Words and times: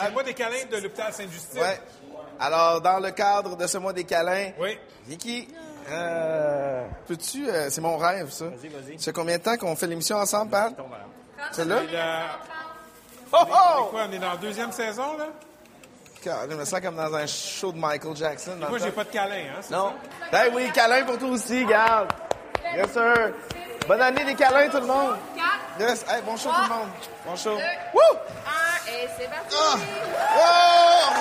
C'est 0.00 0.12
mois 0.12 0.22
des 0.22 0.32
câlins 0.34 0.64
de 0.70 0.76
l'hôpital 0.76 1.12
Sainte-Justine. 1.12 1.58
Ouais. 1.60 1.80
Alors, 2.38 2.80
dans 2.80 3.00
le 3.00 3.10
cadre 3.10 3.56
de 3.56 3.66
ce 3.66 3.78
mois 3.78 3.92
des 3.92 4.04
câlins, 4.04 4.50
Oui. 4.56 4.78
Vicky, 5.08 5.48
euh, 5.90 6.86
peux-tu... 7.08 7.48
euh, 7.50 7.68
c'est 7.68 7.80
mon 7.80 7.96
rêve, 7.96 8.30
ça. 8.30 8.44
Vas-y, 8.44 8.68
vas-y. 8.68 8.96
C'est 9.00 9.12
combien 9.12 9.38
de 9.38 9.42
temps 9.42 9.56
qu'on 9.56 9.74
fait 9.74 9.88
l'émission 9.88 10.16
ensemble, 10.18 10.52
Pat? 10.52 10.72
Et 11.58 11.64
là, 11.64 11.80
Oh, 13.32 13.38
oh! 13.42 13.84
quoi, 13.90 14.02
on 14.08 14.12
est 14.12 14.18
dans 14.20 14.30
la 14.30 14.36
deuxième 14.36 14.70
saison, 14.70 15.16
là? 15.18 15.26
Je 16.24 16.54
me 16.54 16.64
sens 16.64 16.80
comme 16.80 16.94
dans 16.94 17.12
un 17.16 17.26
show 17.26 17.72
de 17.72 17.78
Michael 17.78 18.14
Jackson. 18.14 18.52
dans 18.60 18.68
Moi, 18.68 18.78
le 18.78 18.84
j'ai 18.84 18.92
pas 18.92 19.02
de 19.02 19.08
câlin, 19.10 19.34
hein? 19.50 19.58
c'est 19.62 19.72
Non. 19.74 19.94
Ben 20.30 20.52
oui, 20.54 20.70
câlin 20.72 21.04
pour 21.06 21.18
toi 21.18 21.28
aussi, 21.30 21.64
garde. 21.64 22.12
Yes, 22.72 22.92
sir. 22.92 23.32
Bonne 23.88 24.00
année 24.02 24.24
des 24.24 24.34
câlins, 24.36 24.68
tout 24.68 24.78
le 24.80 24.86
monde. 24.86 25.16
Yes. 25.80 26.04
Hey, 26.08 26.22
bon 26.24 26.36
show, 26.36 26.50
tout 26.50 26.62
le 26.62 26.68
monde. 26.68 26.88
Bon 27.26 27.34
show. 27.34 27.56
Wouh! 27.56 28.18
Et 28.90 29.06
c'est 29.18 29.28
parti! 29.28 29.54
Ah! 29.54 29.76
Oh! 30.34 31.12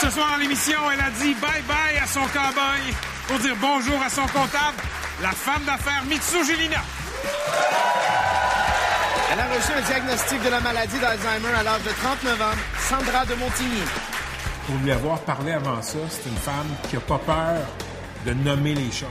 Ce 0.00 0.10
soir 0.10 0.32
à 0.34 0.38
l'émission, 0.38 0.78
elle 0.92 1.00
a 1.00 1.10
dit 1.10 1.34
bye-bye 1.34 2.02
à 2.02 2.06
son 2.06 2.20
cow-boy 2.20 2.94
pour 3.28 3.38
dire 3.38 3.54
bonjour 3.60 4.02
à 4.02 4.10
son 4.10 4.22
comptable, 4.22 4.76
la 5.22 5.30
femme 5.30 5.62
d'affaires 5.64 6.02
Mitsu 6.08 6.44
Gélina. 6.44 6.82
Elle 9.32 9.40
a 9.40 9.46
reçu 9.54 9.72
un 9.72 9.82
diagnostic 9.82 10.42
de 10.42 10.48
la 10.48 10.60
maladie 10.60 10.98
d'Alzheimer 10.98 11.54
à 11.58 11.62
l'âge 11.62 11.82
de 11.82 11.90
39 11.90 12.42
ans. 12.42 12.54
Sandra 12.88 13.24
de 13.24 13.34
Montigny. 13.34 13.82
Pour 14.66 14.74
lui 14.82 14.90
avoir 14.90 15.18
parlé 15.20 15.52
avant 15.52 15.80
ça, 15.82 15.98
c'est 16.10 16.28
une 16.28 16.36
femme 16.36 16.66
qui 16.88 16.96
a 16.96 17.00
pas 17.00 17.18
peur 17.18 17.58
de 18.26 18.32
nommer 18.32 18.74
les 18.74 18.90
choses. 18.90 19.08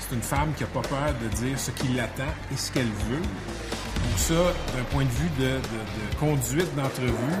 C'est 0.00 0.14
une 0.16 0.22
femme 0.22 0.52
qui 0.56 0.64
a 0.64 0.66
pas 0.66 0.80
peur 0.82 1.14
de 1.22 1.28
dire 1.28 1.58
ce 1.58 1.70
qui 1.70 1.88
l'attend 1.88 2.24
et 2.52 2.56
ce 2.56 2.70
qu'elle 2.72 2.90
veut. 3.08 3.22
Donc 3.22 4.18
ça, 4.18 4.34
d'un 4.76 4.82
point 4.90 5.04
de 5.04 5.10
vue 5.10 5.30
de, 5.38 5.44
de- 5.44 5.50
de 5.58 6.14
conduite 6.18 6.74
d'entrevue, 6.74 7.38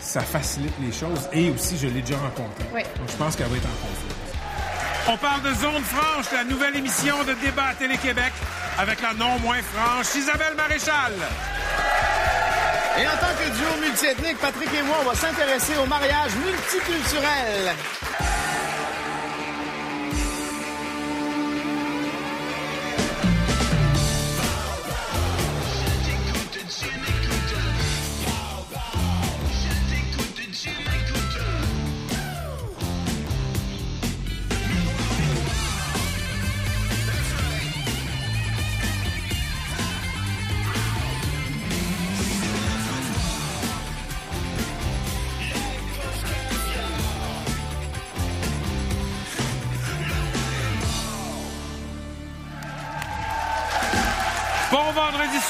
ça 0.00 0.20
facilite 0.20 0.74
les 0.80 0.92
choses. 0.92 1.28
Et 1.32 1.50
aussi, 1.50 1.78
je 1.78 1.86
l'ai 1.86 2.02
déjà 2.02 2.18
rencontrée. 2.18 2.66
Oui. 2.74 2.82
Donc 2.98 3.08
je 3.08 3.16
pense 3.16 3.36
qu'elle 3.36 3.46
va 3.46 3.56
être 3.56 3.66
en 3.66 3.86
confiance. 3.86 5.08
On 5.08 5.16
parle 5.16 5.42
de 5.42 5.54
Zone 5.54 5.82
Franche, 5.84 6.26
la 6.32 6.44
nouvelle 6.44 6.76
émission 6.76 7.22
de 7.24 7.32
débat 7.44 7.66
à 7.70 7.74
Télé-Québec, 7.74 8.32
avec 8.78 9.00
la 9.00 9.14
non 9.14 9.38
moins 9.38 9.58
franche 9.62 10.14
Isabelle 10.16 10.54
Maréchal. 10.56 11.12
Et 13.00 13.06
en 13.06 13.16
tant 13.16 13.32
que 13.38 13.48
duo 13.56 13.80
multiethnique, 13.80 14.36
Patrick 14.38 14.68
et 14.78 14.82
moi, 14.82 14.98
on 15.00 15.08
va 15.08 15.14
s'intéresser 15.14 15.72
au 15.82 15.86
mariage 15.86 16.32
multiculturel. 16.44 17.74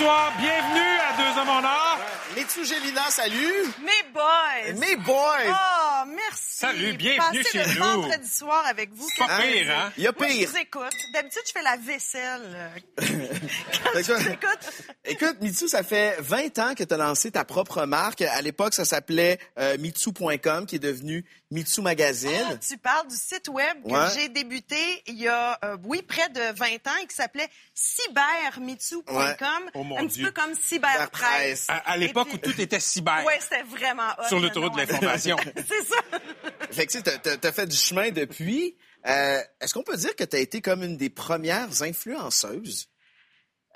Vendredi 0.01 0.05
soir, 0.05 0.33
bienvenue 0.39 0.99
à 1.09 1.17
Deux 1.17 1.41
Hommes 1.41 1.49
en 1.49 1.65
Or. 1.65 1.99
Mitsu 2.37 2.65
Gélina, 2.65 3.03
salut! 3.11 3.67
Mes 3.83 4.11
boys! 4.15 4.79
Mes 4.79 4.97
boys! 4.97 5.49
Oh, 5.49 6.07
merci! 6.07 6.43
Salut, 6.61 6.93
bienvenue 6.93 7.43
Passez 7.43 7.59
chez 7.59 7.65
le 7.65 7.75
nous. 7.81 8.03
vendredi 8.03 8.29
soir 8.29 8.65
avec 8.67 8.93
vous. 8.95 9.07
Pas 9.19 9.27
Quel 9.41 9.53
pire, 9.65 9.71
hein? 9.77 9.93
Il 9.97 10.05
y 10.05 10.07
a 10.07 10.13
Moi, 10.17 10.29
je 10.29 10.35
pire. 10.35 10.49
vous 10.51 10.57
écoute. 10.59 10.97
D'habitude, 11.15 11.43
je 11.47 11.53
fais 11.53 11.63
la 11.63 11.77
vaisselle. 11.77 12.71
Quand 12.99 14.03
je 14.03 14.13
vous 14.13 14.29
écoute. 14.29 14.73
Écoute, 15.05 15.37
Mitsu, 15.41 15.69
ça 15.69 15.83
fait 15.83 16.17
20 16.21 16.59
ans 16.59 16.75
que 16.75 16.85
tu 16.85 16.95
as 16.95 16.99
lancé 16.99 17.31
ta 17.31 17.45
propre 17.45 17.85
marque. 17.87 18.23
À 18.23 18.43
l'époque, 18.43 18.75
ça 18.75 18.85
s'appelait 18.85 19.39
euh, 19.59 19.77
Mitsu.com, 19.79 20.67
qui 20.67 20.77
est 20.77 20.81
devenu 20.81 21.25
Mitsu 21.51 21.81
Magazine. 21.83 22.59
Tu 22.67 22.79
parles 22.79 23.09
du 23.09 23.17
site 23.17 23.49
web 23.49 23.83
que 23.85 23.91
Ouais. 23.91 24.07
j'ai 24.15 24.29
débuté 24.29 24.77
il 25.07 25.17
y 25.21 25.27
a, 25.29 25.59
euh, 25.65 25.77
oui, 25.85 26.01
près 26.03 26.29
de 26.29 26.41
20 26.57 26.87
ans 26.87 26.97
et 27.03 27.07
qui 27.07 27.15
s'appelait 27.17 27.49
cybermitsu.com. 27.75 29.15
Ouais. 29.17 29.71
Oh, 29.75 29.83
mon 29.83 29.99
un 29.99 30.07
petit 30.07 30.19
Dieu. 30.21 30.27
peu 30.27 30.33
comme 30.41 30.55
cyberpresse. 30.55 31.67
À, 31.69 31.79
à 31.91 31.97
l'époque 31.97 32.29
où 32.33 32.39
tout 32.39 32.61
était 32.61 32.79
cyber. 32.81 33.25
Ouais, 33.27 33.39
c'était 33.41 33.63
vraiment 33.65 34.11
hot, 34.19 34.29
Sur 34.29 34.39
le 34.39 34.47
l'autoroute 34.49 34.73
nom, 34.77 34.77
de 34.77 34.83
l'information. 34.83 35.37
C'est 35.57 35.85
ça. 35.85 35.97
Fait 36.71 36.87
que 36.87 36.93
tu 36.99 37.03
t'as 37.41 37.53
fait 37.53 37.67
du 37.67 37.77
chemin 37.77 38.11
depuis. 38.11 38.77
Euh, 39.07 39.41
Est-ce 39.61 39.75
qu'on 39.75 39.83
peut 39.83 39.97
dire 39.97 40.15
que 40.15 40.25
tu 40.25 40.37
as 40.37 40.41
été 40.41 40.61
comme 40.61 40.83
une 40.83 40.97
des 40.97 41.11
premières 41.11 41.83
influenceuses? 41.83 42.89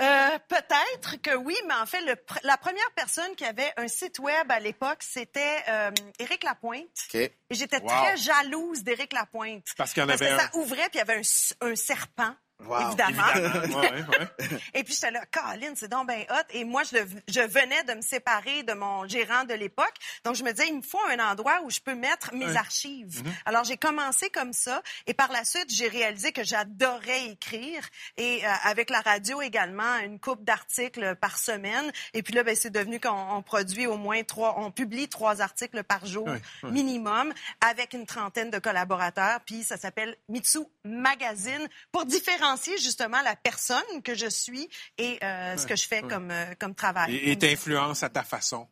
Euh, 0.00 0.38
Peut-être 0.48 1.20
que 1.22 1.34
oui, 1.36 1.56
mais 1.68 1.74
en 1.74 1.86
fait, 1.86 2.00
le 2.00 2.16
la 2.42 2.56
première 2.56 2.90
personne 2.96 3.34
qui 3.36 3.44
avait 3.44 3.72
un 3.76 3.86
site 3.88 4.18
web 4.18 4.50
à 4.50 4.58
l'époque, 4.58 5.02
c'était 5.02 5.62
euh, 5.68 5.90
Éric 6.18 6.42
Lapointe. 6.42 6.88
OK. 7.08 7.14
Et 7.14 7.32
j'étais 7.50 7.78
Wow. 7.80 7.86
très 7.88 8.16
jalouse 8.16 8.82
d'Éric 8.82 9.12
Lapointe. 9.12 9.66
Parce 9.76 9.92
qu'il 9.92 10.00
y 10.02 10.04
en 10.04 10.08
Parce 10.08 10.20
avait 10.20 10.30
que 10.30 10.34
un. 10.36 10.38
ça 10.38 10.50
ouvrait, 10.56 10.88
puis 10.90 10.94
il 10.94 10.98
y 10.98 11.00
avait 11.00 11.16
un, 11.18 11.66
un 11.70 11.76
serpent. 11.76 12.34
Wow. 12.66 12.88
Évidemment. 12.88 13.22
Évidemment. 13.34 13.80
Ouais, 13.80 13.90
ouais. 13.90 14.48
Et 14.74 14.84
puis, 14.84 14.94
j'étais 14.94 15.10
là, 15.10 15.24
Caroline, 15.26 15.72
c'est 15.76 15.88
donc 15.88 16.08
bien 16.08 16.24
hot. 16.30 16.44
Et 16.50 16.64
moi, 16.64 16.82
je, 16.84 16.96
le- 16.98 17.08
je 17.28 17.40
venais 17.40 17.82
de 17.84 17.94
me 17.94 18.00
séparer 18.00 18.62
de 18.62 18.72
mon 18.74 19.06
gérant 19.08 19.44
de 19.44 19.54
l'époque. 19.54 19.92
Donc, 20.24 20.34
je 20.36 20.44
me 20.44 20.52
disais, 20.52 20.68
il 20.68 20.76
me 20.76 20.82
faut 20.82 21.00
un 21.10 21.18
endroit 21.18 21.60
où 21.64 21.70
je 21.70 21.80
peux 21.80 21.94
mettre 21.94 22.32
mes 22.34 22.46
Ouais. 22.46 22.56
archives. 22.56 23.22
Alors, 23.44 23.64
j'ai 23.64 23.76
commencé 23.76 24.30
comme 24.30 24.52
ça. 24.52 24.82
Et 25.06 25.14
par 25.14 25.30
la 25.32 25.44
suite, 25.44 25.66
j'ai 25.74 25.88
réalisé 25.88 26.32
que 26.32 26.44
j'adorais 26.44 27.26
écrire. 27.26 27.82
Et 28.16 28.46
euh, 28.46 28.50
avec 28.62 28.88
la 28.90 29.00
radio 29.00 29.42
également, 29.42 29.96
une 29.98 30.20
coupe 30.20 30.44
d'articles 30.44 31.16
par 31.16 31.36
semaine. 31.38 31.90
Et 32.14 32.22
puis 32.22 32.34
là, 32.34 32.44
ben, 32.44 32.54
c'est 32.54 32.70
devenu 32.70 33.00
qu'on 33.00 33.10
on 33.10 33.42
produit 33.42 33.86
au 33.86 33.96
moins 33.96 34.22
trois, 34.22 34.58
on 34.60 34.70
publie 34.70 35.08
trois 35.08 35.40
articles 35.42 35.82
par 35.84 36.06
jour 36.06 36.26
Ouais, 36.28 36.40
ouais. 36.62 36.70
minimum 36.70 37.32
avec 37.60 37.92
une 37.94 38.06
trentaine 38.06 38.50
de 38.50 38.58
collaborateurs. 38.58 39.40
Puis 39.44 39.64
ça 39.64 39.76
s'appelle 39.76 40.16
Mitsu 40.28 40.60
Magazine 40.84 41.68
pour 41.92 42.06
différencier 42.44 42.78
justement 42.78 43.20
la 43.22 43.36
personne 43.36 44.02
que 44.02 44.14
je 44.14 44.28
suis 44.28 44.68
et 44.98 45.18
euh, 45.24 45.56
ce 45.56 45.66
que 45.66 45.76
je 45.76 45.86
fais 45.86 46.02
comme, 46.02 46.30
euh, 46.30 46.54
comme 46.58 46.74
travail. 46.74 47.16
Et 47.16 47.38
t'influences 47.38 48.02
à 48.02 48.08
ta 48.10 48.22
façon. 48.22 48.68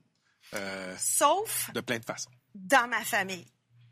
Euh, 0.55 0.95
Sauf 0.99 1.71
de 1.73 1.81
plein 1.81 1.99
de 1.99 2.05
façons. 2.05 2.31
dans 2.55 2.87
ma 2.89 3.03
famille. 3.05 3.47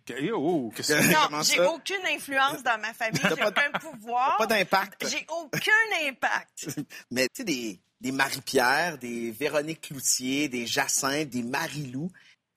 Ok, 0.09 0.17
Oh, 0.35 0.73
qu'est-ce 0.75 0.93
que 0.95 1.13
Non, 1.33 1.43
j'ai 1.43 1.61
aucune 1.61 2.05
influence 2.11 2.63
dans 2.63 2.79
ma 2.81 2.93
famille. 2.93 3.21
J'ai 3.23 3.37
pas- 3.37 3.49
aucun 3.49 3.71
pouvoir. 3.79 4.37
Pas 4.39 4.47
d'impact. 4.47 5.07
J'ai 5.09 5.25
aucun 5.29 6.09
impact. 6.09 6.67
Mais 7.11 7.27
tu 7.29 7.39
sais, 7.39 7.45
des, 7.45 7.81
des 8.01 8.13
Marie-Pierre, 8.13 8.99
des 8.99 9.31
Véronique 9.31 9.83
Cloutier, 9.83 10.49
des 10.49 10.67
Jacinthe, 10.67 11.29
des 11.31 11.43
Marie-Lou, 11.45 12.11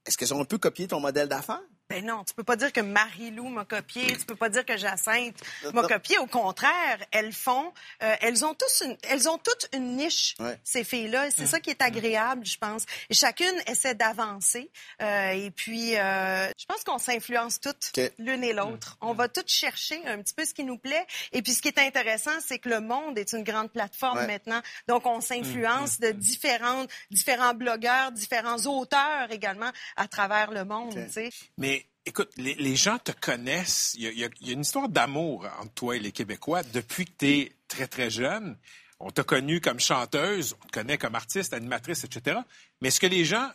est-ce 0.05 0.17
qu'elles 0.17 0.33
ont 0.33 0.41
un 0.41 0.45
peu 0.45 0.57
copié 0.57 0.87
ton 0.87 0.99
modèle 0.99 1.27
d'affaires? 1.29 1.61
Ben 1.93 2.03
non, 2.03 2.23
tu 2.23 2.33
peux 2.33 2.43
pas 2.43 2.55
dire 2.55 2.73
que 2.73 2.81
Marie-Lou 2.81 3.49
m'a 3.49 3.65
copié, 3.65 4.07
tu 4.17 4.25
peux 4.25 4.35
pas 4.35 4.49
dire 4.49 4.65
que 4.65 4.75
Jacinthe 4.77 5.35
m'a 5.73 5.83
copié. 5.83 6.17
Au 6.17 6.25
contraire, 6.25 6.97
elles 7.11 7.31
font, 7.33 7.71
euh, 8.01 8.15
elles 8.19 8.43
ont 8.43 8.55
tous, 8.55 8.81
une, 8.83 8.97
elles 9.09 9.29
ont 9.29 9.37
toutes 9.37 9.67
une 9.73 9.95
niche. 9.95 10.33
Ouais. 10.39 10.59
Ces 10.63 10.83
filles-là, 10.83 11.29
c'est 11.29 11.45
ça 11.45 11.59
qui 11.59 11.69
est 11.69 11.83
agréable, 11.83 12.47
je 12.47 12.57
pense. 12.57 12.85
Et 13.11 13.13
chacune 13.13 13.53
essaie 13.67 13.93
d'avancer. 13.93 14.71
Euh, 15.03 15.29
et 15.33 15.51
puis, 15.51 15.95
euh, 15.95 16.47
je 16.57 16.65
pense 16.65 16.83
qu'on 16.83 16.97
s'influence 16.97 17.59
toutes 17.59 17.91
l'une 18.17 18.43
et 18.43 18.53
l'autre. 18.53 18.97
On 19.01 19.13
va 19.13 19.27
toutes 19.27 19.51
chercher 19.51 20.01
un 20.07 20.19
petit 20.19 20.33
peu 20.33 20.45
ce 20.45 20.55
qui 20.55 20.63
nous 20.63 20.79
plaît. 20.79 21.05
Et 21.31 21.43
puis, 21.43 21.53
ce 21.53 21.61
qui 21.61 21.67
est 21.67 21.77
intéressant, 21.77 22.31
c'est 22.43 22.57
que 22.57 22.69
le 22.69 22.79
monde 22.79 23.19
est 23.19 23.33
une 23.33 23.43
grande 23.43 23.71
plateforme 23.71 24.17
Ouais. 24.17 24.25
maintenant. 24.27 24.61
Donc, 24.87 25.05
on 25.05 25.21
s'influence 25.21 25.99
de 25.99 26.09
différentes, 26.09 26.89
différents 27.11 27.53
blogueurs, 27.53 28.11
différents 28.11 28.57
auteurs 28.65 29.31
également 29.31 29.69
à 29.95 30.07
travers 30.07 30.49
le 30.49 30.65
monde. 30.65 30.93
Ok. 30.97 31.05
tu 31.05 31.11
sais. 31.11 31.29
Mais 31.57 31.82
écoute, 32.05 32.31
les, 32.37 32.55
les 32.55 32.75
gens 32.75 32.97
te 32.99 33.11
connaissent. 33.11 33.93
Il 33.97 34.03
y, 34.03 34.23
a, 34.23 34.27
y 34.27 34.49
y 34.49 34.53
une 34.53 34.61
histoire 34.61 34.89
d'amour 34.89 35.47
entre 35.59 35.73
toi 35.73 35.95
et 35.95 35.99
les 35.99 36.11
Québécois 36.11 36.63
depuis 36.63 37.05
que 37.05 37.11
tu 37.19 37.27
es 37.29 37.51
très, 37.67 37.87
très 37.87 38.09
jeune. 38.09 38.57
On 38.99 39.09
t'a 39.11 39.23
connu 39.23 39.59
comme 39.59 39.79
chanteuse, 39.79 40.55
on 40.63 40.67
te 40.67 40.71
connaît 40.71 40.97
comme 40.97 41.15
artiste, 41.15 41.53
animatrice, 41.53 42.03
etc. 42.05 42.39
Mais 42.81 42.89
ce 42.89 42.99
que 42.99 43.07
les 43.07 43.25
gens 43.25 43.49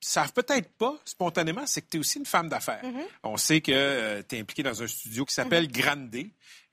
savent 0.00 0.32
peut-être 0.34 0.68
pas 0.76 0.94
spontanément, 1.06 1.66
c'est 1.66 1.80
que 1.80 1.86
tu 1.90 1.96
es 1.96 2.00
aussi 2.00 2.18
une 2.18 2.26
femme 2.26 2.48
d'affaires. 2.48 2.82
On 3.22 3.36
sait 3.38 3.60
que 3.62 4.20
tu 4.28 4.36
es 4.36 4.40
impliqué 4.40 4.62
dans 4.62 4.82
un 4.82 4.86
studio 4.86 5.24
qui 5.24 5.32
s'appelle 5.34 5.66
Grande. 5.68 6.14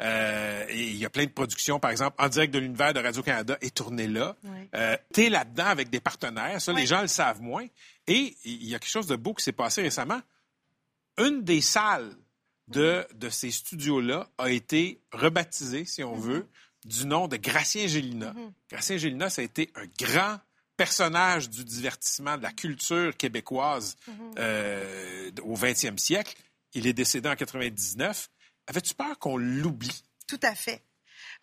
Euh, 0.01 0.65
et 0.69 0.87
il 0.89 0.97
y 0.97 1.05
a 1.05 1.09
plein 1.09 1.23
de 1.25 1.29
productions, 1.31 1.79
par 1.79 1.91
exemple, 1.91 2.15
en 2.19 2.27
direct 2.27 2.53
de 2.53 2.59
l'univers 2.59 2.93
de 2.93 2.99
Radio-Canada 2.99 3.57
est 3.61 3.73
tourné 3.73 4.07
là. 4.07 4.35
Oui. 4.43 4.67
Euh, 4.75 4.97
tu 5.13 5.25
es 5.25 5.29
là-dedans 5.29 5.67
avec 5.67 5.89
des 5.89 6.01
partenaires. 6.01 6.59
Ça, 6.61 6.73
Oui. 6.73 6.81
les 6.81 6.87
gens 6.87 7.01
le 7.01 7.07
savent 7.07 7.41
moins. 7.41 7.65
Et 8.07 8.35
il 8.43 8.65
y 8.67 8.75
a 8.75 8.79
quelque 8.79 8.89
chose 8.91 9.07
de 9.07 9.15
beau 9.15 9.33
qui 9.33 9.43
s'est 9.43 9.51
passé 9.53 9.81
récemment. 9.81 10.21
Une 11.17 11.43
des 11.43 11.61
salles 11.61 12.15
de, 12.67 13.05
de 13.13 13.29
ces 13.29 13.51
studios-là 13.51 14.29
a 14.37 14.49
été 14.49 15.01
rebaptisé, 15.11 15.85
si 15.85 16.03
on 16.03 16.15
veut, 16.15 16.47
du 16.85 17.05
nom 17.05 17.27
de 17.27 17.37
Gracien 17.37 17.87
Gélina. 17.87 18.33
Gracien 18.69 18.97
Gélina, 18.97 19.29
ça 19.29 19.41
a 19.41 19.45
été 19.45 19.69
un 19.75 19.85
grand 19.99 20.39
personnage 20.77 21.49
du 21.49 21.63
divertissement, 21.63 22.37
de 22.37 22.43
la 22.43 22.51
culture 22.51 23.15
québécoise 23.15 23.97
euh, 24.39 25.29
au 25.43 25.55
20e 25.55 25.97
siècle. 25.97 26.35
Il 26.73 26.87
est 26.87 26.93
décédé 26.93 27.29
en 27.29 27.35
99. 27.35 28.29
Avais-tu 28.67 28.93
peur 28.95 29.19
qu'on 29.19 29.37
l'oublie? 29.37 30.03
Tout 30.27 30.39
à 30.41 30.55
fait. 30.55 30.81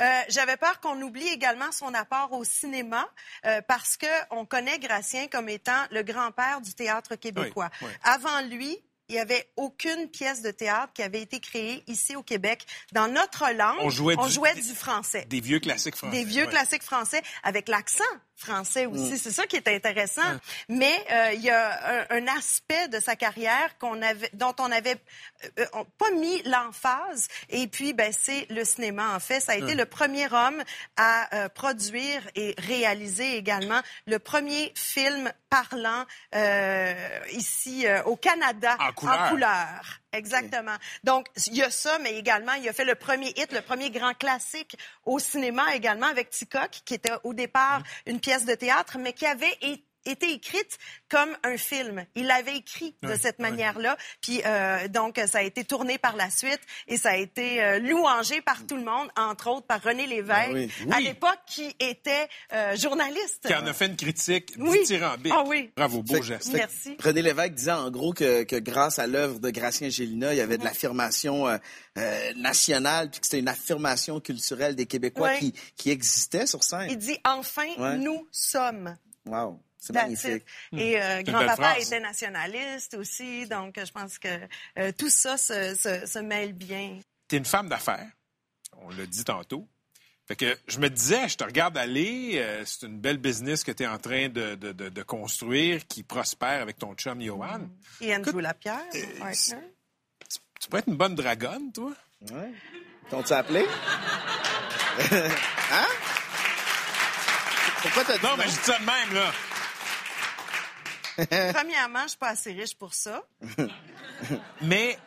Euh, 0.01 0.21
J'avais 0.29 0.57
peur 0.57 0.81
qu'on 0.81 1.01
oublie 1.03 1.29
également 1.29 1.71
son 1.73 1.93
apport 1.95 2.33
au 2.33 2.43
cinéma 2.45 3.09
euh, 3.45 3.61
parce 3.69 3.97
que 3.97 4.07
on 4.31 4.45
connaît 4.47 4.79
Gracien 4.79 5.29
comme 5.29 5.49
étant 5.49 5.85
le 5.91 6.03
grand-père 6.03 6.61
du 6.61 6.73
théâtre 6.75 7.15
québécois. 7.17 7.71
Oui, 7.83 7.89
oui. 7.89 7.95
Avant 8.03 8.41
lui, 8.43 8.79
il 9.09 9.15
n'y 9.15 9.21
avait 9.21 9.49
aucune 9.57 10.09
pièce 10.09 10.43
de 10.43 10.51
théâtre 10.51 10.93
qui 10.93 11.03
avait 11.03 11.23
été 11.23 11.41
créée 11.41 11.83
ici 11.87 12.15
au 12.17 12.23
Québec 12.23 12.67
dans 12.93 13.09
notre 13.09 13.51
langue. 13.55 13.79
On 13.81 13.89
jouait 13.91 14.17
du- 14.55 14.61
du 14.63 14.75
français. 14.75 15.25
Des 15.29 15.41
vieux 15.41 15.61
classiques 15.61 15.97
français. 15.97 16.17
Des 16.17 16.25
vieux 16.25 16.45
ouais. 16.45 16.51
classiques 16.51 16.83
français 16.83 17.23
avec 17.43 17.69
l'accent 17.69 18.05
français 18.39 18.87
aussi. 18.87 19.13
Mm. 19.13 19.17
C'est 19.19 19.31
ça 19.33 19.47
qui 19.47 19.57
est 19.57 19.69
intéressant. 19.69 20.23
Mais 20.69 20.95
euh, 21.11 21.33
il 21.35 21.43
y 21.43 21.51
a 21.51 22.07
un, 22.11 22.17
un 22.23 22.27
aspect 22.37 22.89
de 22.89 23.01
sa 23.01 23.17
carrière 23.17 23.77
qu'on 23.79 24.01
avait, 24.01 24.31
dont 24.33 24.55
on 24.61 24.71
avait 24.71 24.97
euh, 25.45 25.49
euh, 25.61 25.67
on- 25.75 25.85
pas 25.85 26.11
mis 26.13 26.43
l'emphase. 26.45 27.29
Et 27.51 27.67
puis, 27.67 27.93
ben, 27.93 28.13
c'est 28.13 28.47
le 28.51 28.65
cinéma. 28.65 29.15
En 29.15 29.21
fait, 29.21 29.41
ça 29.41 29.53
a 29.53 29.57
été 29.57 29.75
le 29.75 29.85
premier 29.87 30.33
homme 30.33 30.63
à 30.97 31.35
euh, 31.37 31.49
produire 31.49 32.23
et 32.35 32.55
réaliser 32.59 33.37
également 33.37 33.81
le 34.07 34.19
premier 34.19 34.73
film 34.77 35.33
parlant 35.51 36.05
euh, 36.35 36.95
ici 37.33 37.87
euh, 37.87 38.03
au 38.05 38.17
Canada 38.17 38.77
En 38.81 38.93
couleur. 38.93 39.29
couleur. 39.31 40.01
Exactement. 40.19 40.77
Donc, 41.05 41.27
il 41.47 41.57
y 41.57 41.63
a 41.63 41.71
ça, 41.71 41.99
mais 42.01 42.17
également, 42.19 42.53
il 42.55 42.69
a 42.69 42.73
fait 42.73 42.85
le 42.85 42.95
premier 42.95 43.29
hit, 43.37 43.53
le 43.53 43.61
premier 43.63 43.91
grand 43.91 44.15
classique 44.15 44.77
au 45.05 45.19
cinéma 45.19 45.75
également 45.75 46.07
avec 46.07 46.31
Ticoc, 46.31 46.83
qui 46.85 46.95
était 46.95 47.13
au 47.25 47.35
départ 47.35 47.83
une 48.07 48.21
pièce 48.21 48.45
de 48.45 48.55
théâtre, 48.55 48.99
mais 48.99 49.13
qui 49.13 49.27
avait 49.27 49.57
é- 49.63 49.83
été 50.05 50.33
écrite 50.33 50.79
comme 51.09 51.37
un 51.45 51.57
film. 51.57 52.05
Il 52.15 52.27
l'avait 52.27 52.57
écrit 52.57 52.95
de 53.03 53.15
cette 53.17 53.39
manière-là. 53.39 53.97
Puis, 54.21 54.41
euh, 54.47 54.89
donc, 54.89 55.21
ça 55.31 55.39
a 55.39 55.43
été 55.43 55.65
tourné 55.65 55.99
par 55.99 56.17
la 56.17 56.31
suite 56.31 56.61
et 56.87 56.97
ça 56.97 57.11
a 57.11 57.17
été 57.17 57.63
euh, 57.63 57.79
louangé 57.79 58.41
par 58.41 58.67
tout 58.67 58.77
le 58.77 58.85
monde, 58.85 59.09
entre 59.17 59.49
autres 59.51 59.67
par 59.67 59.83
René 59.83 60.07
Lévesque, 60.07 60.49
Ah 60.51 60.53
oui. 60.53 60.71
à 60.93 61.01
l'époque, 61.01 61.39
qui 61.47 61.75
était 61.81 62.29
euh, 62.53 62.77
journaliste. 62.77 63.47
Qui 63.47 63.55
en 63.55 63.67
a 63.67 63.73
fait 63.73 63.87
une 63.87 63.97
critique 63.97 64.53
Oui. 64.59 64.81
dithyrambique. 64.81 65.33
Ah 65.35 65.45
oui. 65.47 65.71
Bravo, 65.77 66.03
beau 66.03 66.23
geste. 66.23 66.51
fait- 66.51 66.59
Merci. 66.59 66.97
René 67.03 67.23
Lévesque 67.23 67.55
disait 67.55 67.73
en 67.73 67.91
gros 67.91 68.13
que, 68.13 68.45
que 68.45 68.57
grâce 68.57 68.99
à 68.99 69.07
l'œuvre 69.07 69.39
de 69.39 69.51
Gracien 69.51 69.89
Gélina, 69.89 70.33
il 70.33 70.39
y 70.39 70.41
avait 70.41 70.55
Mhm. 70.55 70.61
de 70.61 70.65
l'affirmation 70.65 71.49
euh, 71.49 71.59
euh, 71.99 72.33
nationale, 72.37 73.11
puis 73.11 73.21
que 73.21 73.27
c'était 73.27 73.39
une 73.41 73.49
affirmation 73.49 74.21
culturelle 74.21 74.75
des 74.75 74.87
Québécois 74.87 75.35
qui, 75.37 75.53
qui 75.77 75.91
existait 75.91 76.47
sur 76.47 76.63
scène. 76.65 76.89
Il 76.91 76.99
dit 76.99 77.19
enfin, 77.25 77.67
nous 77.97 78.27
sommes. 78.33 78.97
Wow, 79.27 79.61
c'est 79.79 79.93
magnifique. 79.93 80.45
it. 80.73 80.79
Et 80.81 81.01
euh, 81.01 81.19
une 81.21 81.25
belle 81.25 81.35
grand-papa 81.35 81.79
était 81.79 82.01
nationaliste 82.01 82.95
aussi, 82.95 83.47
donc 83.47 83.79
euh, 83.79 83.85
je 83.85 83.93
pense 83.93 84.19
que 84.19 84.29
euh, 84.79 84.93
tout 84.97 85.11
ça 85.11 85.37
se, 85.37 85.75
se, 85.75 86.07
se 86.07 86.19
mêle 86.19 86.53
bien. 86.53 86.99
tu 87.29 87.37
es 87.37 87.39
une 87.39 87.45
femme 87.45 87.69
d'affaires, 87.69 88.11
on 88.79 88.91
l'a 88.91 89.07
dit 89.07 89.25
tantôt. 89.25 89.67
Fait 90.27 90.37
que 90.37 90.59
je 90.67 90.79
me 90.79 90.91
disais, 90.91 91.27
je 91.29 91.37
te 91.39 91.45
regarde 91.45 91.79
aller, 91.79 92.33
euh, 92.35 92.63
c'est 92.67 92.85
une 92.87 92.99
belle 93.01 93.17
business 93.17 93.65
que 93.65 93.73
tu 93.73 93.85
es 93.85 93.87
en 93.87 93.97
train 93.99 94.29
de, 94.29 94.57
de- 94.57 94.73
de- 94.73 94.91
de 94.91 95.03
construire, 95.03 95.87
qui 95.87 96.03
prospère 96.03 96.61
avec 96.61 96.77
ton 96.79 96.93
chum 96.95 97.23
Johan. 97.23 97.61
Et 98.03 98.15
Andrew 98.15 98.39
Lapierre, 98.41 98.83
euh, 98.95 98.99
mon 99.15 99.25
partner. 99.25 99.57
Tu, 100.29 100.39
tu 100.61 100.69
pourrais 100.69 100.81
être 100.81 100.89
une 100.89 100.97
bonne 100.99 101.15
dragonne, 101.15 101.73
toi? 101.73 101.93
Ouais. 102.31 102.53
T'ont-tu 103.09 103.33
appelé? 103.33 103.65
hein? 105.73 105.87
Pourquoi 107.81 108.05
t'as 108.05 108.19
dit 108.19 108.25
Non, 108.25 108.37
mais 108.37 108.45
je 108.45 108.49
dis 108.49 108.55
ça 108.65 108.79
de 108.79 108.85
même, 108.85 109.15
là. 109.15 109.33
Premièrement, 111.55 112.03
je 112.05 112.09
suis 112.09 112.19
pas 112.19 112.29
assez 112.31 112.53
riche 112.53 112.77
pour 112.77 112.95
ça. 112.95 113.23
Mais 114.63 114.99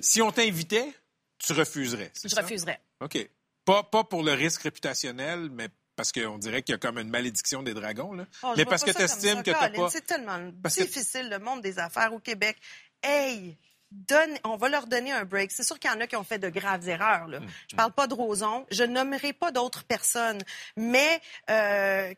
si 0.00 0.22
on 0.22 0.30
t'invitait, 0.32 0.92
tu 1.38 1.52
refuserais. 1.52 2.12
Je 2.22 2.28
ça? 2.28 2.42
refuserais. 2.42 2.80
OK. 3.00 3.28
Pas, 3.64 3.82
pas 3.82 4.04
pour 4.04 4.22
le 4.22 4.32
risque 4.32 4.62
réputationnel, 4.62 5.48
mais 5.50 5.68
parce 5.94 6.10
qu'on 6.10 6.38
dirait 6.38 6.62
qu'il 6.62 6.72
y 6.72 6.76
a 6.76 6.78
comme 6.78 6.98
une 6.98 7.10
malédiction 7.10 7.62
des 7.62 7.74
dragons, 7.74 8.12
là. 8.12 8.26
Oh, 8.42 8.54
mais 8.56 8.64
parce 8.64 8.82
pas 8.84 8.92
que 8.92 8.98
tu 8.98 9.04
estimes 9.04 9.42
que 9.42 9.52
Colin. 9.52 9.70
pas. 9.70 9.90
C'est 9.90 10.06
tellement 10.06 10.50
Parce 10.62 10.74
que- 10.76 10.82
difficile, 10.82 11.28
le 11.28 11.38
monde 11.38 11.60
des 11.62 11.78
affaires 11.78 12.12
au 12.12 12.18
Québec. 12.18 12.56
Hey! 13.02 13.56
Donne, 13.92 14.38
on 14.44 14.56
va 14.56 14.70
leur 14.70 14.86
donner 14.86 15.12
un 15.12 15.24
break. 15.26 15.50
C'est 15.52 15.64
sûr 15.64 15.78
qu'il 15.78 15.90
y 15.90 15.94
en 15.94 16.00
a 16.00 16.06
qui 16.06 16.16
ont 16.16 16.24
fait 16.24 16.38
de 16.38 16.48
graves 16.48 16.88
erreurs. 16.88 17.28
Mm, 17.28 17.32
Là. 17.32 17.38
Je 17.70 17.76
parle 17.76 17.92
pas 17.92 18.06
de 18.06 18.14
Roson. 18.14 18.66
Je 18.70 18.84
nommerai 18.84 19.34
pas 19.34 19.52
d'autres 19.52 19.84
personnes. 19.84 20.40
Mais 20.78 21.20
euh, 21.50 22.14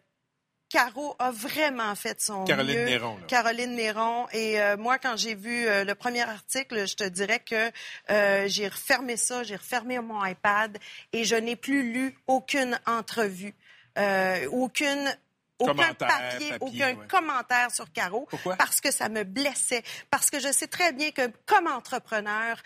Caro 0.68 1.14
a 1.18 1.30
vraiment 1.30 1.94
fait 1.94 2.20
son 2.20 2.44
Caroline 2.44 2.80
mieux. 2.80 2.84
Néron, 2.84 3.16
là. 3.16 3.24
Caroline 3.28 3.74
Néron. 3.74 4.26
Et 4.32 4.60
euh, 4.60 4.76
moi, 4.76 4.98
quand 4.98 5.16
j'ai 5.16 5.34
vu 5.34 5.66
euh, 5.66 5.84
le 5.84 5.94
premier 5.94 6.22
article, 6.22 6.86
je 6.86 6.96
te 6.96 7.04
dirais 7.04 7.40
que 7.40 7.70
euh, 8.10 8.44
j'ai 8.48 8.68
refermé 8.68 9.16
ça, 9.16 9.42
j'ai 9.44 9.56
refermé 9.56 9.98
mon 10.00 10.24
iPad 10.24 10.78
et 11.12 11.24
je 11.24 11.36
n'ai 11.36 11.56
plus 11.56 11.92
lu 11.92 12.18
aucune 12.26 12.78
entrevue, 12.86 13.54
euh, 13.98 14.48
aucune 14.50 15.16
aucun 15.60 15.94
papier, 15.94 16.50
papier, 16.50 16.56
aucun 16.60 16.94
ouais. 16.96 17.06
commentaire 17.08 17.70
sur 17.70 17.92
Caro. 17.92 18.26
Pourquoi? 18.28 18.56
Parce 18.56 18.80
que 18.80 18.90
ça 18.90 19.08
me 19.08 19.22
blessait. 19.22 19.82
Parce 20.10 20.30
que 20.30 20.40
je 20.40 20.50
sais 20.50 20.66
très 20.66 20.92
bien 20.92 21.10
que 21.12 21.30
comme 21.46 21.66
entrepreneur, 21.68 22.56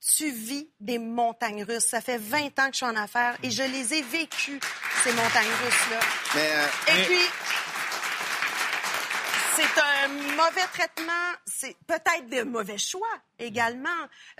tu 0.00 0.30
vis 0.30 0.68
des 0.80 0.98
montagnes 0.98 1.62
russes. 1.64 1.86
Ça 1.86 2.00
fait 2.00 2.18
20 2.18 2.58
ans 2.58 2.66
que 2.68 2.72
je 2.72 2.76
suis 2.76 2.86
en 2.86 2.96
affaires 2.96 3.36
et 3.42 3.50
je 3.50 3.62
les 3.62 3.94
ai 3.94 4.02
vécues, 4.02 4.60
ces 5.04 5.12
montagnes 5.12 5.52
russes-là. 5.64 6.00
Mais, 6.34 6.50
euh, 6.52 6.66
Et 6.88 6.94
Mais- 6.94 7.04
puis, 7.06 7.26
c'est 9.56 9.80
un 9.80 10.08
mauvais 10.36 10.66
traitement, 10.72 11.12
c'est 11.44 11.76
peut-être 11.86 12.28
de 12.30 12.42
mauvais 12.42 12.78
choix 12.78 13.08
également. 13.38 13.88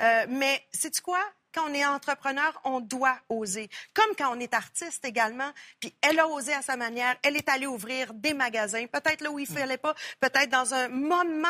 Euh, 0.01 0.27
mais 0.29 0.67
sais-tu 0.73 1.03
quoi? 1.03 1.21
Quand 1.53 1.69
on 1.69 1.75
est 1.75 1.85
entrepreneur, 1.85 2.59
on 2.65 2.79
doit 2.81 3.19
oser. 3.29 3.69
Comme 3.93 4.15
quand 4.17 4.35
on 4.35 4.39
est 4.39 4.55
artiste 4.55 5.05
également. 5.05 5.51
Puis 5.81 5.93
elle 6.01 6.21
a 6.21 6.29
osé 6.29 6.55
à 6.55 6.63
sa 6.63 6.77
manière. 6.77 7.17
Elle 7.25 7.37
est 7.37 7.49
allée 7.49 7.67
ouvrir 7.67 8.15
des 8.15 8.35
magasins, 8.35 8.87
peut-être 8.87 9.21
là 9.21 9.31
où 9.33 9.39
il 9.41 9.49
fallait 9.49 9.77
pas, 9.77 9.95
peut-être 10.21 10.49
dans 10.49 10.73
un 10.75 10.89
moment 10.89 11.49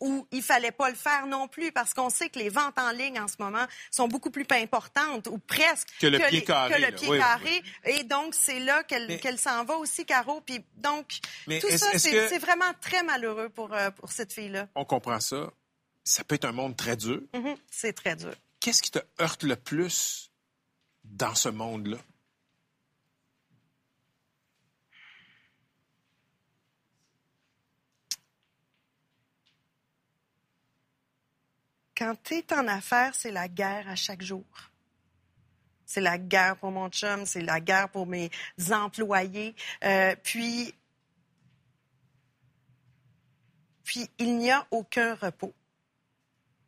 où 0.00 0.26
il 0.30 0.42
fallait 0.42 0.72
pas 0.72 0.88
le 0.90 0.94
faire 0.96 1.26
non 1.26 1.48
plus, 1.48 1.72
parce 1.72 1.94
qu'on 1.94 2.10
sait 2.10 2.28
que 2.28 2.38
les 2.38 2.48
ventes 2.48 2.78
en 2.78 2.90
ligne 2.90 3.18
en 3.20 3.28
ce 3.28 3.36
moment 3.38 3.64
sont 3.90 4.08
beaucoup 4.08 4.30
plus 4.30 4.46
importantes, 4.50 5.26
ou 5.28 5.38
presque, 5.38 5.88
Que 6.00 6.06
le 6.06 6.18
pied 6.18 6.40
les- 6.40 6.44
carré, 6.44 6.74
que 6.74 6.80
le 6.86 6.92
pied 6.94 7.08
Oui, 7.08 7.16
oui, 7.16 7.18
carré. 7.18 7.62
Et 7.84 8.04
donc, 8.04 8.34
c'est 8.34 8.60
là 8.60 8.82
qu'elle 8.84 9.38
s'en 9.38 9.64
va 9.64 9.76
aussi, 9.76 10.04
Caro. 10.04 10.40
Puis 10.40 10.64
donc, 10.76 11.18
Mais 11.46 11.60
tout 11.60 11.70
ça, 11.70 11.98
c'est 11.98 12.10
que- 12.12 12.38
vraiment 12.40 12.72
très 12.80 13.02
malheureux 13.02 13.48
pour, 13.48 13.72
euh, 13.72 13.90
pour 13.90 14.12
cette 14.12 14.32
fille-là. 14.32 14.68
On 14.74 14.84
comprend 14.84 15.20
ça. 15.20 15.50
Ça 16.04 16.22
peut 16.24 16.34
être 16.36 16.44
un 16.44 16.52
monde 16.52 16.76
très 16.76 16.96
dur. 16.96 17.20
Mhm, 17.34 17.56
C'est 17.70 17.92
très 17.92 18.14
dur. 18.16 18.32
Qu'est-ce 18.60 18.82
qui 18.82 18.90
te 18.90 18.98
heurte 19.20 19.42
le 19.42 19.56
plus 19.56 20.30
dans 21.04 21.34
ce 21.34 21.48
monde-là? 21.48 21.98
Quand 31.96 32.14
tu 32.22 32.34
es 32.34 32.52
en 32.52 32.68
affaires, 32.68 33.14
c'est 33.14 33.30
la 33.30 33.48
guerre 33.48 33.88
à 33.88 33.96
chaque 33.96 34.22
jour. 34.22 34.44
C'est 35.86 36.00
la 36.00 36.18
guerre 36.18 36.56
pour 36.56 36.70
mon 36.70 36.88
chum, 36.90 37.24
c'est 37.24 37.40
la 37.40 37.60
guerre 37.60 37.88
pour 37.88 38.06
mes 38.06 38.30
employés. 38.70 39.54
Euh, 39.84 40.14
puis, 40.22 40.74
puis, 43.84 44.10
il 44.18 44.36
n'y 44.36 44.50
a 44.50 44.66
aucun 44.70 45.14
repos. 45.14 45.54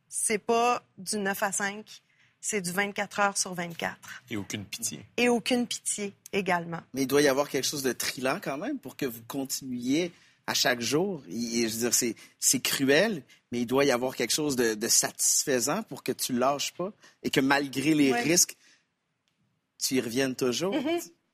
C'est 0.08 0.38
pas 0.38 0.82
du 0.96 1.18
9 1.18 1.42
à 1.42 1.52
5, 1.52 2.02
c'est 2.40 2.60
du 2.60 2.70
24 2.70 3.20
heures 3.20 3.36
sur 3.36 3.52
24. 3.52 4.22
Et 4.30 4.36
aucune 4.36 4.64
pitié. 4.64 5.04
Et 5.16 5.28
aucune 5.28 5.66
pitié 5.66 6.14
également. 6.32 6.80
mais 6.94 7.02
il 7.02 7.06
doit 7.06 7.20
y 7.20 7.28
avoir 7.28 7.48
quelque 7.48 7.66
chose 7.66 7.82
de 7.82 7.92
trillant 7.92 8.38
quand 8.42 8.56
même 8.56 8.78
pour 8.78 8.96
que 8.96 9.04
vous 9.04 9.22
continuiez 9.26 10.12
à 10.48 10.54
chaque 10.54 10.80
jour. 10.80 11.22
Et, 11.28 11.68
je 11.68 11.74
veux 11.74 11.80
dire, 11.80 11.94
c'est, 11.94 12.16
c'est 12.40 12.60
cruel, 12.60 13.22
mais 13.52 13.60
il 13.60 13.66
doit 13.66 13.84
y 13.84 13.90
avoir 13.90 14.16
quelque 14.16 14.32
chose 14.34 14.56
de, 14.56 14.74
de 14.74 14.88
satisfaisant 14.88 15.82
pour 15.84 16.02
que 16.02 16.12
tu 16.12 16.32
lâches 16.32 16.72
pas 16.72 16.90
et 17.22 17.30
que 17.30 17.40
malgré 17.40 17.94
les 17.94 18.12
Ouais. 18.12 18.22
risques, 18.22 18.56
tu 19.82 19.94
y 19.96 20.00
reviennes 20.00 20.34
toujours. 20.34 20.74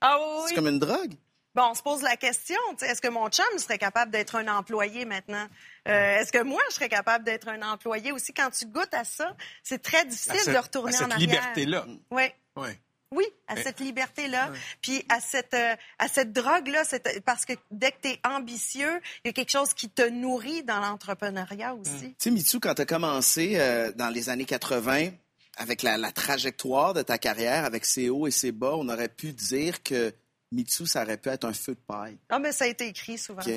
Ah 0.00 0.18
oui, 0.18 0.42
C'est 0.42 0.50
oui. 0.50 0.54
comme 0.56 0.68
une 0.68 0.78
drogue. 0.78 1.14
Bon, 1.54 1.68
on 1.70 1.74
se 1.74 1.82
pose 1.82 2.02
la 2.02 2.16
question, 2.16 2.56
est-ce 2.82 3.00
que 3.00 3.06
mon 3.06 3.28
chum 3.30 3.46
serait 3.58 3.78
capable 3.78 4.10
d'être 4.10 4.34
un 4.34 4.48
employé 4.48 5.04
maintenant? 5.04 5.46
Euh, 5.86 6.18
est-ce 6.18 6.32
que 6.32 6.42
moi, 6.42 6.60
je 6.68 6.74
serais 6.74 6.88
capable 6.88 7.24
d'être 7.24 7.46
un 7.46 7.62
employé 7.62 8.10
aussi? 8.10 8.34
Quand 8.34 8.50
tu 8.50 8.66
goûtes 8.66 8.92
à 8.92 9.04
ça, 9.04 9.36
c'est 9.62 9.80
très 9.80 10.04
difficile 10.04 10.32
À 10.32 10.38
cette- 10.38 10.52
de 10.54 10.58
retourner 10.58 10.92
à 10.94 10.98
cette 10.98 11.06
en 11.06 11.10
arrière. 11.12 11.20
liberté-là. 11.30 11.86
Oui, 12.10 12.24
Oui. 12.56 12.68
Oui, 13.14 13.24
à 13.46 13.54
cette 13.62 13.80
liberté-là, 13.80 14.50
puis 14.82 15.04
à 15.08 15.20
cette, 15.20 15.54
euh, 15.54 15.74
à 15.98 16.08
cette 16.08 16.32
drogue-là, 16.32 16.84
cette- 16.84 17.22
parce 17.24 17.44
que 17.44 17.52
dès 17.70 17.92
que 17.92 18.00
tu 18.02 18.08
es 18.08 18.20
ambitieux, 18.26 19.00
il 19.24 19.28
y 19.28 19.30
a 19.30 19.32
quelque 19.32 19.50
chose 19.52 19.72
qui 19.72 19.88
te 19.88 20.02
nourrit 20.08 20.62
dans 20.64 20.80
l'entrepreneuriat 20.80 21.74
aussi. 21.74 22.08
Tu 22.10 22.14
sais, 22.18 22.30
Mitsu, 22.30 22.60
quand 22.60 22.74
tu 22.74 22.82
as 22.82 22.86
commencé 22.86 23.52
euh, 23.56 23.92
dans 23.92 24.08
les 24.10 24.28
années 24.28 24.44
80, 24.44 25.10
avec 25.56 25.82
la, 25.82 25.96
la 25.96 26.10
trajectoire 26.10 26.94
de 26.94 27.02
ta 27.02 27.16
carrière, 27.18 27.64
avec 27.64 27.84
ses 27.84 28.08
hauts 28.10 28.26
et 28.26 28.30
ses 28.32 28.50
bas, 28.52 28.72
on 28.74 28.88
aurait 28.88 29.08
pu 29.08 29.32
dire 29.32 29.82
que 29.82 30.12
Mitsu, 30.50 30.86
ça 30.86 31.02
aurait 31.02 31.16
pu 31.16 31.28
être 31.28 31.44
un 31.44 31.52
feu 31.52 31.74
de 31.74 31.80
paille. 31.86 32.16
Ah, 32.28 32.38
mais 32.38 32.52
ça 32.52 32.64
a 32.64 32.68
été 32.68 32.86
écrit 32.88 33.18
souvent. 33.18 33.42
OK. 33.42 33.50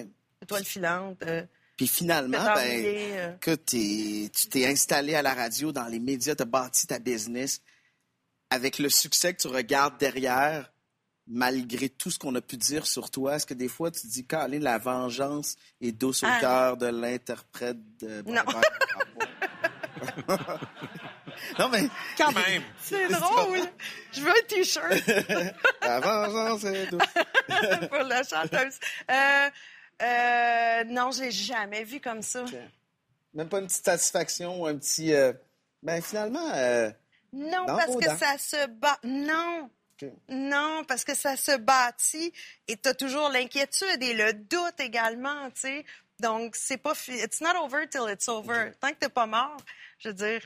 Étoile 0.44 0.64
filante, 0.66 1.18
euh, 1.24 1.44
Puis 1.76 1.88
finalement, 1.88 2.38
ben, 2.56 3.38
que 3.40 3.52
t'es- 3.56 4.30
tu 4.34 4.48
t'es 4.50 4.66
installé 4.68 5.16
à 5.16 5.22
la 5.24 5.34
radio, 5.34 5.72
dans 5.72 5.86
les 5.88 6.00
médias, 6.00 6.36
tu 6.36 6.44
as 6.44 6.46
bâti 6.46 6.86
ta 6.88 7.00
business. 7.00 7.62
Avec 8.50 8.80
le 8.80 8.90
succès 8.90 9.34
que 9.34 9.42
tu 9.42 9.48
regardes 9.48 9.98
derrière, 9.98 10.72
malgré 11.28 11.90
tout 11.90 12.10
ce 12.10 12.18
qu'on 12.18 12.34
a 12.36 12.42
pu 12.42 12.56
dire 12.58 12.88
sur 12.88 13.12
toi, 13.12 13.36
est-ce 13.36 13.46
que 13.46 13.54
des 13.54 13.68
fois 13.68 13.92
tu 13.92 14.02
te 14.02 14.08
dis, 14.08 14.26
Caroline, 14.26 14.64
la 14.64 14.78
vengeance 14.78 15.56
est 15.82 15.92
douce 15.92 16.24
au 16.24 16.28
Ah. 16.30 16.38
cœur 16.40 16.78
de 16.78 16.88
l'interprète 16.88 17.78
de... 18.00 18.22
Non. 18.26 18.42
non, 21.60 21.70
mais 21.70 21.90
Quand 22.18 22.32
même. 22.32 22.64
C'est 22.80 23.08
drôle. 23.10 23.60
Je 24.14 24.22
veux 24.22 24.30
un 24.30 24.44
T-shirt 24.48 24.94
la 25.82 26.00
vengeance 26.00 26.64
est 26.64 26.88
douce. 26.92 27.02
pour 27.90 28.04
la 28.04 28.24
chanteuse. 28.24 28.80
Euh, 29.12 29.50
euh, 30.02 30.84
non, 30.86 31.12
je 31.12 31.24
l'ai 31.24 31.32
jamais 31.32 31.84
vu 31.84 32.00
comme 32.00 32.22
ça. 32.22 32.46
Même 33.34 33.50
pas 33.50 33.60
une 33.60 33.68
petite 33.68 33.86
satisfaction 33.86 34.62
ou 34.62 34.68
un 34.68 34.78
petit... 34.78 35.14
euh, 35.14 35.34
Ben 35.84 36.02
finalement... 36.02 36.50
Non, 37.34 37.66
Dans 37.66 37.78
parce 37.78 37.96
que 37.96 38.18
ça 38.18 38.38
se 38.38 38.68
bat. 38.68 38.98
Non. 39.04 39.70
Non, 40.30 40.84
parce 40.88 41.04
que 41.04 41.16
ça 41.16 41.36
se 41.36 41.58
bâtit 41.58 42.32
et 42.68 42.78
tu 42.78 42.88
as 42.88 42.94
toujours 42.94 43.30
l'inquiétude 43.30 44.02
et 44.02 44.14
le 44.14 44.34
doute 44.34 44.80
également, 44.80 45.50
tu 45.52 45.62
sais. 45.62 45.86
Donc, 46.20 46.56
c'est 46.56 46.78
pas... 46.78 46.94
It's 47.08 47.42
not 47.42 47.56
over 47.60 47.88
till 47.90 48.08
it's 48.10 48.28
over. 48.28 48.72
Tant 48.80 48.90
que 48.90 48.96
t'es 49.00 49.10
pas 49.10 49.26
mort, 49.26 49.58
je 50.00 50.10
veux 50.10 50.14
dire, 50.14 50.42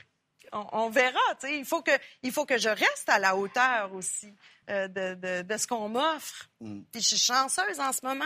on, 0.52 0.66
on 0.72 0.90
verra, 0.90 1.18
tu 1.40 1.48
sais. 1.48 1.58
Il 1.58 1.64
faut 1.64 1.82
que, 1.82 1.92
il 2.22 2.32
faut 2.32 2.46
que 2.46 2.58
je 2.58 2.68
reste 2.68 3.08
à 3.08 3.18
la 3.18 3.36
hauteur 3.36 3.92
aussi 3.94 4.32
euh, 4.70 4.88
de, 4.88 5.14
de, 5.14 5.42
de 5.42 5.56
ce 5.56 5.66
qu'on 5.66 5.88
m'offre. 5.88 6.48
Mm. 6.60 6.82
Puis 6.92 7.02
je 7.02 7.08
suis 7.08 7.18
chanceuse 7.18 7.80
en 7.80 7.92
ce 7.92 8.04
moment. 8.04 8.24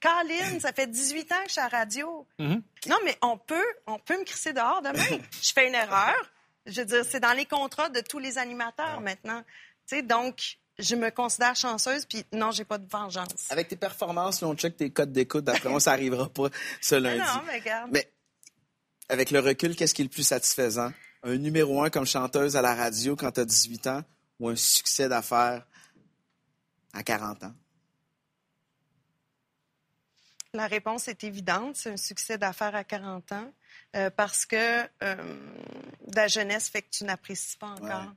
Caroline, 0.00 0.60
ça 0.60 0.72
fait 0.72 0.86
18 0.86 1.32
ans 1.32 1.42
que 1.42 1.48
je 1.48 1.52
suis 1.52 1.60
à 1.60 1.68
la 1.68 1.78
radio. 1.78 2.26
Non, 2.38 2.98
mais 3.04 3.16
on 3.22 3.38
peut, 3.38 3.66
on 3.86 3.98
peut 3.98 4.18
me 4.18 4.24
crisser 4.24 4.52
dehors 4.52 4.82
demain. 4.82 5.18
je 5.42 5.52
fais 5.52 5.68
une 5.68 5.74
erreur. 5.74 6.31
Je 6.66 6.80
veux 6.80 6.86
dire, 6.86 7.04
c'est 7.08 7.20
dans 7.20 7.32
les 7.36 7.46
contrats 7.46 7.88
de 7.88 8.00
tous 8.00 8.18
les 8.18 8.38
animateurs 8.38 9.00
maintenant. 9.00 9.42
Tu 9.88 9.96
sais, 9.96 10.02
donc, 10.02 10.58
je 10.78 10.94
me 10.94 11.10
considère 11.10 11.56
chanceuse, 11.56 12.06
puis 12.06 12.24
non, 12.32 12.50
j'ai 12.50 12.64
pas 12.64 12.78
de 12.78 12.88
vengeance. 12.88 13.50
Avec 13.50 13.68
tes 13.68 13.76
performances, 13.76 14.42
on 14.42 14.54
check 14.54 14.76
tes 14.76 14.90
codes 14.90 15.12
d'écoute. 15.12 15.44
D'après 15.44 15.68
moi, 15.68 15.80
ça 15.80 15.92
arrivera 15.92 16.28
pas 16.28 16.48
ce 16.80 16.94
lundi. 16.96 17.18
non, 17.18 17.42
mais 17.46 17.58
regarde. 17.58 17.90
Mais 17.92 18.10
avec 19.08 19.30
le 19.30 19.40
recul, 19.40 19.76
qu'est-ce 19.76 19.94
qui 19.94 20.02
est 20.02 20.04
le 20.06 20.10
plus 20.10 20.22
satisfaisant? 20.22 20.92
Un 21.24 21.36
numéro 21.36 21.82
un 21.82 21.90
comme 21.90 22.06
chanteuse 22.06 22.56
à 22.56 22.62
la 22.62 22.74
radio 22.74 23.14
quand 23.16 23.32
tu 23.32 23.40
as 23.40 23.44
18 23.44 23.86
ans 23.88 24.02
ou 24.40 24.48
un 24.48 24.56
succès 24.56 25.08
d'affaires 25.08 25.66
à 26.92 27.02
40 27.02 27.44
ans? 27.44 27.54
La 30.54 30.66
réponse 30.66 31.08
est 31.08 31.24
évidente. 31.24 31.76
C'est 31.76 31.92
un 31.92 31.96
succès 31.96 32.36
d'affaires 32.36 32.74
à 32.74 32.84
40 32.84 33.32
ans 33.32 33.50
euh, 33.96 34.10
parce 34.10 34.44
que 34.44 34.82
euh, 35.02 35.16
la 36.14 36.28
jeunesse 36.28 36.68
fait 36.68 36.82
que 36.82 36.90
tu 36.90 37.04
n'apprécies 37.04 37.56
pas 37.56 37.68
encore 37.68 38.02
Ouais. 38.02 38.08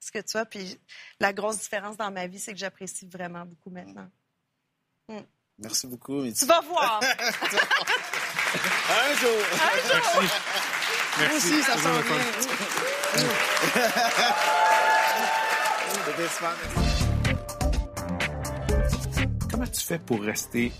ce 0.00 0.10
que 0.10 0.18
tu 0.18 0.36
as. 0.36 0.44
Puis 0.44 0.76
la 1.20 1.32
grosse 1.32 1.60
différence 1.60 1.96
dans 1.96 2.10
ma 2.10 2.26
vie, 2.26 2.40
c'est 2.40 2.52
que 2.52 2.58
j'apprécie 2.58 3.06
vraiment 3.06 3.44
beaucoup 3.46 3.70
maintenant. 3.70 4.08
Merci 5.58 5.86
beaucoup. 5.86 6.28
Tu 6.32 6.44
vas 6.46 6.60
voir. 6.62 6.98
Un 7.00 7.06
jour! 9.14 9.30
Merci. 11.20 11.36
aussi, 11.36 11.62
ça 11.62 11.74
C'est 11.76 11.82
s'en 11.82 11.92
vraiment 11.92 12.02
vient. 12.02 12.18
fun. 12.18 12.24
C'était 16.06 16.28
super, 16.28 16.52
merci. 16.74 17.04
Comment 19.50 19.66
tu 19.66 19.80
fais 19.80 19.98
pour 20.00 20.20
rester 20.22 20.72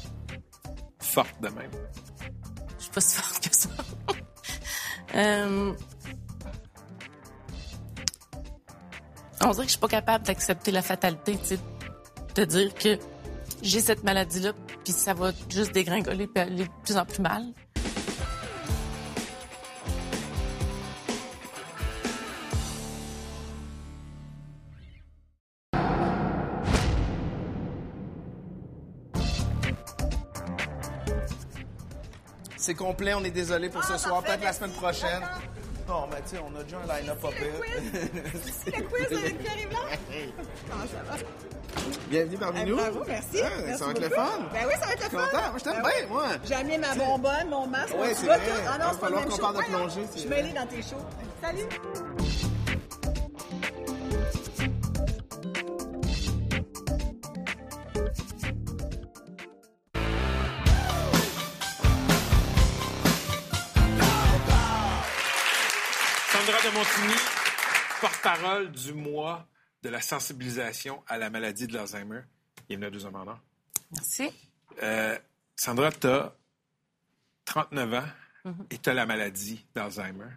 forte 1.14 1.40
de? 1.40 1.49
Je 2.78 2.83
suis 2.83 2.92
pas 2.92 3.00
si 3.00 3.16
forte 3.16 3.49
que 3.49 3.56
ça. 3.56 3.68
Euh, 5.16 5.73
On 9.44 9.50
dirait 9.50 9.64
que 9.64 9.64
je 9.64 9.73
suis 9.73 9.78
pas 9.78 9.88
capable 9.88 10.26
d'accepter 10.26 10.71
la 10.71 10.83
fatalité, 10.83 11.37
tu 11.37 11.44
sais, 11.44 11.59
de 12.35 12.44
dire 12.44 12.75
que 12.75 12.99
j'ai 13.62 13.80
cette 13.80 14.02
maladie-là, 14.02 14.52
puis 14.83 14.92
ça 14.92 15.12
va 15.12 15.33
juste 15.49 15.73
dégringoler 15.73 16.26
puis 16.26 16.42
aller 16.42 16.64
de 16.64 16.71
plus 16.83 16.97
en 16.97 17.04
plus 17.04 17.21
mal. 17.21 17.44
C'est 32.64 32.73
complet, 32.75 33.12
on 33.12 33.23
est 33.23 33.30
désolé 33.30 33.68
pour 33.68 33.85
ce 33.85 33.92
Ah, 33.92 33.99
soir. 33.99 34.23
Peut-être 34.23 34.42
la 34.42 34.54
semaine 34.54 34.71
prochaine. 34.73 35.21
Non, 35.87 36.06
mais 36.11 36.16
tu 36.23 36.30
sais, 36.37 36.42
on 36.42 36.59
a 36.59 36.62
déjà 36.62 36.78
un 36.78 36.99
line-up 36.99 37.21
pas 37.21 37.28
pire. 37.28 37.47
Le 37.52 38.83
quiz 38.83 39.18
avec 39.18 39.38
Pierre 39.38 39.68
Blanc? 39.68 39.78
Comment 40.71 40.85
ça 40.87 41.02
va? 41.11 41.16
Bienvenue 42.09 42.38
parmi 42.38 42.61
Eh, 42.62 42.64
nous. 42.64 42.76
bravo, 42.76 43.02
merci. 43.06 43.26
Ah, 43.44 43.49
Merci 43.66 43.78
ça 43.78 43.85
va 43.85 43.90
être 43.90 44.00
le 44.00 44.09
fun. 44.09 44.28
Ben 44.54 44.61
oui, 44.66 44.73
ça 44.80 44.87
va 44.87 44.92
être 44.94 45.02
le 45.12 45.18
fun. 45.18 45.25
Content. 45.26 45.42
Moi, 45.42 45.54
je 45.59 45.64
t'aime 45.64 45.73
Ben 45.75 45.83
bien, 45.83 46.09
moi. 46.09 46.25
J'ai 46.42 46.54
amené 46.54 46.78
ma 46.78 46.94
bonbonne, 46.94 47.49
mon 47.50 47.66
masque, 47.66 47.92
Ouais, 47.99 48.09
mon 48.09 48.14
c'est 48.14 48.26
vrai. 48.26 48.40
Ah 48.40 48.49
Il 48.49 48.64
va 48.64 48.78
non, 48.78 48.90
c'est 48.92 49.00
pas 49.00 49.09
le 49.11 49.16
falloir 49.16 49.26
qu'on 49.26 49.37
parle 49.37 49.56
de 49.59 49.62
plongée, 49.64 50.00
Je 50.00 50.12
c'est 50.14 50.18
suis 50.21 50.28
mêlée 50.30 50.52
dans 50.54 50.66
tes 50.66 50.80
shows. 50.80 51.04
Salut. 51.42 51.68
Montigny, 66.75 67.14
porte-parole 68.00 68.73
du 68.73 68.95
mois 68.95 69.47
de 69.85 69.90
la 69.90 70.00
sensibilisation 70.00 71.04
à 71.07 71.19
la 71.19 71.31
maladie 71.31 71.69
de 71.69 71.73
l'Alzheimer. 71.73 72.23
Bienvenue 72.69 72.87
à 72.87 72.90
Deux 72.90 73.04
Hommes 73.07 73.14
en 73.14 73.28
Or. 73.28 73.38
Merci. 73.93 74.25
Euh, 74.83 75.16
Sandra, 75.54 75.93
tu 75.93 76.09
as 76.09 76.35
39 77.45 77.95
ans 77.95 78.09
et 78.71 78.78
tu 78.78 78.90
as 78.90 78.95
la 78.95 79.07
maladie 79.07 79.64
d'Alzheimer. 79.73 80.33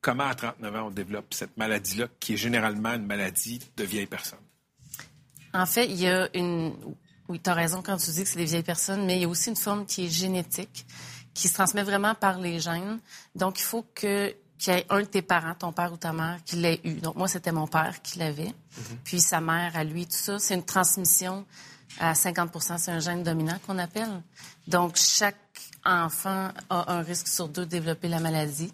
Comment 0.00 0.28
à 0.28 0.34
39 0.34 0.74
ans 0.74 0.86
on 0.86 0.90
développe 0.90 1.34
cette 1.34 1.58
maladie-là, 1.58 2.08
qui 2.18 2.32
est 2.32 2.38
généralement 2.38 2.94
une 2.94 3.04
maladie 3.04 3.60
de 3.76 3.84
vieilles 3.84 4.06
personnes? 4.06 4.38
En 5.52 5.66
fait, 5.66 5.84
il 5.84 6.00
y 6.00 6.08
a 6.08 6.34
une. 6.34 6.74
Oui, 7.28 7.38
tu 7.38 7.50
as 7.50 7.54
raison 7.54 7.82
quand 7.82 7.98
tu 7.98 8.10
dis 8.12 8.22
que 8.22 8.28
c'est 8.30 8.38
des 8.38 8.46
vieilles 8.46 8.62
personnes, 8.62 9.04
mais 9.04 9.16
il 9.16 9.22
y 9.22 9.24
a 9.26 9.28
aussi 9.28 9.50
une 9.50 9.56
forme 9.56 9.84
qui 9.84 10.06
est 10.06 10.08
génétique, 10.08 10.86
qui 11.34 11.48
se 11.48 11.52
transmet 11.52 11.82
vraiment 11.82 12.14
par 12.14 12.38
les 12.38 12.60
gènes. 12.60 12.98
Donc, 13.34 13.60
il 13.60 13.64
faut 13.64 13.84
que 13.94 14.34
qu'il 14.60 14.74
y 14.74 14.76
ait 14.76 14.86
un 14.90 15.00
de 15.00 15.06
tes 15.06 15.22
parents, 15.22 15.54
ton 15.54 15.72
père 15.72 15.92
ou 15.92 15.96
ta 15.96 16.12
mère, 16.12 16.38
qui 16.44 16.56
l'ait 16.56 16.80
eu. 16.84 16.94
Donc, 16.94 17.16
moi, 17.16 17.28
c'était 17.28 17.52
mon 17.52 17.66
père 17.66 18.02
qui 18.02 18.18
l'avait. 18.18 18.54
Puis 19.04 19.20
sa 19.20 19.40
mère, 19.40 19.76
à 19.76 19.84
lui, 19.84 20.04
tout 20.06 20.12
ça. 20.12 20.38
C'est 20.38 20.54
une 20.54 20.64
transmission 20.64 21.46
à 21.98 22.12
50% 22.12 22.78
C'est 22.78 22.90
un 22.90 23.00
gène 23.00 23.22
dominant 23.22 23.58
qu'on 23.66 23.78
appelle. 23.78 24.22
Donc, 24.68 24.96
chaque 24.96 25.36
enfant 25.84 26.50
a 26.68 26.92
un 26.92 27.02
risque 27.02 27.28
sur 27.28 27.48
deux 27.48 27.64
de 27.64 27.70
développer 27.70 28.08
la 28.08 28.20
maladie. 28.20 28.72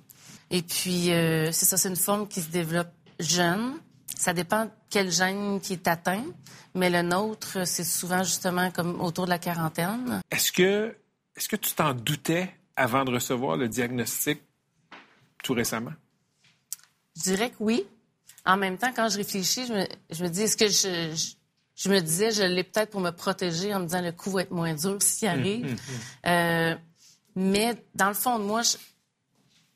Et 0.50 0.62
puis, 0.62 1.12
euh, 1.12 1.50
c'est 1.52 1.66
ça, 1.66 1.76
c'est 1.76 1.88
une 1.88 1.96
forme 1.96 2.28
qui 2.28 2.42
se 2.42 2.50
développe 2.50 2.90
jeune. 3.20 3.74
Ça 4.16 4.32
dépend 4.32 4.70
quel 4.90 5.10
gène 5.10 5.60
qui 5.60 5.74
est 5.74 5.88
atteint, 5.88 6.24
mais 6.74 6.90
le 6.90 7.02
nôtre, 7.02 7.66
c'est 7.66 7.84
souvent 7.84 8.22
justement 8.22 8.70
comme 8.70 9.00
autour 9.00 9.24
de 9.26 9.30
la 9.30 9.38
quarantaine. 9.38 10.20
Est-ce 10.30 10.52
que, 10.52 10.96
est-ce 11.36 11.48
que 11.48 11.56
tu 11.56 11.72
t'en 11.74 11.94
doutais 11.94 12.50
avant 12.76 13.04
de 13.04 13.12
recevoir 13.12 13.56
le 13.56 13.68
diagnostic 13.68 14.40
tout 15.46 15.54
récemment? 15.54 15.92
Je 17.16 17.22
dirais 17.22 17.50
que 17.50 17.56
oui. 17.60 17.84
En 18.44 18.56
même 18.56 18.76
temps, 18.78 18.92
quand 18.94 19.08
je 19.08 19.16
réfléchis, 19.16 19.66
je 19.66 19.72
me, 19.72 19.86
je 20.10 20.22
me 20.24 20.28
dis, 20.28 20.42
est-ce 20.42 20.56
que 20.56 20.68
je, 20.68 21.14
je, 21.16 21.34
je 21.82 21.88
me 21.88 22.00
disais, 22.00 22.30
je 22.30 22.42
l'ai 22.42 22.62
peut-être 22.64 22.90
pour 22.90 23.00
me 23.00 23.10
protéger 23.10 23.74
en 23.74 23.80
me 23.80 23.86
disant 23.86 24.02
le 24.02 24.12
coup 24.12 24.30
va 24.30 24.42
être 24.42 24.50
moins 24.50 24.74
dur 24.74 24.96
s'il 25.00 25.28
arrive. 25.28 25.76
Euh, 26.26 26.74
mais 27.34 27.82
dans 27.94 28.08
le 28.08 28.14
fond 28.14 28.38
de 28.38 28.44
moi, 28.44 28.62
je, 28.62 28.76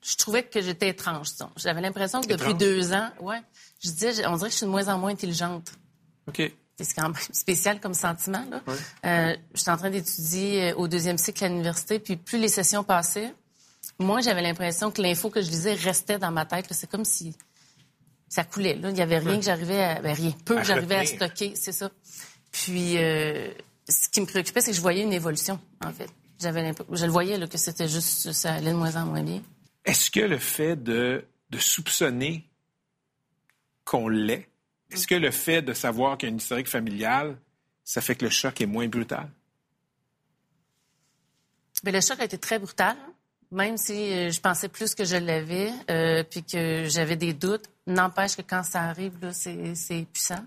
je 0.03 0.17
trouvais 0.17 0.43
que 0.45 0.61
j'étais 0.61 0.89
étrange. 0.89 1.29
J'avais 1.57 1.81
l'impression 1.81 2.21
que 2.21 2.27
depuis 2.29 2.45
Étrange? 2.51 2.59
deux 2.59 2.93
ans, 2.93 3.11
ouais, 3.21 3.41
je 3.83 3.91
disais, 3.91 4.13
je- 4.15 4.23
on 4.29 4.37
dirait 4.37 4.49
que 4.49 4.53
je 4.53 4.57
suis 4.59 4.67
de 4.67 4.71
moins 4.71 4.89
en 4.89 4.99
moins 4.99 5.11
intelligente. 5.11 5.73
OK. 6.29 6.41
C'est 6.81 6.95
quand 6.95 7.03
même 7.03 7.15
spécial 7.33 7.81
comme 7.81 7.93
sentiment. 7.95 8.45
Là. 8.51 8.63
Euh, 9.05 9.37
J'étais 9.55 9.71
en 9.71 9.77
train 9.77 9.91
d'étudier 9.91 10.71
euh, 10.71 10.77
au 10.77 10.89
deuxième 10.89 11.19
cycle 11.19 11.45
à 11.45 11.49
l'université, 11.49 11.99
puis 11.99 12.17
plus 12.17 12.39
les 12.39 12.49
sessions 12.49 12.83
passaient, 12.85 13.35
moi, 14.01 14.21
j'avais 14.21 14.43
l'impression 14.43 14.91
que 14.91 15.03
l'info 15.03 15.31
que 15.31 15.43
je 15.43 15.51
lisais 15.51 15.75
restait 15.75 16.19
dans 16.19 16.31
ma 16.31 16.47
tête. 16.47 16.67
C'est 16.71 16.91
comme 16.91 17.05
si 17.05 17.37
ça 18.29 18.45
coulait. 18.45 18.75
Là. 18.75 18.89
Il 18.89 18.95
n'y 18.95 19.03
avait 19.03 19.19
rien 19.19 19.37
que 19.37 19.45
j'arrivais 19.45 19.83
à... 19.83 20.01
Ben, 20.01 20.15
rien. 20.15 20.33
Peu 20.45 20.57
que 20.57 20.65
j'arrivais 20.65 20.97
à 20.97 21.07
stocker, 21.07 21.53
c'est 21.55 21.73
ça. 21.73 21.91
Puis, 22.51 22.97
euh, 22.99 23.53
ce 23.89 24.09
qui 24.09 24.21
me 24.21 24.27
préoccupait, 24.27 24.61
c'est 24.61 24.71
que 24.71 24.77
je 24.77 24.81
voyais 24.81 25.03
une 25.03 25.13
évolution, 25.13 25.61
en 25.85 25.93
fait. 25.93 26.09
J'avais 26.41 26.73
Je 26.91 27.05
le 27.05 27.13
voyais, 27.13 27.37
là, 27.37 27.47
que 27.47 27.59
c'était 27.59 27.89
juste... 27.89 28.33
Ça 28.33 28.55
allait 28.55 28.71
de 28.71 28.77
moins 28.77 28.97
en 28.97 29.07
moins 29.07 29.23
bien. 29.23 29.43
Est-ce 29.85 30.11
que 30.11 30.21
le 30.21 30.39
fait 30.39 30.77
de, 30.77 31.25
de 31.51 31.59
soupçonner 31.59 32.49
qu'on 33.85 34.09
l'est, 34.09 34.49
est-ce 34.91 35.07
que 35.07 35.15
le 35.15 35.31
fait 35.31 35.63
de 35.63 35.73
savoir 35.73 36.17
qu'il 36.17 36.29
y 36.29 36.31
a 36.31 36.33
une 36.33 36.39
historique 36.39 36.69
familiale, 36.69 37.37
ça 37.85 38.01
fait 38.01 38.15
que 38.15 38.25
le 38.25 38.31
choc 38.31 38.61
est 38.61 38.67
moins 38.67 38.89
brutal? 38.89 39.29
Mais 41.85 41.93
le 41.93 42.01
choc 42.01 42.21
a 42.21 42.25
été 42.25 42.39
très 42.39 42.59
brutal, 42.59 42.97
même 43.53 43.77
si 43.77 44.13
euh, 44.13 44.31
je 44.31 44.41
pensais 44.41 44.69
plus 44.69 44.95
que 44.95 45.05
je 45.05 45.17
l'avais, 45.17 45.73
euh, 45.91 46.23
puis 46.23 46.43
que 46.45 46.85
j'avais 46.89 47.17
des 47.17 47.33
doutes. 47.33 47.65
N'empêche 47.87 48.37
que 48.37 48.43
quand 48.43 48.63
ça 48.63 48.83
arrive, 48.83 49.15
là, 49.21 49.33
c'est, 49.33 50.07
puissant. 50.13 50.45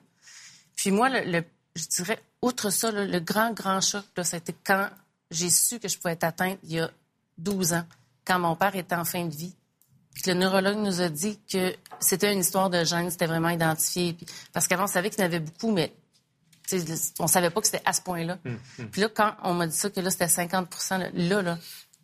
Puis 0.76 0.92
moi, 0.92 1.10
le, 1.10 1.30
le- 1.30 1.44
je 1.76 1.86
dirais, 1.88 2.22
outre 2.42 2.70
ça, 2.70 2.92
là, 2.92 3.06
le 3.06 3.20
grand, 3.20 3.52
grand 3.54 3.82
choc, 3.82 4.04
c'était 4.24 4.56
quand 4.64 4.90
j'ai 5.32 5.50
su 5.50 5.80
que 5.80 5.88
je 5.88 5.98
pouvais 5.98 6.14
être 6.14 6.24
atteinte 6.24 6.60
il 6.64 6.74
y 6.74 6.80
a 6.80 6.90
12 7.40 7.74
ans, 7.74 7.86
quand 8.26 8.40
mon 8.40 8.56
père 8.56 8.76
était 8.76 8.96
en 8.96 9.06
fin 9.06 9.26
de 9.26 9.36
vie. 9.36 9.54
Puis 10.14 10.24
le 10.28 10.36
neurologue 10.36 10.78
nous 10.78 11.02
a 11.02 11.10
dit 11.10 11.40
que 11.52 11.76
c'était 12.00 12.32
une 12.32 12.40
histoire 12.40 12.70
de 12.70 12.84
gènes, 12.84 13.10
c'était 13.10 13.26
vraiment 13.26 13.50
identifié. 13.50 14.14
Puis- 14.14 14.28
parce 14.54 14.68
qu'avant, 14.68 14.84
on 14.84 14.88
savait 14.88 15.10
qu'il 15.10 15.20
y 15.20 15.24
en 15.24 15.26
avait 15.26 15.40
beaucoup, 15.40 15.72
mais 15.72 15.92
on 17.20 17.28
savait 17.28 17.50
pas 17.50 17.60
que 17.62 17.68
c'était 17.68 17.82
à 17.84 17.94
ce 17.94 18.02
point-là. 18.02 18.38
Puis 18.92 19.02
là, 19.02 19.10
quand 19.10 19.36
on 19.44 19.54
m'a 19.54 19.68
dit 19.68 19.76
ça, 19.76 19.90
que 19.90 20.00
là, 20.00 20.10
c'était 20.12 20.28
50 20.30 20.70
là, 21.14 21.42
là, 21.42 21.58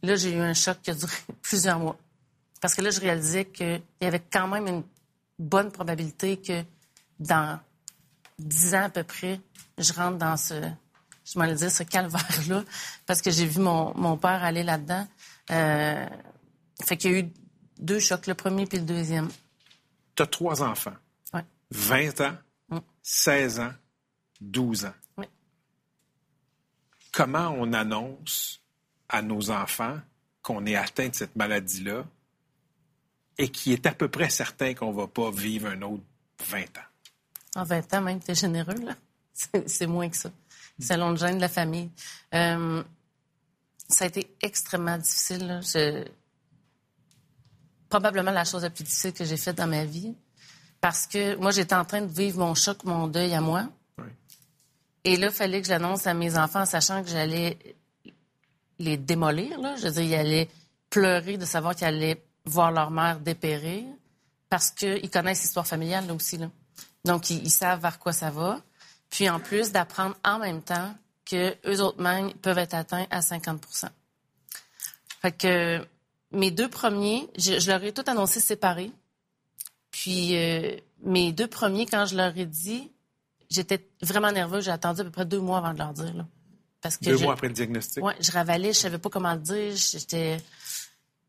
là, 0.03 0.15
j'ai 0.15 0.33
eu 0.33 0.39
un 0.39 0.53
choc 0.53 0.81
qui 0.81 0.91
a 0.91 0.93
duré 0.93 1.13
plusieurs 1.41 1.79
mois. 1.79 1.97
Parce 2.61 2.75
que 2.75 2.81
là, 2.81 2.89
je 2.89 2.99
réalisais 2.99 3.45
qu'il 3.45 3.81
y 4.01 4.05
avait 4.05 4.21
quand 4.31 4.47
même 4.47 4.67
une 4.67 4.83
bonne 5.37 5.71
probabilité 5.71 6.37
que 6.37 6.63
dans 7.19 7.59
10 8.39 8.75
ans 8.75 8.83
à 8.83 8.89
peu 8.89 9.03
près, 9.03 9.39
je 9.77 9.93
rentre 9.93 10.17
dans 10.17 10.35
ce, 10.37 10.55
je 11.25 11.53
dire, 11.53 11.71
ce 11.71 11.83
calvaire-là, 11.83 12.63
parce 13.05 13.21
que 13.21 13.31
j'ai 13.31 13.45
vu 13.45 13.61
mon, 13.61 13.95
mon 13.95 14.17
père 14.17 14.43
aller 14.43 14.63
là-dedans. 14.63 15.07
Euh, 15.51 16.05
fait 16.83 16.97
qu'il 16.97 17.11
y 17.11 17.15
a 17.15 17.19
eu 17.19 17.33
deux 17.79 17.99
chocs, 17.99 18.27
le 18.27 18.33
premier 18.35 18.65
puis 18.65 18.77
le 18.77 18.85
deuxième. 18.85 19.29
Tu 20.15 20.23
as 20.23 20.27
trois 20.27 20.61
enfants, 20.61 20.95
Ouais. 21.33 21.45
20 21.71 22.21
ans, 22.21 22.37
16 23.03 23.59
ans, 23.59 23.73
12 24.41 24.85
ans. 24.85 24.93
Oui. 25.17 25.25
Comment 27.11 27.49
on 27.57 27.73
annonce 27.73 28.61
à 29.09 29.21
nos 29.21 29.49
enfants 29.51 29.99
qu'on 30.41 30.65
est 30.65 30.75
atteint 30.75 31.09
de 31.09 31.15
cette 31.15 31.35
maladie-là 31.35 32.05
et 33.37 33.49
qui 33.49 33.73
est 33.73 33.85
à 33.85 33.91
peu 33.93 34.07
près 34.07 34.29
certain 34.29 34.73
qu'on 34.73 34.91
ne 34.93 34.97
va 34.97 35.07
pas 35.07 35.31
vivre 35.31 35.67
un 35.69 35.81
autre 35.81 36.03
20 36.47 36.61
ans? 36.61 36.81
En 37.55 37.63
20 37.63 37.93
ans, 37.95 38.01
même, 38.01 38.19
t'es 38.19 38.35
généreux, 38.35 38.75
là. 38.83 38.95
C'est 39.65 39.87
moins 39.87 40.09
que 40.09 40.17
ça. 40.17 40.29
Selon 40.79 41.11
le 41.11 41.15
gène 41.17 41.35
de 41.37 41.41
la 41.41 41.49
famille. 41.49 41.89
Euh, 42.33 42.83
ça 43.87 44.05
a 44.05 44.07
été 44.07 44.35
extrêmement 44.41 44.97
difficile. 44.97 45.47
là. 45.47 45.61
Je- 45.61 46.05
Probablement 47.89 48.31
la 48.31 48.45
chose 48.45 48.61
la 48.63 48.69
plus 48.69 48.83
difficile 48.83 49.13
que 49.13 49.25
j'ai 49.25 49.37
faite 49.37 49.55
dans 49.57 49.67
ma 49.67 49.83
vie. 49.83 50.13
Parce 50.79 51.07
que 51.07 51.35
moi, 51.37 51.51
j'étais 51.51 51.73
en 51.75 51.85
train 51.85 52.01
de 52.01 52.11
vivre 52.11 52.39
mon 52.39 52.53
choc, 52.53 52.83
mon 52.83 53.07
deuil 53.07 53.33
à 53.33 53.41
moi. 53.41 53.67
Oui. 53.97 54.05
Et 55.03 55.17
là, 55.17 55.27
il 55.27 55.33
fallait 55.33 55.59
que 55.61 55.67
je 55.67 55.71
l'annonce 55.73 56.05
à 56.07 56.13
mes 56.13 56.37
enfants 56.37 56.61
en 56.61 56.65
sachant 56.65 57.03
que 57.03 57.09
j'allais 57.09 57.57
les 58.79 58.97
démolir. 58.97 59.59
Là. 59.59 59.75
Je 59.75 59.87
veux 59.87 59.91
dire, 59.91 60.03
ils 60.03 60.15
allaient 60.15 60.49
pleurer 60.89 61.37
de 61.37 61.45
savoir 61.45 61.75
qu'ils 61.75 61.87
allaient 61.87 62.23
voir 62.45 62.71
leur 62.71 62.89
mère 62.89 63.19
dépérir 63.19 63.85
parce 64.49 64.71
qu'ils 64.71 65.09
connaissent 65.09 65.43
l'histoire 65.43 65.67
familiale 65.67 66.07
là 66.07 66.13
aussi. 66.13 66.37
Là. 66.37 66.49
Donc, 67.05 67.29
ils, 67.29 67.51
savent 67.51 67.81
vers 67.81 67.99
quoi 67.99 68.13
ça 68.13 68.31
va. 68.31 68.59
Puis, 69.09 69.29
en 69.29 69.39
plus, 69.39 69.71
d'apprendre 69.71 70.15
en 70.25 70.39
même 70.39 70.61
temps 70.61 70.93
que 71.25 71.55
eux 71.67 71.81
autres 71.81 72.01
mêmes 72.01 72.33
peuvent 72.33 72.57
être 72.57 72.73
atteints 72.73 73.05
à 73.11 73.19
50% 73.19 73.89
Fait 75.21 75.31
que 75.31 75.85
mes 76.31 76.51
deux 76.51 76.69
premiers, 76.69 77.29
je, 77.37 77.59
je 77.59 77.71
leur 77.71 77.83
ai 77.83 77.93
tout 77.93 78.03
annoncé 78.07 78.39
séparés. 78.39 78.91
Puis, 79.91 80.35
euh, 80.35 80.77
mes 81.03 81.31
deux 81.31 81.47
premiers, 81.47 81.85
quand 81.85 82.05
je 82.05 82.15
leur 82.15 82.37
ai 82.37 82.45
dit, 82.45 82.91
j'étais 83.49 83.87
vraiment 84.01 84.31
nerveuse. 84.31 84.65
J'ai 84.65 84.71
attendu 84.71 85.01
à 85.01 85.03
peu 85.03 85.11
près 85.11 85.25
deux 85.25 85.39
mois 85.39 85.59
avant 85.59 85.73
de 85.73 85.77
leur 85.77 85.93
dire. 85.93 86.13
Là. 86.13 86.25
Parce 86.81 86.97
que 86.97 87.05
Deux 87.05 87.17
je- 87.17 87.23
mois 87.23 87.33
après 87.33 87.47
le 87.47 87.53
diagnostic? 87.53 88.03
Ouais, 88.03 88.15
je 88.21 88.31
ravalais, 88.31 88.73
je 88.73 88.79
savais 88.79 88.97
pas 88.99 89.09
comment 89.09 89.33
le 89.33 89.39
dire. 89.39 89.75
J'étais. 89.75 90.37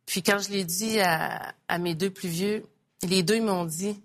Puis 0.07 0.23
quand 0.23 0.39
je 0.39 0.51
l'ai 0.51 0.65
dit 0.65 1.01
à, 1.01 1.55
à 1.69 1.79
mes 1.79 1.95
deux 1.95 2.11
plus 2.11 2.29
vieux, 2.29 2.65
les 3.03 3.23
deux 3.23 3.41
m'ont 3.41 3.65
dit, 3.65 4.01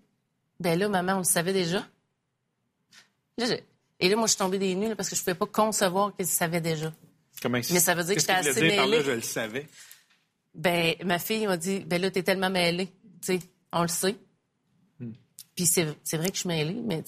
ben 0.59 0.77
là, 0.79 0.87
maman, 0.89 1.15
on 1.15 1.17
le 1.19 1.23
savait 1.23 1.53
déjà. 1.53 1.85
Là, 3.37 3.45
je- 3.45 3.53
Et 3.99 4.09
là, 4.09 4.15
moi, 4.15 4.25
je 4.27 4.31
suis 4.31 4.37
tombée 4.39 4.57
des 4.59 4.75
nues 4.75 4.89
là, 4.89 4.95
parce 4.95 5.09
que 5.09 5.15
je 5.15 5.21
pouvais 5.21 5.35
pas 5.35 5.45
concevoir 5.45 6.15
qu'ils 6.15 6.27
savaient 6.27 6.61
déjà. 6.61 6.91
Comment 7.41 7.57
Mais 7.57 7.79
ça 7.79 7.93
veut 7.95 8.03
dire 8.03 8.15
que 8.15 8.21
j'étais 8.21 8.33
assez 8.33 8.53
dire 8.61 8.75
par 8.75 8.85
là, 8.87 8.91
mêlée. 8.97 9.03
je 9.05 9.11
le 9.11 9.21
savais? 9.21 9.67
Ben, 10.53 10.95
ma 11.03 11.19
fille 11.19 11.45
m'a 11.47 11.57
dit, 11.57 11.79
ben 11.81 12.01
là, 12.01 12.09
t'es 12.11 12.23
tellement 12.23 12.49
mêlée. 12.49 12.89
Sais, 13.21 13.39
on 13.71 13.81
le 13.83 13.87
sait. 13.87 14.15
Puis 15.55 15.65
c'est 15.65 15.87
c'est 16.03 16.17
vrai 16.17 16.27
que 16.29 16.35
je 16.35 16.39
suis 16.41 16.47
mêlée, 16.49 16.73
mais 16.83 17.03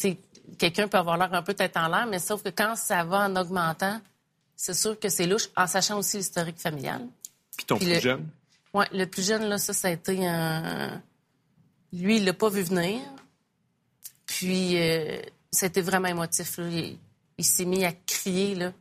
quelqu'un 0.58 0.88
peut 0.88 0.98
avoir 0.98 1.18
l'air 1.18 1.34
un 1.34 1.44
peu 1.44 1.54
tête 1.54 1.76
en 1.76 1.88
l'air, 1.90 2.08
mais 2.08 2.20
sauf 2.20 2.42
que 2.44 2.50
quand 2.50 2.76
ça 2.78 3.04
va 3.04 3.28
en 3.28 3.36
augmentant, 3.36 4.00
c'est 4.58 4.74
sûr 4.74 5.00
que 5.00 5.08
c'est 5.08 5.26
louche, 5.28 5.48
en 5.56 5.68
sachant 5.68 5.98
aussi 6.00 6.18
l'historique 6.18 6.60
familial. 6.60 7.08
Puis 7.56 7.66
ton 7.66 7.78
Puis 7.78 7.86
plus 7.86 7.94
le- 7.96 8.02
jeune? 8.02 8.30
Oui, 8.74 8.86
le 8.92 9.06
plus 9.06 9.26
jeune, 9.26 9.44
là, 9.46 9.58
ça, 9.58 9.72
ça 9.74 9.88
a 9.88 9.92
été 9.92 10.28
un... 10.28 11.02
Lui, 11.94 12.18
il 12.18 12.26
l'a 12.26 12.34
pas 12.34 12.50
vu 12.50 12.64
venir. 12.64 13.00
Puis, 14.26 14.78
euh, 14.78 15.22
ça 15.52 15.68
a 15.68 15.70
été 15.70 15.82
vraiment 15.82 16.10
émotif. 16.10 16.58
là. 16.58 16.68
Il, 16.70 16.98
il 17.38 17.46
s'est 17.46 17.64
mis 17.66 17.86
à 17.86 17.94
crier, 17.94 18.56
là. 18.56 18.74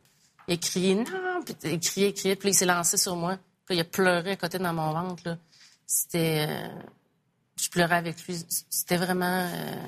Il 0.47 0.55
a 0.55 0.57
crié 0.57 0.95
«non», 0.95 1.41
puis 1.45 1.55
il 1.63 1.79
criait, 1.79 2.09
il 2.09 2.13
criait, 2.13 2.35
puis 2.35 2.49
il 2.49 2.53
s'est 2.53 2.65
lancé 2.65 2.97
sur 2.97 3.15
moi. 3.15 3.37
Puis 3.65 3.75
il 3.77 3.79
a 3.79 3.83
pleuré 3.85 4.31
à 4.31 4.35
côté 4.35 4.59
dans 4.59 4.73
mon 4.73 4.91
ventre, 4.91 5.23
là. 5.25 5.37
C'était... 5.85 6.45
euh, 6.49 6.67
Je 7.59 7.69
pleurais 7.69 7.95
avec 7.95 8.25
lui. 8.27 8.37
C'était 8.69 8.97
vraiment... 8.97 9.49
euh, 9.53 9.83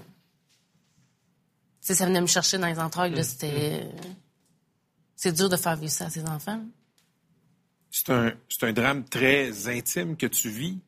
Tu 1.81 1.87
sais, 1.87 1.95
ça 1.95 2.05
venait 2.05 2.21
me 2.21 2.27
chercher 2.27 2.57
dans 2.57 2.67
les 2.67 2.79
entrailles, 2.79 3.13
là. 3.13 3.23
C'était... 3.23 3.81
euh, 3.83 3.91
C'est 5.21 5.33
dur 5.33 5.49
de 5.49 5.57
faire 5.57 5.75
vivre 5.75 5.91
ça 5.91 6.05
à 6.05 6.09
ses 6.09 6.23
enfants. 6.23 6.63
C'est 7.91 8.09
un, 8.09 8.71
drame 8.71 9.03
très 9.03 9.67
intime 9.67 10.15
que 10.15 10.27
tu 10.27 10.49
vis, 10.49 10.79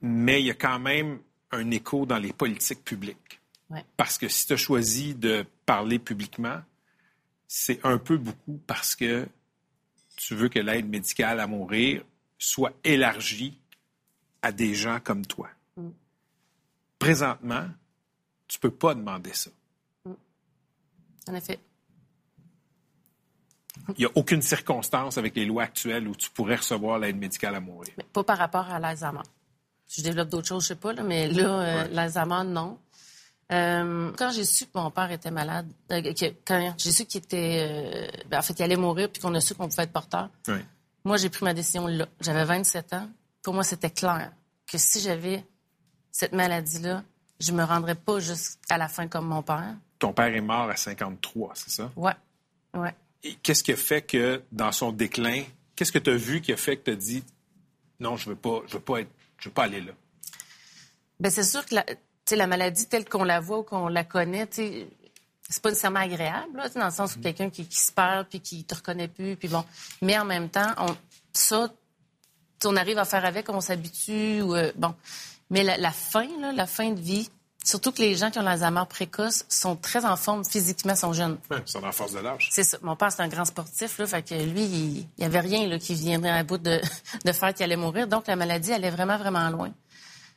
mais 0.00 0.40
il 0.40 0.46
y 0.46 0.50
a 0.50 0.54
quand 0.54 0.80
même 0.80 1.20
un 1.52 1.70
écho 1.70 2.04
dans 2.04 2.18
les 2.18 2.32
politiques 2.32 2.82
publiques. 2.82 3.40
Ouais. 3.70 3.84
Parce 3.96 4.18
que 4.18 4.26
si 4.26 4.44
tu 4.48 4.54
as 4.54 4.56
choisi 4.56 5.14
de 5.14 5.46
parler 5.64 6.00
publiquement, 6.00 6.62
c'est 7.46 7.78
un 7.86 7.96
peu 7.98 8.16
beaucoup 8.16 8.60
parce 8.66 8.96
que 8.96 9.28
tu 10.16 10.34
veux 10.34 10.48
que 10.48 10.58
l'aide 10.58 10.88
médicale 10.88 11.38
à 11.38 11.46
mourir 11.46 12.04
soit 12.38 12.72
élargie 12.82 13.56
à 14.42 14.50
des 14.50 14.74
gens 14.74 14.98
comme 14.98 15.24
toi. 15.24 15.48
Présentement, 16.98 17.68
tu 18.48 18.58
peux 18.58 18.72
pas 18.72 18.96
demander 18.96 19.32
ça. 19.32 19.52
En 21.28 21.34
effet. 21.36 21.60
Il 23.96 24.00
n'y 24.00 24.04
a 24.06 24.10
aucune 24.14 24.42
circonstance 24.42 25.18
avec 25.18 25.34
les 25.36 25.44
lois 25.44 25.64
actuelles 25.64 26.06
où 26.08 26.14
tu 26.14 26.30
pourrais 26.30 26.56
recevoir 26.56 26.98
l'aide 26.98 27.16
médicale 27.16 27.54
à 27.54 27.60
mourir. 27.60 27.92
Mais 27.98 28.04
pas 28.12 28.22
par 28.24 28.38
rapport 28.38 28.70
à 28.70 28.78
l'Alzheimer. 28.78 29.20
Je 29.88 30.02
développe 30.02 30.28
d'autres 30.30 30.48
choses, 30.48 30.62
je 30.64 30.68
sais 30.68 30.76
pas, 30.76 30.92
là, 30.92 31.02
mais 31.02 31.28
là, 31.28 31.60
euh, 31.60 31.88
l'Alzheimer, 31.90 32.42
non. 32.46 32.78
Euh, 33.52 34.10
quand 34.16 34.30
j'ai 34.30 34.44
su 34.44 34.64
que 34.66 34.70
mon 34.74 34.90
père 34.90 35.10
était 35.10 35.30
malade, 35.30 35.66
euh, 35.90 36.00
que- 36.14 36.32
quand 36.46 36.74
j'ai 36.78 36.92
su 36.92 37.04
qu'il 37.04 37.20
était, 37.22 38.08
euh, 38.14 38.22
ben, 38.30 38.38
en 38.38 38.42
fait, 38.42 38.58
allait 38.62 38.76
mourir, 38.76 39.10
puis 39.10 39.20
qu'on 39.20 39.34
a 39.34 39.40
su 39.40 39.54
qu'on 39.54 39.68
pouvait 39.68 39.82
être 39.82 39.92
porteur, 39.92 40.30
moi, 41.04 41.16
j'ai 41.18 41.28
pris 41.28 41.44
ma 41.44 41.52
décision 41.52 41.86
là. 41.86 42.06
J'avais 42.20 42.44
27 42.44 42.92
ans. 42.94 43.08
Pour 43.42 43.52
moi, 43.54 43.64
c'était 43.64 43.90
clair 43.90 44.30
que 44.70 44.78
si 44.78 45.00
j'avais 45.00 45.44
cette 46.10 46.32
maladie-là, 46.32 47.02
je 47.40 47.52
me 47.52 47.64
rendrais 47.64 47.96
pas 47.96 48.20
jusqu'à 48.20 48.78
la 48.78 48.88
fin 48.88 49.08
comme 49.08 49.26
mon 49.26 49.42
père. 49.42 49.74
Ton 49.98 50.12
père 50.12 50.34
est 50.34 50.40
mort 50.40 50.70
à 50.70 50.76
53, 50.76 51.50
c'est 51.54 51.70
ça? 51.70 51.90
Ouais, 51.96 52.14
ouais. 52.74 52.94
Qu'est-ce 53.42 53.62
qui 53.62 53.72
a 53.72 53.76
fait 53.76 54.02
que, 54.02 54.42
dans 54.50 54.72
son 54.72 54.92
déclin, 54.92 55.44
qu'est-ce 55.76 55.92
que 55.92 55.98
tu 55.98 56.10
as 56.10 56.16
vu 56.16 56.40
qui 56.40 56.52
a 56.52 56.56
fait 56.56 56.76
que 56.76 56.84
tu 56.84 56.90
as 56.90 56.96
dit 56.96 57.24
non, 58.00 58.16
je 58.16 58.28
veux 58.28 58.36
pas, 58.36 58.62
je 58.66 58.74
veux 58.74 58.80
pas 58.80 59.00
être, 59.00 59.10
je 59.38 59.48
veux 59.48 59.54
pas 59.54 59.64
aller 59.64 59.80
là? 59.80 59.92
Ben 61.20 61.30
c'est 61.30 61.44
sûr 61.44 61.64
que 61.64 61.76
la, 61.76 61.84
la 62.30 62.46
maladie 62.46 62.86
telle 62.86 63.08
qu'on 63.08 63.24
la 63.24 63.40
voit 63.40 63.60
ou 63.60 63.62
qu'on 63.62 63.88
la 63.88 64.02
connaît, 64.02 64.48
c'est 64.50 64.88
pas 65.62 65.68
nécessairement 65.68 66.00
agréable, 66.00 66.56
là, 66.56 66.68
dans 66.68 66.86
le 66.86 66.90
sens 66.90 67.16
où 67.16 67.20
quelqu'un 67.20 67.48
qui, 67.48 67.66
qui 67.66 67.78
se 67.78 67.92
perd 67.92 68.26
puis 68.26 68.40
qui 68.40 68.64
te 68.64 68.74
reconnaît 68.74 69.08
plus, 69.08 69.36
puis 69.36 69.48
bon. 69.48 69.64
Mais 70.00 70.18
en 70.18 70.24
même 70.24 70.48
temps, 70.48 70.72
on, 70.78 70.96
ça, 71.32 71.72
on 72.64 72.76
arrive 72.76 72.98
à 72.98 73.04
faire 73.04 73.24
avec, 73.24 73.48
on 73.48 73.60
s'habitue, 73.60 74.40
euh, 74.42 74.72
bon. 74.74 74.94
Mais 75.50 75.62
la, 75.62 75.76
la 75.76 75.92
fin, 75.92 76.26
là, 76.40 76.52
la 76.52 76.66
fin 76.66 76.90
de 76.90 77.00
vie, 77.00 77.30
surtout 77.64 77.92
que 77.92 78.00
les 78.00 78.16
gens 78.16 78.30
qui 78.30 78.38
ont 78.38 78.42
l'Alzheimer 78.42 78.84
précoce 78.88 79.44
sont 79.48 79.76
très 79.76 80.04
en 80.04 80.16
forme 80.16 80.44
physiquement, 80.44 80.96
sont 80.96 81.12
jeunes. 81.12 81.38
C'est 81.64 81.78
en 81.78 81.92
force 81.92 82.12
de 82.12 82.20
l'âge. 82.20 82.48
C'est 82.50 82.64
ça. 82.64 82.78
Mon 82.82 82.96
père, 82.96 83.12
c'est 83.12 83.22
un 83.22 83.28
grand 83.28 83.44
sportif, 83.44 83.98
là. 83.98 84.06
Fait 84.06 84.22
que 84.22 84.34
lui, 84.34 84.62
il, 84.62 84.98
il 84.98 85.06
y 85.18 85.24
avait 85.24 85.40
rien, 85.40 85.66
là, 85.66 85.78
qui 85.78 85.94
viendrait 85.94 86.30
à 86.30 86.44
bout 86.44 86.58
de, 86.58 86.80
de 87.24 87.32
faire 87.32 87.54
qu'il 87.54 87.64
allait 87.64 87.76
mourir. 87.76 88.06
Donc, 88.08 88.26
la 88.26 88.36
maladie 88.36 88.72
allait 88.72 88.90
vraiment, 88.90 89.18
vraiment 89.18 89.48
loin. 89.50 89.72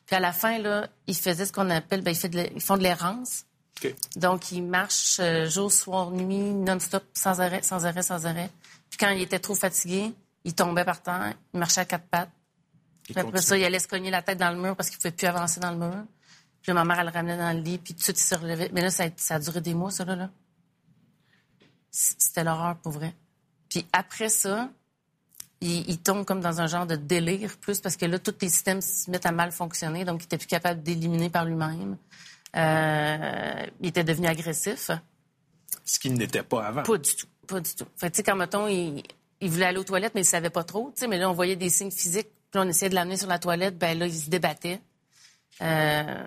Puis 0.05 0.15
à 0.15 0.19
la 0.19 0.33
fin, 0.33 0.59
là, 0.59 0.87
ils 1.07 1.15
faisaient 1.15 1.45
ce 1.45 1.53
qu'on 1.53 1.69
appelle, 1.69 2.01
ben, 2.01 2.11
ils, 2.11 2.17
fait 2.17 2.29
de 2.29 2.47
ils 2.55 2.61
font 2.61 2.77
de 2.77 2.83
l'errance. 2.83 3.45
Donc, 4.15 4.51
ils 4.51 4.63
marchent 4.63 5.19
euh, 5.19 5.49
jour, 5.49 5.71
soir, 5.71 6.09
nuit, 6.11 6.53
non-stop, 6.53 7.03
sans 7.13 7.41
arrêt, 7.41 7.61
sans 7.61 7.85
arrêt, 7.85 8.01
sans 8.01 8.25
arrêt. 8.25 8.49
Puis 8.89 8.97
quand 8.97 9.09
ils 9.09 9.21
étaient 9.21 9.39
trop 9.39 9.55
fatigués, 9.55 10.13
ils 10.43 10.55
tombaient 10.55 10.85
par 10.85 11.01
terre, 11.01 11.33
ils 11.53 11.59
marchaient 11.59 11.81
à 11.81 11.85
quatre 11.85 12.05
pattes. 12.05 12.29
Puis 13.03 13.13
après 13.17 13.41
ça, 13.41 13.57
ils 13.57 13.63
allaient 13.63 13.79
se 13.79 13.87
cogner 13.87 14.09
la 14.09 14.21
tête 14.21 14.37
dans 14.37 14.49
le 14.49 14.57
mur 14.57 14.75
parce 14.75 14.89
qu'ils 14.89 14.97
ne 14.97 15.01
pouvaient 15.01 15.15
plus 15.15 15.27
avancer 15.27 15.59
dans 15.59 15.71
le 15.71 15.77
mur. 15.77 16.03
Puis 16.65 16.73
ma 16.73 16.83
mère, 16.83 16.99
elle 16.99 17.05
le 17.05 17.11
ramenait 17.11 17.37
dans 17.37 17.55
le 17.55 17.61
lit, 17.61 17.77
puis 17.77 17.93
tout 17.93 17.99
de 17.99 18.03
suite, 18.03 18.19
il 18.19 18.23
se 18.23 18.33
relevait. 18.33 18.71
Mais 18.73 18.81
là, 18.81 18.89
ça 18.89 19.03
a, 19.03 19.09
ça 19.17 19.35
a 19.35 19.39
duré 19.39 19.61
des 19.61 19.75
mois, 19.75 19.91
ça, 19.91 20.03
là. 20.03 20.15
là. 20.15 20.31
C'était 21.91 22.43
l'horreur, 22.43 22.75
pour 22.77 22.91
vrai. 22.93 23.13
Puis 23.69 23.85
après 23.93 24.29
ça, 24.29 24.71
il, 25.61 25.87
il 25.87 25.99
tombe 25.99 26.25
comme 26.25 26.41
dans 26.41 26.61
un 26.61 26.65
genre 26.65 26.87
de 26.87 26.95
délire, 26.95 27.55
plus 27.57 27.79
parce 27.81 27.95
que 27.95 28.07
là, 28.07 28.17
tous 28.17 28.33
les 28.41 28.49
systèmes 28.49 28.81
se 28.81 29.11
mettent 29.11 29.27
à 29.27 29.31
mal 29.31 29.51
fonctionner, 29.51 30.05
donc 30.05 30.23
il 30.23 30.25
était 30.25 30.39
plus 30.39 30.47
capable 30.47 30.81
d'éliminer 30.81 31.29
par 31.29 31.45
lui-même. 31.45 31.97
Euh, 32.55 33.65
il 33.81 33.87
était 33.87 34.03
devenu 34.03 34.25
agressif. 34.25 34.89
Ce 35.83 35.99
qu'il 35.99 36.15
n'était 36.15 36.41
pas 36.41 36.65
avant. 36.65 36.81
Pas 36.81 36.97
du 36.97 37.15
tout. 37.15 37.27
Pas 37.45 37.59
du 37.59 37.75
tout. 37.75 37.85
Fait 37.95 38.07
que, 38.07 38.13
tu 38.13 38.17
sais, 38.17 38.23
quand, 38.23 38.35
mettons, 38.35 38.67
il, 38.67 39.03
il 39.39 39.51
voulait 39.51 39.65
aller 39.67 39.77
aux 39.77 39.83
toilettes, 39.83 40.15
mais 40.15 40.21
il 40.21 40.25
savait 40.25 40.49
pas 40.49 40.63
trop, 40.63 40.91
tu 40.95 41.01
sais, 41.01 41.07
mais 41.07 41.19
là, 41.19 41.29
on 41.29 41.33
voyait 41.33 41.55
des 41.55 41.69
signes 41.69 41.91
physiques. 41.91 42.29
Puis 42.49 42.59
là, 42.59 42.61
on 42.61 42.67
essayait 42.67 42.89
de 42.89 42.95
l'amener 42.95 43.17
sur 43.17 43.27
la 43.27 43.37
toilette, 43.37 43.77
ben 43.77 43.99
là, 43.99 44.07
il 44.07 44.15
se 44.15 44.31
débattait. 44.31 44.81
Euh, 45.61 46.25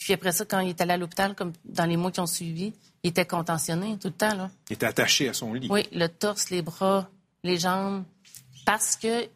puis 0.00 0.14
après 0.14 0.32
ça, 0.32 0.46
quand 0.46 0.60
il 0.60 0.70
est 0.70 0.80
allé 0.80 0.94
à 0.94 0.96
l'hôpital, 0.96 1.34
comme 1.34 1.52
dans 1.64 1.84
les 1.84 1.98
mois 1.98 2.10
qui 2.10 2.20
ont 2.20 2.26
suivi, 2.26 2.72
il 3.02 3.10
était 3.10 3.26
contentionné 3.26 3.98
tout 3.98 4.08
le 4.08 4.14
temps, 4.14 4.34
là. 4.34 4.50
Il 4.70 4.72
était 4.72 4.86
attaché 4.86 5.28
à 5.28 5.34
son 5.34 5.52
lit. 5.52 5.68
Oui, 5.70 5.86
le 5.92 6.08
torse, 6.08 6.48
les 6.48 6.62
bras, 6.62 7.08
les 7.44 7.58
jambes, 7.58 8.04
parce 8.64 8.96
que 8.96 9.28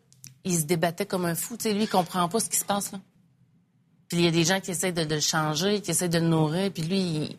il 0.43 0.59
se 0.59 0.65
débattait 0.65 1.07
comme 1.07 1.27
un 1.27 1.35
fou. 1.35 1.57
Tu 1.59 1.65
sais, 1.65 1.75
lui, 1.75 1.83
il 1.85 1.89
comprend 1.89 2.29
pas 2.29 2.41
ce 2.41 2.49
qui 2.49 2.57
se 2.57 2.65
passe, 2.65 2.93
là. 2.93 3.01
Puis 4.09 4.19
il 4.19 4.25
y 4.25 4.27
a 4.27 4.31
des 4.31 4.45
gens 4.45 4.61
qui 4.61 4.71
essaient 4.71 4.93
de, 4.93 5.05
de 5.05 5.15
le 5.15 5.21
changer, 5.21 5.83
qui 5.83 5.91
essaient 5.91 6.09
de 6.09 6.19
le 6.19 6.29
nourrir, 6.29 6.73
puis 6.73 6.83
lui, 6.83 6.99
il, 6.99 7.39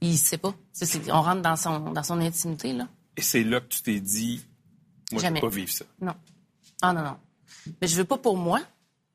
il 0.00 0.16
sait 0.16 0.38
pas. 0.38 0.54
On 1.08 1.22
rentre 1.22 1.42
dans 1.42 1.56
son, 1.56 1.92
dans 1.92 2.02
son 2.04 2.20
intimité, 2.20 2.72
là. 2.72 2.86
Et 3.16 3.22
c'est 3.22 3.42
là 3.42 3.60
que 3.60 3.66
tu 3.66 3.82
t'es 3.82 4.00
dit, 4.00 4.40
moi, 5.10 5.22
je 5.22 5.26
ne 5.26 5.34
peux 5.34 5.40
pas 5.40 5.48
vivre 5.48 5.72
ça. 5.72 5.84
Non. 6.00 6.14
Ah 6.80 6.92
non, 6.92 7.02
non. 7.02 7.16
Mais 7.80 7.88
je 7.88 7.96
veux 7.96 8.04
pas 8.04 8.18
pour 8.18 8.36
moi, 8.36 8.60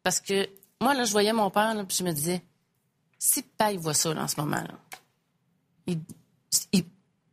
parce 0.03 0.19
que 0.19 0.47
moi, 0.81 0.93
là, 0.93 1.05
je 1.05 1.11
voyais 1.11 1.33
mon 1.33 1.49
père, 1.49 1.73
là, 1.73 1.85
puis 1.85 1.97
je 1.97 2.03
me 2.03 2.11
disais, 2.11 2.41
si 3.19 3.43
il 3.71 3.79
voit 3.79 3.93
ça, 3.93 4.11
en 4.11 4.27
ce 4.27 4.39
moment, 4.39 4.63
là, 4.63 5.95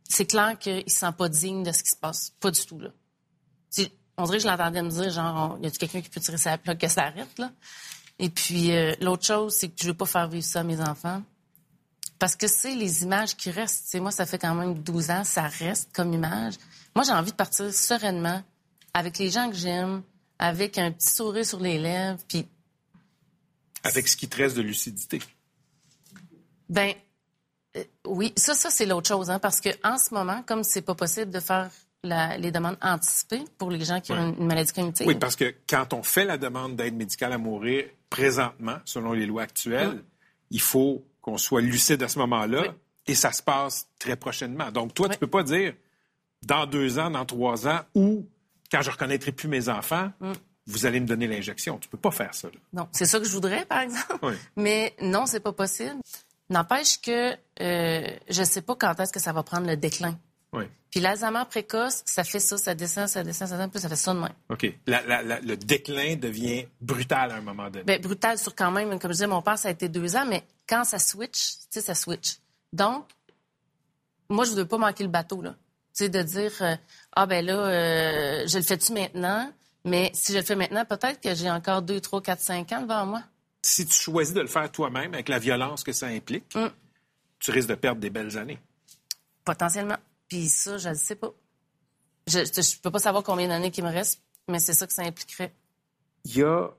c'est 0.07 0.25
clair 0.25 0.57
qu'il 0.57 0.77
ne 0.77 0.89
se 0.89 0.97
sent 0.97 1.11
pas 1.17 1.29
digne 1.29 1.63
de 1.63 1.71
ce 1.71 1.83
qui 1.83 1.89
se 1.91 1.95
passe. 1.95 2.31
Pas 2.39 2.51
du 2.51 2.65
tout, 2.65 2.79
là. 2.79 2.89
On 4.17 4.23
dirait 4.23 4.37
que 4.37 4.43
je 4.43 4.47
l'entendais 4.47 4.81
me 4.81 4.89
dire, 4.89 5.09
genre, 5.09 5.57
y 5.61 5.67
a-tu 5.67 5.77
quelqu'un 5.77 6.01
qui 6.01 6.09
peut 6.09 6.21
tirer 6.21 6.37
sa 6.37 6.57
plaque 6.57 6.79
que 6.79 6.87
ça 6.87 7.03
arrête, 7.03 7.37
là? 7.37 7.51
Et 8.17 8.29
puis, 8.29 8.71
euh, 8.71 8.95
l'autre 9.01 9.25
chose, 9.25 9.53
c'est 9.53 9.67
que 9.67 9.75
je 9.81 9.87
veux 9.87 9.93
pas 9.93 10.05
faire 10.05 10.29
vivre 10.29 10.45
ça 10.45 10.61
à 10.61 10.63
mes 10.63 10.79
enfants. 10.79 11.21
Parce 12.17 12.37
que 12.37 12.47
c'est 12.47 12.75
les 12.75 13.03
images 13.03 13.35
qui 13.35 13.51
restent. 13.51 13.93
Moi, 13.99 14.11
ça 14.11 14.25
fait 14.25 14.37
quand 14.37 14.55
même 14.55 14.81
12 14.81 15.09
ans, 15.09 15.23
ça 15.25 15.49
reste 15.49 15.93
comme 15.93 16.13
image. 16.13 16.53
Moi, 16.95 17.03
j'ai 17.03 17.11
envie 17.11 17.31
de 17.31 17.35
partir 17.35 17.73
sereinement 17.73 18.41
avec 18.93 19.17
les 19.17 19.29
gens 19.29 19.49
que 19.49 19.55
j'aime, 19.57 20.01
avec 20.39 20.77
un 20.77 20.91
petit 20.91 21.09
sourire 21.09 21.45
sur 21.45 21.59
les 21.59 21.77
lèvres, 21.77 22.19
puis 22.29 22.47
Avec 23.83 24.07
ce 24.07 24.15
qui 24.15 24.29
te 24.29 24.37
reste 24.37 24.55
de 24.55 24.61
lucidité. 24.61 25.19
Ben 26.69 26.93
euh, 27.77 27.83
oui, 28.05 28.33
ça, 28.37 28.53
ça 28.53 28.69
c'est 28.69 28.85
l'autre 28.85 29.07
chose, 29.07 29.29
hein, 29.29 29.39
parce 29.39 29.59
que 29.61 29.69
en 29.83 29.97
ce 29.97 30.13
moment, 30.13 30.43
comme 30.47 30.63
c'est 30.63 30.81
pas 30.81 30.95
possible 30.95 31.31
de 31.31 31.39
faire 31.39 31.69
la- 32.03 32.37
les 32.37 32.51
demandes 32.51 32.77
anticipées 32.81 33.43
pour 33.57 33.71
les 33.71 33.83
gens 33.83 33.99
qui 33.99 34.11
ont 34.11 34.33
une, 34.37 34.45
maladie 34.45 34.71
cognitive, 34.73 35.07
Oui, 35.07 35.15
parce 35.15 35.35
que 35.35 35.53
quand 35.67 35.93
on 35.93 36.03
fait 36.03 36.25
la 36.25 36.37
demande 36.37 36.75
d'aide 36.75 36.95
médicale 36.95 37.33
à 37.33 37.37
mourir, 37.37 37.85
présentement, 38.09 38.77
selon 38.85 39.13
les 39.13 39.25
lois 39.25 39.43
actuelles, 39.43 40.03
il 40.51 40.61
faut 40.61 41.03
qu'on 41.21 41.37
soit 41.37 41.61
lucide 41.61 42.01
à 42.03 42.07
ce 42.07 42.19
moment-là 42.19 42.61
Oui. 42.61 42.67
et 43.07 43.15
ça 43.15 43.31
se 43.31 43.41
passe 43.41 43.87
très 43.99 44.15
prochainement. 44.15 44.71
Donc, 44.71 44.93
toi, 44.93 45.09
tu 45.09 45.17
peux 45.17 45.27
pas 45.27 45.43
dire 45.43 45.73
dans 46.43 46.65
deux 46.67 46.99
ans, 46.99 47.09
dans 47.09 47.25
trois 47.25 47.67
ans 47.67 47.79
ou 47.95 48.25
quand 48.71 48.81
je 48.81 48.91
reconnaîtrai 48.91 49.31
plus 49.31 49.47
mes 49.47 49.67
enfants, 49.69 50.11
vous 50.67 50.85
allez 50.85 50.99
me 50.99 51.05
donner 51.07 51.27
l'injection. 51.27 51.77
Tu 51.79 51.89
peux 51.89 51.97
pas 51.97 52.11
faire 52.11 52.33
ça. 52.33 52.47
là. 52.47 52.59
non, 52.73 52.87
c'est 52.91 53.05
ça 53.05 53.19
que 53.19 53.25
je 53.25 53.31
voudrais, 53.31 53.65
par 53.65 53.79
exemple. 53.81 54.17
Oui. 54.23 54.33
Mais 54.55 54.95
non, 55.01 55.25
c'est 55.25 55.39
pas 55.39 55.53
possible. 55.53 55.95
N'empêche 56.49 57.01
que 57.01 57.35
euh, 57.61 58.07
je 58.29 58.43
sais 58.43 58.61
pas 58.61 58.75
quand 58.75 58.99
est-ce 58.99 59.11
que 59.11 59.19
ça 59.19 59.33
va 59.33 59.43
prendre 59.43 59.67
le 59.67 59.75
déclin. 59.77 60.17
Oui. 60.53 60.65
Puis 60.91 60.99
l'Alzheimer 60.99 61.43
précoce, 61.49 62.01
ça 62.05 62.23
fait 62.23 62.39
ça, 62.39 62.57
ça 62.57 62.75
descend, 62.75 63.07
ça 63.09 63.23
descend, 63.23 63.47
ça 63.49 63.55
descend, 63.57 63.71
puis 63.71 63.81
ça 63.81 63.89
fait 63.89 63.95
ça 63.95 64.13
de 64.13 64.19
même. 64.19 64.33
OK. 64.49 64.73
La- 64.87 65.01
la- 65.01 65.21
la- 65.23 65.41
le 65.41 65.57
déclin 65.57 66.15
devient 66.15 66.65
brutal 66.79 67.31
à 67.31 67.35
un 67.35 67.41
moment 67.41 67.69
donné. 67.69 67.83
Ben, 67.83 67.99
brutal 67.99 68.37
sur 68.37 68.55
quand 68.55 68.71
même, 68.71 68.89
comme 68.99 69.11
je 69.11 69.15
disais, 69.15 69.27
mon 69.27 69.41
père, 69.41 69.57
ça 69.57 69.67
a 69.67 69.71
été 69.71 69.89
deux 69.89 70.15
ans, 70.15 70.25
mais 70.25 70.43
quand 70.69 70.83
ça 70.85 70.99
switch, 70.99 71.57
tu 71.57 71.65
sais, 71.71 71.81
ça 71.81 71.95
switch. 71.95 72.37
Donc, 72.71 73.05
moi, 74.29 74.45
je 74.45 74.51
ne 74.51 74.57
veux 74.57 74.67
pas 74.67 74.77
manquer 74.77 75.03
le 75.03 75.09
bateau, 75.09 75.41
là. 75.41 75.51
Tu 75.93 76.05
sais, 76.05 76.09
de 76.09 76.21
dire, 76.21 76.51
euh, 76.61 76.75
ah 77.15 77.25
ben 77.25 77.45
là, 77.45 77.53
euh, 77.57 78.47
je 78.47 78.57
le 78.57 78.63
fais-tu 78.63 78.93
maintenant? 78.93 79.51
Mais 79.83 80.11
si 80.13 80.31
je 80.33 80.37
le 80.37 80.43
fais 80.43 80.55
maintenant, 80.55 80.83
peut-être 80.85 81.19
que 81.21 81.33
j'ai 81.35 81.49
encore 81.49 81.81
deux, 81.81 81.99
trois, 82.01 82.21
quatre, 82.21 82.41
cinq 82.41 82.71
ans 82.71 82.81
devant 82.81 83.05
moi. 83.05 83.23
Si 83.65 83.85
tu 83.85 83.93
choisis 83.93 84.33
de 84.33 84.41
le 84.41 84.47
faire 84.47 84.71
toi-même 84.71 85.13
avec 85.13 85.27
la 85.29 85.39
violence 85.39 85.83
que 85.83 85.91
ça 85.91 86.07
implique, 86.07 86.53
Mm. 86.55 86.67
tu 87.39 87.51
risques 87.51 87.69
de 87.69 87.75
perdre 87.75 87.99
des 88.01 88.09
belles 88.09 88.37
années. 88.37 88.59
Potentiellement. 89.43 89.97
Puis 90.27 90.49
ça, 90.49 90.77
je 90.77 90.89
ne 90.89 90.93
sais 90.95 91.15
pas. 91.15 91.31
Je 92.27 92.39
ne 92.39 92.81
peux 92.81 92.91
pas 92.91 92.99
savoir 92.99 93.23
combien 93.23 93.47
d'années 93.47 93.71
qu'il 93.71 93.83
me 93.83 93.91
reste, 93.91 94.21
mais 94.47 94.59
c'est 94.59 94.73
ça 94.73 94.87
que 94.87 94.93
ça 94.93 95.03
impliquerait. 95.03 95.53
il 96.25 96.37
y 96.37 96.43
a, 96.43 96.69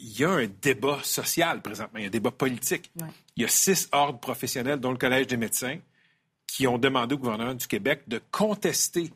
il 0.00 0.18
y 0.18 0.24
a 0.24 0.30
un 0.30 0.46
débat 0.46 0.98
social 1.02 1.60
présentement, 1.60 1.98
il 1.98 2.02
y 2.02 2.04
a 2.04 2.08
un 2.08 2.10
débat 2.10 2.30
politique. 2.30 2.90
Ouais. 3.00 3.08
Il 3.36 3.42
y 3.42 3.44
a 3.44 3.48
six 3.48 3.88
ordres 3.92 4.18
professionnels, 4.18 4.80
dont 4.80 4.90
le 4.90 4.96
Collège 4.98 5.26
des 5.26 5.36
médecins, 5.36 5.78
qui 6.46 6.66
ont 6.66 6.78
demandé 6.78 7.14
au 7.14 7.18
gouvernement 7.18 7.54
du 7.54 7.66
Québec 7.66 8.02
de 8.08 8.20
contester 8.30 9.10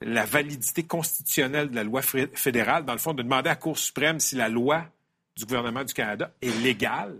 la 0.00 0.24
validité 0.24 0.82
constitutionnelle 0.84 1.70
de 1.70 1.74
la 1.74 1.84
loi 1.84 2.00
fédérale, 2.02 2.84
dans 2.84 2.92
le 2.94 2.98
fond, 2.98 3.12
de 3.14 3.22
demander 3.22 3.48
à 3.48 3.52
la 3.52 3.56
Cour 3.56 3.76
suprême 3.78 4.20
si 4.20 4.36
la 4.36 4.48
loi 4.48 4.86
du 5.38 5.44
gouvernement 5.46 5.84
du 5.84 5.94
Canada 5.94 6.32
est 6.42 6.50
légale. 6.62 7.18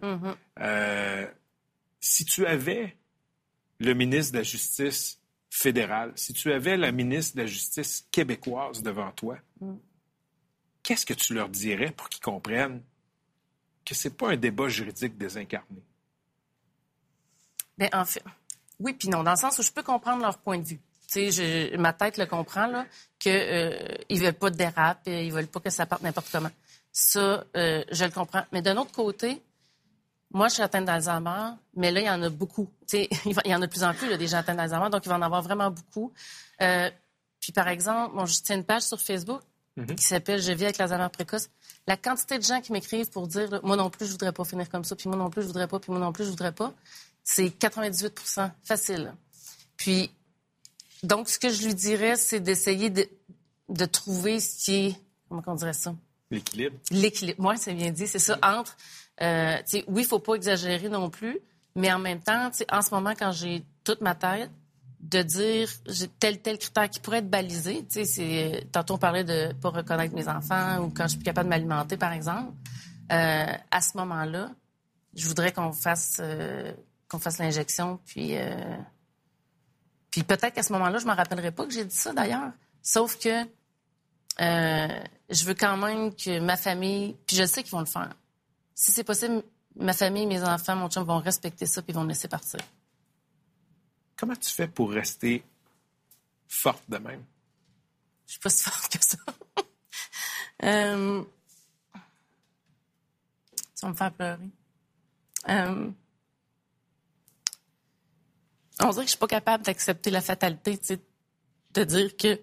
Euh, 0.61 1.26
si 2.00 2.24
tu 2.24 2.44
avais 2.46 2.96
le 3.78 3.94
ministre 3.94 4.33
de 4.33 4.38
la 4.38 4.42
Justice 4.44 5.20
fédérale, 5.50 6.12
si 6.16 6.33
tu 6.33 6.52
avais 6.52 6.76
la 6.76 6.90
ministre 6.92 7.37
de 7.37 7.42
la 7.42 7.46
Justice 7.46 8.07
québécoise 8.11 8.83
devant 8.83 9.12
toi, 9.12 9.38
qu'est-ce 10.83 11.07
que 11.07 11.14
tu 11.14 11.33
leur 11.35 11.48
dirais 11.48 11.92
pour 11.92 12.09
qu'ils 12.09 12.22
comprennent 12.22 12.83
que 13.85 13.94
c'est 13.94 14.16
pas 14.16 14.31
un 14.33 14.37
débat 14.37 14.68
juridique 14.68 15.16
désincarné? 15.16 15.83
Ben, 17.78 17.88
en 17.92 18.04
fait, 18.04 18.22
oui 18.81 18.92
puis 18.94 19.09
non, 19.09 19.22
dans 19.22 19.31
le 19.33 19.37
sens 19.37 19.59
où 19.59 19.62
je 19.62 19.70
peux 19.70 19.83
comprendre 19.85 20.22
leur 20.22 20.38
point 20.38 20.59
de 20.59 20.66
vue. 20.66 20.81
Je- 21.14 21.76
ma 21.78 21.92
tête 21.94 22.18
le 22.18 22.26
comprend, 22.26 22.66
là, 22.66 22.85
qu'ils 23.18 23.33
ne 23.33 24.18
veulent 24.20 24.35
pas 24.35 24.50
de 24.50 24.57
dérape, 24.57 25.00
ils 25.07 25.33
veulent 25.33 25.46
pas 25.46 25.61
que 25.61 25.70
ça 25.70 25.87
parte 25.87 26.02
n'importe 26.02 26.28
comment. 26.31 26.50
Ça, 26.92 27.44
euh, 27.57 27.85
je 27.90 28.05
le 28.05 28.11
comprends. 28.11 28.44
Mais 28.53 28.62
d'un 28.62 28.77
autre 28.77 28.92
côté, 28.92 29.42
moi, 30.31 30.48
je 30.48 30.55
suis 30.55 30.62
atteinte 30.62 30.85
d'Alzheimer, 30.85 31.53
mais 31.74 31.90
là, 31.90 32.01
il 32.01 32.07
y 32.07 32.11
en 32.11 32.22
a 32.22 32.29
beaucoup. 32.29 32.68
Tu 32.87 32.98
sais, 32.98 33.09
il 33.44 33.51
y 33.51 33.55
en 33.55 33.62
a 33.62 33.66
de 33.66 33.70
plus 33.70 33.85
en 33.85 33.94
plus, 33.94 34.09
là, 34.09 34.16
des 34.16 34.27
gens 34.27 34.38
atteints 34.38 34.55
d'Alzheimer, 34.55 34.90
donc 34.90 35.05
il 35.07 35.09
va 35.09 35.16
en 35.16 35.22
avoir 35.22 35.42
vraiment 35.42 35.70
beaucoup. 35.70 36.12
Euh, 36.61 36.90
puis, 37.40 37.53
par 37.53 37.68
exemple, 37.68 38.16
bon, 38.16 38.27
je 38.27 38.40
tiens 38.42 38.57
une 38.57 38.64
page 38.64 38.83
sur 38.83 39.01
Facebook 39.01 39.40
qui 39.96 40.05
s'appelle 40.05 40.42
Je 40.42 40.53
vis 40.53 40.64
avec 40.64 40.79
l'Alzheimer 40.79 41.09
précoce. 41.09 41.48
La 41.87 41.96
quantité 41.96 42.38
de 42.38 42.42
gens 42.42 42.61
qui 42.61 42.72
m'écrivent 42.72 43.11
pour 43.11 43.29
dire 43.29 43.51
là, 43.51 43.61
Moi 43.62 43.77
non 43.77 43.90
plus, 43.90 44.07
je 44.07 44.12
voudrais 44.12 44.33
pas 44.33 44.44
finir 44.44 44.68
comme 44.68 44.85
ça, 44.85 44.96
puis 44.96 45.09
moi 45.09 45.16
non 45.16 45.31
plus, 45.31 45.42
je 45.42 45.46
voudrais 45.46 45.68
pas, 45.68 45.79
puis 45.79 45.92
moi 45.92 46.01
non 46.01 46.12
plus, 46.12 46.24
je 46.24 46.31
voudrais 46.31 46.53
pas, 46.53 46.72
c'est 47.22 47.46
98% 47.46 48.51
facile. 48.64 49.14
Puis, 49.77 50.11
donc, 51.03 51.29
ce 51.29 51.38
que 51.38 51.48
je 51.48 51.64
lui 51.64 51.74
dirais, 51.74 52.16
c'est 52.16 52.40
d'essayer 52.40 52.90
de, 52.90 53.09
de 53.68 53.85
trouver 53.85 54.40
ce 54.40 54.64
qui 54.64 54.74
est. 54.74 55.01
Comment 55.29 55.42
on 55.46 55.55
dirait 55.55 55.72
ça? 55.72 55.94
L'équilibre. 56.30 56.76
L'équilibre. 56.90 57.40
Moi, 57.40 57.56
c'est 57.56 57.74
bien 57.74 57.90
dit. 57.90 58.06
C'est 58.06 58.18
ça, 58.18 58.38
entre. 58.42 58.76
euh, 59.22 59.56
oui, 59.88 60.02
il 60.02 60.06
faut 60.06 60.18
pas 60.18 60.34
exagérer 60.34 60.88
non 60.88 61.10
plus, 61.10 61.38
mais 61.74 61.92
en 61.92 61.98
même 61.98 62.20
temps, 62.20 62.50
en 62.70 62.82
ce 62.82 62.94
moment, 62.94 63.14
quand 63.18 63.32
j'ai 63.32 63.64
toute 63.84 64.00
ma 64.00 64.14
tête, 64.14 64.50
de 65.00 65.22
dire 65.22 65.70
j'ai 65.86 66.08
tel, 66.08 66.40
tel 66.40 66.58
critère 66.58 66.90
qui 66.90 66.98
pourrait 67.00 67.18
être 67.18 67.30
balisé. 67.30 67.86
Tu 67.86 68.02
tantôt, 68.72 68.94
on 68.94 68.98
parlait 68.98 69.22
de 69.24 69.52
pas 69.54 69.70
reconnaître 69.70 70.14
mes 70.14 70.26
enfants 70.28 70.80
ou 70.80 70.90
quand 70.90 71.04
je 71.04 71.08
suis 71.10 71.18
plus 71.18 71.24
capable 71.24 71.46
de 71.46 71.50
m'alimenter, 71.50 71.96
par 71.96 72.12
exemple. 72.12 72.52
Euh, 73.12 73.46
à 73.70 73.80
ce 73.80 73.96
moment-là, 73.96 74.50
je 75.14 75.26
voudrais 75.28 75.52
qu'on 75.52 75.72
fasse, 75.72 76.18
euh, 76.20 76.72
qu'on 77.08 77.18
fasse 77.18 77.38
l'injection, 77.38 78.00
puis. 78.06 78.36
euh, 78.36 78.76
puis 80.10 80.22
peut-être 80.22 80.54
qu'à 80.54 80.62
ce 80.62 80.72
moment-là, 80.72 80.98
je 80.98 81.04
ne 81.06 81.10
me 81.10 81.16
rappellerai 81.16 81.52
pas 81.52 81.64
que 81.66 81.72
j'ai 81.72 81.84
dit 81.84 81.94
ça 81.94 82.12
d'ailleurs. 82.12 82.50
Sauf 82.82 83.18
que 83.18 83.44
je 85.28 85.44
veux 85.44 85.54
quand 85.54 85.76
même 85.76 86.14
que 86.14 86.40
ma 86.40 86.56
famille, 86.56 87.16
puis 87.26 87.36
je 87.36 87.44
sais 87.44 87.62
qu'ils 87.62 87.72
vont 87.72 87.80
le 87.80 87.86
faire. 87.86 88.14
Si 88.74 88.92
c'est 88.92 89.04
possible, 89.04 89.42
ma 89.76 89.92
famille, 89.92 90.26
mes 90.26 90.42
enfants, 90.42 90.76
mon 90.76 90.88
chum 90.88 91.04
vont 91.04 91.18
respecter 91.18 91.66
ça 91.66 91.82
puis 91.82 91.92
ils 91.92 91.94
vont 91.94 92.04
me 92.04 92.08
laisser 92.08 92.28
partir. 92.28 92.60
Comment 94.16 94.36
tu 94.36 94.50
fais 94.50 94.68
pour 94.68 94.90
rester 94.90 95.44
forte 96.48 96.82
de 96.88 96.98
même? 96.98 97.24
Je 98.26 98.32
suis 98.32 98.40
pas 98.40 98.50
si 98.50 98.64
forte 98.64 98.96
que 98.96 99.04
ça. 99.04 99.18
Euh, 100.64 101.22
Tu 103.76 103.82
vas 103.82 103.88
me 103.90 103.94
faire 103.94 104.12
pleurer. 104.12 104.38
Euh, 105.48 105.90
on 108.80 108.90
dirait 108.90 109.04
que 109.04 109.06
je 109.06 109.10
suis 109.10 109.18
pas 109.18 109.28
capable 109.28 109.64
d'accepter 109.64 110.10
la 110.10 110.20
fatalité, 110.20 110.76
tu 110.78 110.84
sais, 110.84 111.00
de 111.74 111.84
dire 111.84 112.16
que 112.16 112.40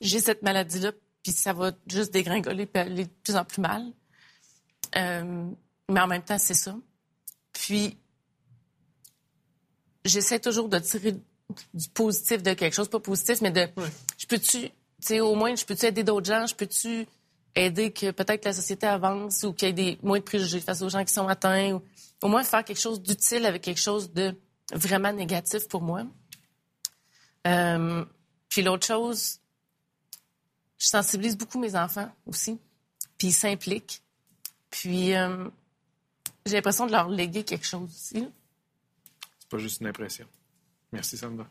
j'ai 0.00 0.20
cette 0.20 0.42
maladie-là, 0.42 0.92
puis 1.32 1.42
ça 1.42 1.52
va 1.52 1.72
juste 1.86 2.12
dégringoler 2.12 2.66
puis 2.66 2.80
aller 2.80 3.04
de 3.04 3.10
plus 3.22 3.36
en 3.36 3.44
plus 3.44 3.60
mal. 3.60 3.92
Euh, 4.96 5.50
mais 5.90 6.00
en 6.00 6.06
même 6.06 6.22
temps, 6.22 6.38
c'est 6.38 6.54
ça. 6.54 6.74
Puis, 7.52 7.98
j'essaie 10.04 10.40
toujours 10.40 10.68
de 10.68 10.78
tirer 10.78 11.16
du 11.74 11.88
positif 11.90 12.42
de 12.42 12.54
quelque 12.54 12.74
chose, 12.74 12.88
pas 12.88 13.00
positif, 13.00 13.40
mais 13.42 13.50
de, 13.50 13.66
je 14.16 14.26
peux-tu, 14.26 14.60
tu 14.60 14.72
sais, 15.00 15.20
au 15.20 15.34
moins, 15.34 15.54
je 15.54 15.64
peux-tu 15.64 15.86
aider 15.86 16.02
d'autres 16.02 16.26
gens, 16.26 16.46
je 16.46 16.54
peux-tu 16.54 17.06
aider 17.54 17.90
que 17.90 18.10
peut-être 18.10 18.44
la 18.44 18.52
société 18.52 18.86
avance 18.86 19.42
ou 19.42 19.52
qu'il 19.52 19.68
y 19.68 19.70
ait 19.70 19.74
des, 19.74 19.98
moins 20.02 20.18
de 20.18 20.24
préjugés 20.24 20.60
face 20.60 20.82
aux 20.82 20.88
gens 20.88 21.04
qui 21.04 21.12
sont 21.12 21.28
atteints, 21.28 21.74
ou 21.74 21.82
au 22.22 22.28
moins 22.28 22.44
faire 22.44 22.64
quelque 22.64 22.80
chose 22.80 23.02
d'utile 23.02 23.44
avec 23.44 23.62
quelque 23.62 23.80
chose 23.80 24.12
de 24.12 24.34
vraiment 24.72 25.12
négatif 25.12 25.68
pour 25.68 25.82
moi. 25.82 26.04
Euh, 27.46 28.04
puis 28.48 28.62
l'autre 28.62 28.86
chose, 28.86 29.40
je 30.78 30.86
sensibilise 30.86 31.36
beaucoup 31.36 31.58
mes 31.58 31.74
enfants 31.76 32.10
aussi, 32.26 32.58
puis 33.16 33.28
ils 33.28 33.32
s'impliquent. 33.32 34.02
Puis 34.70 35.14
euh, 35.14 35.48
j'ai 36.46 36.54
l'impression 36.54 36.86
de 36.86 36.92
leur 36.92 37.08
léguer 37.08 37.44
quelque 37.44 37.66
chose 37.66 37.90
aussi. 37.90 38.28
C'est 39.38 39.48
pas 39.48 39.58
juste 39.58 39.80
une 39.80 39.88
impression. 39.88 40.26
Merci, 40.92 41.16
Sandra. 41.16 41.48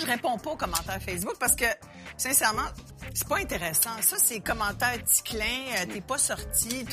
Je 0.00 0.06
réponds 0.06 0.38
pas 0.38 0.50
aux 0.50 0.56
commentaires 0.56 1.00
Facebook 1.04 1.36
parce 1.38 1.54
que, 1.54 1.66
sincèrement, 2.16 2.66
c'est 3.14 3.28
pas 3.28 3.38
intéressant. 3.38 3.90
Ça, 4.02 4.16
c'est 4.18 4.40
commentaires 4.40 5.02
ticlins, 5.04 5.44
euh, 5.78 5.86
t'es 5.92 6.00
pas 6.00 6.18
sorti. 6.18 6.84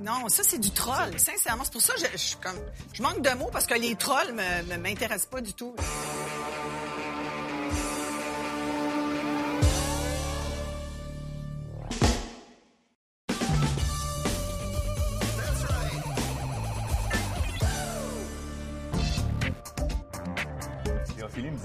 Non, 0.00 0.28
ça, 0.28 0.42
c'est 0.44 0.58
du 0.58 0.70
troll. 0.72 1.18
Sincèrement, 1.18 1.62
c'est 1.64 1.72
pour 1.72 1.82
ça 1.82 1.94
que 1.94 2.00
je, 2.18 2.36
comme... 2.42 2.58
Je 2.92 3.02
manque 3.02 3.22
de 3.22 3.30
mots 3.38 3.50
parce 3.52 3.66
que 3.66 3.74
les 3.74 3.94
trolls 3.94 4.32
me- 4.34 4.76
m'intéressent 4.78 5.26
pas 5.30 5.40
du 5.40 5.52
tout. 5.54 5.74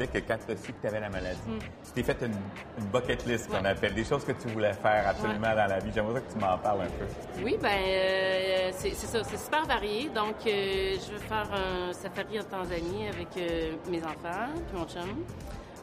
Que 0.10 0.20
quand 0.20 0.38
tu 0.46 0.52
as 0.52 0.58
su 0.58 0.74
que 0.74 0.82
tu 0.82 0.88
avais 0.88 1.00
la 1.00 1.10
maladie, 1.10 1.40
tu 1.86 1.92
t'es 1.94 2.04
fait 2.04 2.18
une, 2.26 2.34
une 2.78 2.86
bucket 2.92 3.26
list 3.26 3.50
qu'on 3.50 3.64
appelle, 3.66 3.94
des 3.94 4.04
choses 4.04 4.24
que 4.26 4.32
tu 4.34 4.48
voulais 4.50 4.74
faire 4.74 5.08
absolument 5.08 5.56
dans 5.56 5.68
la 5.68 5.80
vie. 5.80 5.92
J'aimerais 5.94 6.22
que 6.22 6.32
tu 6.32 6.40
m'en 6.40 6.58
parles 6.58 6.82
un 6.82 6.86
peu. 6.86 7.06
Oui, 7.44 7.58
ben 7.62 7.70
euh, 7.70 8.70
c'est 8.74 8.94
ça, 8.94 9.24
c'est 9.24 9.38
super 9.38 9.66
varié. 9.66 10.10
Donc, 10.10 10.36
euh, 10.46 10.96
je 10.96 11.12
vais 11.14 11.26
faire 11.28 11.50
un 11.54 11.94
safari 11.94 12.40
en 12.40 12.44
Tanzanie 12.44 13.08
avec 13.08 13.28
euh, 13.38 13.74
mes 13.90 14.04
enfants, 14.04 14.50
puis 14.68 14.78
mon 14.80 14.86
chum. 14.86 15.24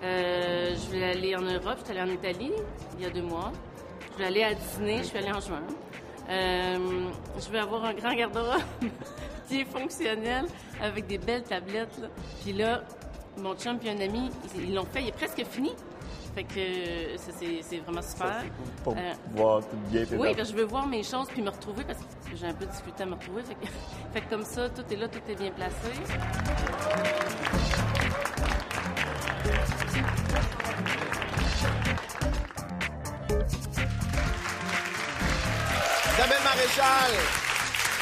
Je 0.02 0.90
vais 0.90 1.04
aller 1.04 1.34
en 1.36 1.42
Europe, 1.42 1.78
je 1.80 1.90
suis 1.90 1.98
allée 1.98 2.10
en 2.10 2.14
Italie 2.14 2.52
il 2.98 3.04
y 3.04 3.06
a 3.06 3.10
deux 3.10 3.22
mois. 3.22 3.52
Je 4.12 4.18
vais 4.18 4.26
aller 4.26 4.42
à 4.44 4.54
Disney, 4.54 4.98
je 4.98 5.04
suis 5.04 5.18
allée 5.18 5.32
en 5.32 5.40
juin. 5.40 5.62
Je 6.28 7.50
vais 7.50 7.58
avoir 7.58 7.84
un 7.84 7.94
grand 7.94 8.14
garde-robe 8.14 8.60
qui 9.48 9.60
est 9.60 9.64
fonctionnel 9.64 10.46
avec 10.82 11.06
des 11.06 11.18
belles 11.18 11.42
tablettes. 11.42 11.96
là. 12.00 12.08
Puis 12.42 12.52
là, 12.52 12.82
mon 13.38 13.54
chum 13.54 13.78
puis 13.78 13.88
un 13.90 14.00
ami, 14.00 14.30
ils 14.56 14.74
l'ont 14.74 14.86
fait, 14.86 15.02
il 15.02 15.08
est 15.08 15.12
presque 15.12 15.44
fini. 15.44 15.72
Fait 16.34 16.44
que 16.44 17.16
ça, 17.16 17.32
c'est 17.38 17.62
c'est 17.62 17.78
vraiment 17.78 18.02
super. 18.02 18.44
Pour 18.84 18.92
Euh, 18.94 19.12
voir 19.34 19.60
tout 19.60 19.76
bien 19.90 20.04
tes 20.04 20.16
oui, 20.16 20.28
enfants. 20.28 20.36
parce 20.36 20.50
que 20.50 20.54
je 20.56 20.60
veux 20.60 20.66
voir 20.68 20.86
mes 20.86 21.02
choses 21.02 21.28
puis 21.28 21.40
me 21.40 21.48
retrouver 21.50 21.84
parce 21.84 21.98
que 21.98 22.36
j'ai 22.36 22.46
un 22.46 22.52
peu 22.54 22.66
de 22.66 22.70
difficulté 22.70 23.02
à 23.04 23.06
me 23.06 23.14
retrouver. 23.14 23.42
Fait 23.42 23.54
que, 23.54 23.66
fait 24.12 24.20
que 24.20 24.28
comme 24.30 24.44
ça, 24.44 24.68
tout 24.68 24.82
est 24.92 24.96
là, 24.96 25.08
tout 25.08 25.20
est 25.30 25.34
bien 25.34 25.50
placé. 25.52 25.92
Isabelle 36.14 36.42
Maréchal, 36.44 37.12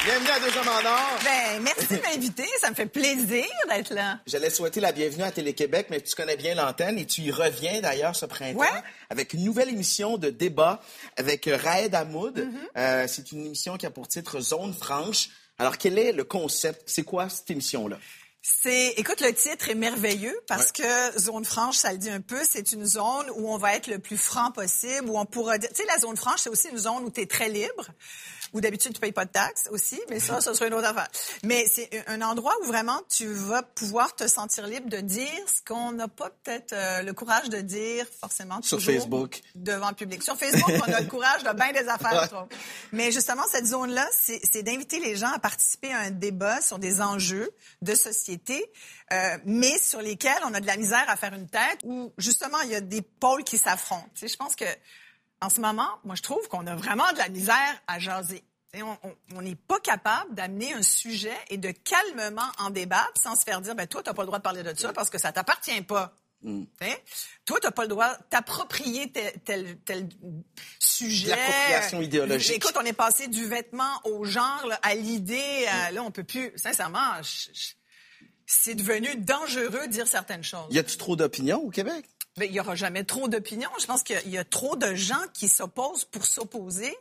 bienvenue 0.05 0.29
à 0.29 0.39
Deux 0.39 0.57
Hommes 0.57 0.67
en 0.67 0.87
Or. 0.87 1.19
Ben, 1.23 1.63
merci 1.63 1.87
de 1.95 2.01
m'inviter. 2.01 2.45
Ça 2.61 2.69
me 2.69 2.75
fait 2.75 2.85
plaisir 2.85 3.45
d'être 3.67 3.91
là. 3.93 4.19
J'allais 4.27 4.51
souhaiter 4.51 4.79
la 4.79 4.91
bienvenue 4.91 5.23
à 5.23 5.31
Télé-Québec, 5.31 5.87
mais 5.89 5.99
tu 5.99 6.15
connais 6.15 6.37
bien 6.37 6.53
l'antenne 6.53 6.99
et 6.99 7.05
tu 7.05 7.21
y 7.21 7.31
reviens 7.31 7.81
d'ailleurs 7.81 8.15
ce 8.15 8.25
printemps 8.27 8.59
Ouais. 8.59 8.67
avec 9.09 9.33
une 9.33 9.43
nouvelle 9.43 9.69
émission 9.69 10.17
de 10.17 10.29
débat 10.29 10.79
avec 11.17 11.49
Raed 11.51 11.95
Hamoud. 11.95 12.37
Mm-hmm. 12.37 12.77
Euh, 12.77 13.05
c'est 13.07 13.31
une 13.31 13.47
émission 13.47 13.77
qui 13.77 13.87
a 13.87 13.89
pour 13.89 14.07
titre 14.07 14.39
Zone 14.39 14.73
franche. 14.73 15.29
Alors, 15.57 15.77
quel 15.77 15.97
est 15.97 16.11
le 16.11 16.23
concept? 16.23 16.83
C'est 16.85 17.03
quoi 17.03 17.27
cette 17.29 17.49
émission-là? 17.49 17.97
C'est, 18.47 18.89
écoute, 18.97 19.21
le 19.21 19.33
titre 19.33 19.69
est 19.69 19.75
merveilleux 19.75 20.39
parce 20.47 20.71
que 20.71 21.17
zone 21.17 21.45
franche, 21.45 21.77
ça 21.77 21.91
le 21.91 21.97
dit 21.97 22.11
un 22.11 22.21
peu, 22.21 22.37
c'est 22.47 22.73
une 22.73 22.85
zone 22.85 23.27
où 23.37 23.49
on 23.51 23.57
va 23.57 23.75
être 23.75 23.87
le 23.87 23.97
plus 23.97 24.19
franc 24.19 24.51
possible, 24.51 25.09
où 25.09 25.17
on 25.17 25.25
pourra 25.25 25.57
dire, 25.57 25.69
tu 25.69 25.77
sais, 25.77 25.87
la 25.87 25.97
zone 25.97 26.15
franche, 26.15 26.41
c'est 26.41 26.51
aussi 26.51 26.67
une 26.69 26.77
zone 26.77 27.05
où 27.05 27.09
tu 27.09 27.21
es 27.21 27.25
très 27.25 27.49
libre, 27.49 27.87
où 28.55 28.61
d'habitude 28.61 28.93
tu 28.93 29.01
payes 29.01 29.11
pas 29.11 29.25
de 29.25 29.31
taxes 29.31 29.67
aussi, 29.69 29.99
mais 30.09 30.21
ça, 30.21 30.39
ce 30.39 30.53
serait 30.53 30.69
une 30.69 30.75
autre 30.75 30.87
affaire. 30.87 31.09
Mais 31.43 31.65
c'est 31.69 31.89
un 32.07 32.21
endroit 32.21 32.55
où 32.63 32.67
vraiment 32.67 33.01
tu 33.13 33.27
vas 33.27 33.63
pouvoir 33.63 34.15
te 34.15 34.27
sentir 34.27 34.65
libre 34.65 34.89
de 34.89 35.01
dire 35.01 35.29
ce 35.45 35.61
qu'on 35.61 35.91
n'a 35.91 36.07
pas 36.07 36.29
peut-être 36.29 36.71
euh, 36.71 37.01
le 37.01 37.11
courage 37.11 37.49
de 37.49 37.59
dire 37.59 38.07
forcément 38.17 38.61
Sur 38.61 38.81
Facebook. 38.81 39.41
devant 39.55 39.89
le 39.89 39.95
public. 39.95 40.23
Sur 40.23 40.37
Facebook, 40.37 40.71
on 40.87 40.93
a 40.93 41.01
le 41.01 41.07
courage 41.07 41.43
de 41.43 41.51
bien 41.51 41.73
des 41.73 41.87
affaires. 41.89 42.23
je 42.23 42.29
trouve. 42.29 42.47
Mais 42.93 43.11
justement, 43.11 43.43
cette 43.51 43.65
zone-là, 43.65 44.07
c'est 44.13 44.39
c'est 44.49 44.63
d'inviter 44.63 44.99
les 45.01 45.17
gens 45.17 45.31
à 45.33 45.39
participer 45.39 45.91
à 45.91 45.99
un 45.99 46.11
débat 46.11 46.61
sur 46.61 46.79
des 46.79 47.01
enjeux 47.01 47.51
de 47.81 47.93
société, 47.93 48.71
euh, 49.11 49.37
mais 49.45 49.77
sur 49.79 50.01
lesquels 50.01 50.39
on 50.45 50.53
a 50.53 50.61
de 50.61 50.67
la 50.67 50.77
misère 50.77 51.03
à 51.09 51.17
faire 51.17 51.33
une 51.33 51.49
tête, 51.49 51.79
où 51.83 52.13
justement, 52.17 52.61
il 52.61 52.69
y 52.69 52.75
a 52.75 52.81
des 52.81 53.01
pôles 53.01 53.43
qui 53.43 53.57
s'affrontent. 53.57 54.07
Tu 54.13 54.21
sais, 54.21 54.27
je 54.29 54.37
pense 54.37 54.55
que 54.55 54.65
en 55.45 55.49
ce 55.49 55.61
moment, 55.61 55.87
moi, 56.03 56.15
je 56.15 56.21
trouve 56.23 56.47
qu'on 56.49 56.65
a 56.67 56.75
vraiment 56.75 57.11
de 57.13 57.17
la 57.19 57.29
misère 57.29 57.81
à 57.87 57.99
jaser. 57.99 58.43
On 59.33 59.41
n'est 59.41 59.55
pas 59.55 59.79
capable 59.79 60.33
d'amener 60.35 60.73
un 60.73 60.81
sujet 60.83 61.37
et 61.49 61.57
de 61.57 61.71
calmement 61.71 62.49
en 62.57 62.71
débattre 62.71 63.13
sans 63.21 63.35
se 63.35 63.43
faire 63.45 63.61
dire, 63.61 63.73
ben 63.75 63.87
toi, 63.87 64.03
tu 64.03 64.09
n'as 64.09 64.13
pas 64.13 64.23
le 64.23 64.27
droit 64.27 64.39
de 64.39 64.43
parler 64.43 64.63
de 64.63 64.73
ça 64.77 64.91
parce 64.91 65.09
que 65.09 65.17
ça 65.17 65.31
t'appartient 65.31 65.81
pas. 65.83 66.13
Tu 66.43 66.67
sais, 66.81 67.03
Toi, 67.45 67.59
tu 67.61 67.65
n'as 67.67 67.71
pas 67.71 67.83
le 67.83 67.87
droit 67.87 68.15
t'approprier 68.29 69.11
tel, 69.11 69.33
tel, 69.45 69.77
tel 69.85 70.09
sujet. 70.79 71.29
L'appropriation 71.29 72.01
idéologique. 72.01 72.55
Écoute, 72.57 72.73
on 72.79 72.85
est 72.85 72.93
passé 72.93 73.27
du 73.27 73.45
vêtement 73.45 74.01
au 74.03 74.25
genre, 74.25 74.65
là, 74.67 74.77
à 74.83 74.93
l'idée. 74.95 75.65
à- 75.69 75.91
Là, 75.91 76.03
on 76.03 76.11
peut 76.11 76.23
plus. 76.25 76.51
Sincèrement, 76.55 77.21
je- 77.23 77.71
c'est 78.45 78.75
devenu 78.75 79.15
dangereux 79.15 79.87
de 79.87 79.91
dire 79.91 80.07
certaines 80.07 80.43
choses. 80.43 80.67
Y 80.71 80.79
a-tu 80.79 80.97
trop 80.97 81.15
d'opinions 81.15 81.61
au 81.63 81.69
Québec? 81.69 82.05
Il 82.43 82.51
y 82.51 82.59
aura 82.59 82.75
jamais 82.75 83.05
trop 83.05 83.29
d'opinions. 83.29 83.69
Je 83.79 83.85
pense 83.85 84.03
qu'il 84.03 84.29
y 84.29 84.37
a- 84.37 84.43
trop 84.43 84.75
de 84.75 84.93
gens 84.93 85.21
qui 85.33 85.47
s'opposent 85.47 86.03
pour 86.03 86.25
s'opposer. 86.25 86.93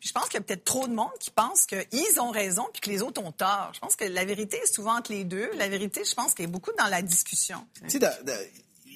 Je 0.00 0.10
pense 0.10 0.24
qu'il 0.24 0.34
y 0.34 0.38
a 0.38 0.40
peut-être 0.40 0.64
trop 0.64 0.88
de 0.88 0.92
monde 0.92 1.12
qui 1.20 1.30
pense 1.30 1.64
qu'ils 1.66 2.20
ont 2.20 2.30
raison 2.30 2.66
puis 2.72 2.80
que 2.80 2.90
les 2.90 3.00
autres 3.00 3.22
ont 3.22 3.30
tort. 3.30 3.70
Je 3.72 3.78
pense 3.78 3.94
que 3.94 4.04
la 4.04 4.24
vérité 4.24 4.56
est 4.56 4.74
souvent 4.74 4.96
entre 4.98 5.12
les 5.12 5.22
deux. 5.22 5.48
La 5.56 5.68
vérité, 5.68 6.02
je 6.04 6.12
pense 6.14 6.34
qu'elle 6.34 6.46
est 6.46 6.48
beaucoup 6.48 6.72
dans 6.76 6.88
la 6.88 7.02
discussion. 7.02 7.64
Tu 7.84 7.90
sais, 7.90 7.98
de- 8.00 8.24
de- 8.24 8.32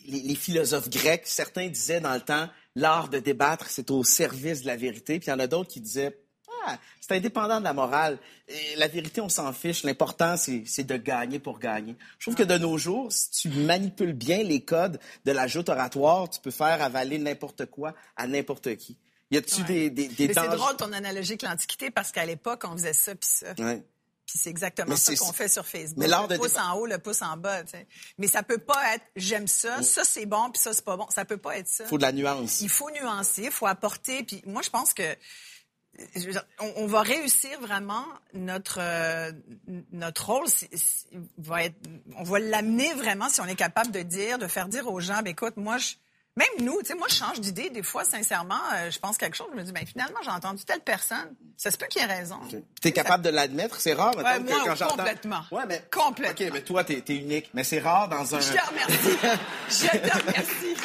les, 0.06 0.20
les 0.20 0.34
philosophes 0.34 0.90
grecs, 0.90 1.22
certains 1.26 1.68
disaient 1.68 2.00
dans 2.00 2.14
le 2.14 2.20
temps, 2.20 2.48
l'art 2.74 3.08
de 3.08 3.20
débattre, 3.20 3.66
c'est 3.70 3.90
au 3.92 4.02
service 4.02 4.62
de 4.62 4.66
la 4.66 4.76
vérité. 4.76 5.20
Puis 5.20 5.28
il 5.28 5.30
y 5.30 5.32
en 5.32 5.38
a 5.38 5.46
d'autres 5.46 5.70
qui 5.70 5.80
disaient, 5.80 6.18
ah, 6.66 6.78
c'est 7.00 7.14
indépendant 7.16 7.58
de 7.60 7.64
la 7.64 7.72
morale. 7.72 8.18
Et 8.48 8.76
la 8.76 8.88
vérité, 8.88 9.20
on 9.20 9.28
s'en 9.28 9.52
fiche. 9.52 9.82
L'important, 9.84 10.36
c'est 10.36 10.84
de 10.84 10.96
gagner 10.96 11.38
pour 11.38 11.58
gagner. 11.58 11.96
Je 12.18 12.24
trouve 12.26 12.34
que 12.34 12.42
de 12.42 12.58
nos 12.58 12.76
jours, 12.78 13.10
si 13.12 13.30
tu 13.30 13.48
manipules 13.50 14.12
bien 14.12 14.42
les 14.42 14.62
codes 14.64 14.98
de 15.24 15.32
la 15.32 15.46
joute 15.46 15.68
oratoire, 15.68 16.28
tu 16.30 16.40
peux 16.40 16.50
faire 16.50 16.82
avaler 16.82 17.18
n'importe 17.18 17.66
quoi 17.66 17.94
à 18.16 18.26
n'importe 18.26 18.76
qui. 18.76 18.96
Y 19.30 19.38
a-tu 19.38 19.62
Ouais. 19.62 19.66
des, 19.66 19.90
des, 19.90 20.08
des 20.08 20.34
c'est 20.34 20.48
drôle 20.48 20.76
ton 20.76 20.92
analogie 20.92 21.32
avec 21.32 21.42
l'Antiquité 21.42 21.90
parce 21.90 22.12
qu'à 22.12 22.24
l'époque, 22.26 22.62
on 22.68 22.72
faisait 22.76 22.92
ça 22.92 23.14
puis 23.14 23.28
ça. 23.28 23.52
Ouais. 23.58 23.82
Puis 24.26 24.38
c'est 24.38 24.48
exactement 24.48 24.88
Mais 24.90 24.96
ça 24.96 25.14
qu'on 25.16 25.32
fait 25.34 25.48
sur 25.48 25.66
Facebook. 25.66 25.98
Mais 25.98 26.06
le 26.08 26.38
pouce 26.38 26.52
débat- 26.54 26.64
en 26.70 26.78
haut, 26.78 26.86
le 26.86 26.96
pouce 26.98 27.20
en 27.20 27.36
bas. 27.36 27.62
Mais 28.16 28.26
ça 28.26 28.42
peut 28.42 28.56
pas 28.58 28.94
être 28.94 29.04
j'aime 29.16 29.46
ça, 29.46 29.80
Mm. 29.80 29.82
ça 29.82 30.02
c'est 30.04 30.24
bon 30.24 30.50
puis 30.50 30.62
ça 30.62 30.72
c'est 30.72 30.84
pas 30.84 30.96
bon. 30.96 31.06
Ça 31.10 31.24
peut 31.26 31.36
pas 31.36 31.58
être 31.58 31.68
ça. 31.68 31.84
Il 31.84 31.88
faut 31.88 31.98
de 31.98 32.02
la 32.02 32.12
nuance. 32.12 32.60
Il 32.62 32.70
faut 32.70 32.90
nuancer, 32.90 33.42
il 33.44 33.50
faut 33.50 33.66
apporter. 33.66 34.22
Puis 34.22 34.42
moi, 34.46 34.62
je 34.62 34.70
pense 34.70 34.94
que 34.94 35.02
dire, 36.16 36.44
on, 36.60 36.72
on 36.76 36.86
va 36.86 37.02
réussir 37.02 37.60
vraiment 37.60 38.04
notre 38.32 38.78
euh, 38.80 39.32
notre 39.92 40.26
rôle. 40.26 40.46
va 41.38 41.64
être, 41.64 41.76
on 42.16 42.24
va 42.24 42.38
l'amener 42.38 42.92
vraiment 42.94 43.28
si 43.28 43.40
on 43.40 43.46
est 43.46 43.54
capable 43.54 43.90
de 43.90 44.00
dire, 44.00 44.38
de 44.38 44.46
faire 44.46 44.68
dire 44.68 44.88
aux 44.88 45.00
gens, 45.00 45.22
ben 45.22 45.28
écoute, 45.30 45.56
moi, 45.56 45.78
je, 45.78 45.94
Même 46.36 46.66
nous, 46.66 46.80
tu 46.80 46.88
sais, 46.88 46.94
moi, 46.94 47.06
je 47.08 47.14
change 47.14 47.40
d'idée. 47.40 47.70
Des 47.70 47.84
fois, 47.84 48.04
sincèrement, 48.04 48.60
euh, 48.74 48.90
je 48.90 48.98
pense 48.98 49.16
quelque 49.16 49.36
chose. 49.36 49.46
Je 49.52 49.56
me 49.56 49.62
dis, 49.62 49.70
ben 49.70 49.86
finalement, 49.86 50.18
j'ai 50.24 50.30
entendu 50.30 50.64
telle 50.64 50.80
personne. 50.80 51.34
Ça 51.56 51.70
se 51.70 51.76
peut 51.76 51.86
qu'il 51.86 52.02
ait 52.02 52.06
raison. 52.06 52.40
Tu 52.50 52.88
es 52.88 52.92
capable 52.92 53.22
de 53.22 53.30
l'admettre? 53.30 53.80
C'est 53.80 53.92
rare, 53.92 54.16
Ouais, 54.16 54.24
que 54.24 54.38
moi, 54.40 54.62
quand 54.64 54.74
j'entends... 54.74 54.96
complètement. 54.96 55.42
Ouais, 55.52 55.62
mais... 55.68 55.84
Complètement. 55.92 56.46
OK, 56.46 56.52
mais 56.52 56.62
toi, 56.62 56.82
t'es 56.82 57.04
es 57.06 57.16
unique. 57.16 57.50
Mais 57.54 57.62
c'est 57.62 57.78
rare 57.78 58.08
dans 58.08 58.34
un... 58.34 58.40
Je 58.40 58.52
te 58.52 58.66
remercie. 58.66 59.18
je 59.68 59.86
te 59.86 60.18
remercie. 60.18 60.76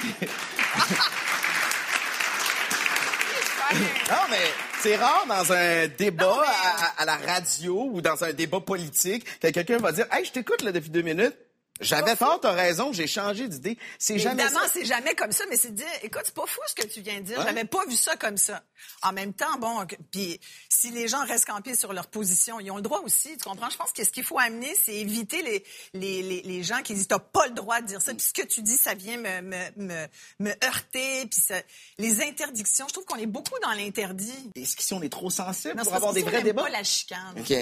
Non, 4.10 4.18
mais 4.32 4.38
c'est 4.82 4.96
rare 4.96 5.26
dans 5.28 5.52
un 5.54 5.88
débat 5.88 6.42
à, 6.46 7.02
à- 7.02 7.06
la 7.06 7.18
radio 7.18 7.90
ou 7.92 8.02
dans 8.02 8.24
un 8.24 8.34
débat 8.34 8.60
politique 8.60 9.24
que 9.40 9.48
quelqu'un 9.50 9.78
va 9.78 9.92
dire 9.92 10.08
Hey, 10.12 10.26
je 10.26 10.32
t'écoute 10.32 10.64
depuis 10.64 10.90
deux 10.90 11.04
minutes. 11.04 11.36
J'avais 11.80 12.16
tort, 12.16 12.40
t'as 12.42 12.52
raison, 12.52 12.92
j'ai 12.92 13.08
changé 13.08 13.48
d'idée. 13.48 13.78
C'est 13.98 14.20
jamais 14.20 14.44
Évidemment, 14.44 14.66
c'est 14.72 14.86
jamais 14.86 15.16
comme 15.16 15.32
ça, 15.32 15.46
mais 15.50 15.56
c'est 15.58 15.70
de 15.72 15.76
dire, 15.78 15.88
écoute, 16.04 16.22
c'est 16.26 16.34
pas 16.34 16.46
fou 16.46 16.60
ce 16.68 16.76
que 16.76 16.86
tu 16.88 17.02
viens 17.02 17.20
de 17.20 17.26
dire. 17.26 17.42
J'avais 17.42 17.64
pas 17.66 17.86
vu 17.88 17.96
ça 17.96 18.16
comme 18.18 18.38
ça. 18.38 18.62
En 19.02 19.14
même 19.14 19.34
temps, 19.34 19.58
bon, 19.60 19.86
puis 20.12 20.40
si 20.70 20.92
les 20.92 21.08
gens 21.08 21.24
restent 21.26 21.46
campés 21.46 21.76
sur 21.76 21.94
leur 21.94 22.08
position, 22.08 22.60
ils 22.60 22.70
ont 22.72 22.76
le 22.76 22.82
droit 22.82 23.00
aussi, 23.02 23.38
tu 23.38 23.44
comprends? 23.44 23.70
Je 23.70 23.78
pense 23.78 23.92
que 23.94 24.04
ce 24.04 24.10
qu'il 24.10 24.24
faut 24.24 24.40
amener, 24.40 24.76
c'est 24.84 24.94
éviter 24.96 25.42
les, 25.42 25.64
les, 25.94 26.22
les, 26.22 26.42
les 26.42 26.64
gens 26.64 26.82
qui 26.82 26.94
disent, 26.94 27.08
t'as 27.08 27.20
pas 27.20 27.46
le 27.48 27.54
droit 27.54 27.80
de 27.82 27.88
dire 27.88 28.02
ça, 28.02 28.14
puis 28.14 28.22
ce 28.26 28.34
que 28.34 28.46
tu 28.46 28.62
dis, 28.62 28.76
ça 28.78 28.94
vient 28.94 29.18
me, 29.18 29.42
me, 29.42 29.58
me, 29.78 30.08
me 30.40 30.52
heurter, 30.66 31.26
puis 31.28 31.40
ça- 31.40 31.62
les 31.98 32.22
interdictions. 32.22 32.88
Je 32.88 32.94
trouve 32.94 33.06
qu'on 33.06 33.18
est 33.18 33.26
beaucoup 33.26 33.58
dans 33.64 33.72
l'interdit. 33.72 34.52
Est-ce 34.56 34.76
qu'ici, 34.76 34.94
on 34.94 35.02
est 35.02 35.10
trop 35.12 35.30
sensible 35.30 35.76
Non, 35.78 35.84
pour 35.84 35.96
avoir 35.96 36.14
des 36.14 36.24
vrais 36.24 36.42
débats? 36.44 36.64
pas 36.64 36.70
la 36.70 36.84
chicane. 36.84 37.36
OK. 37.40 37.54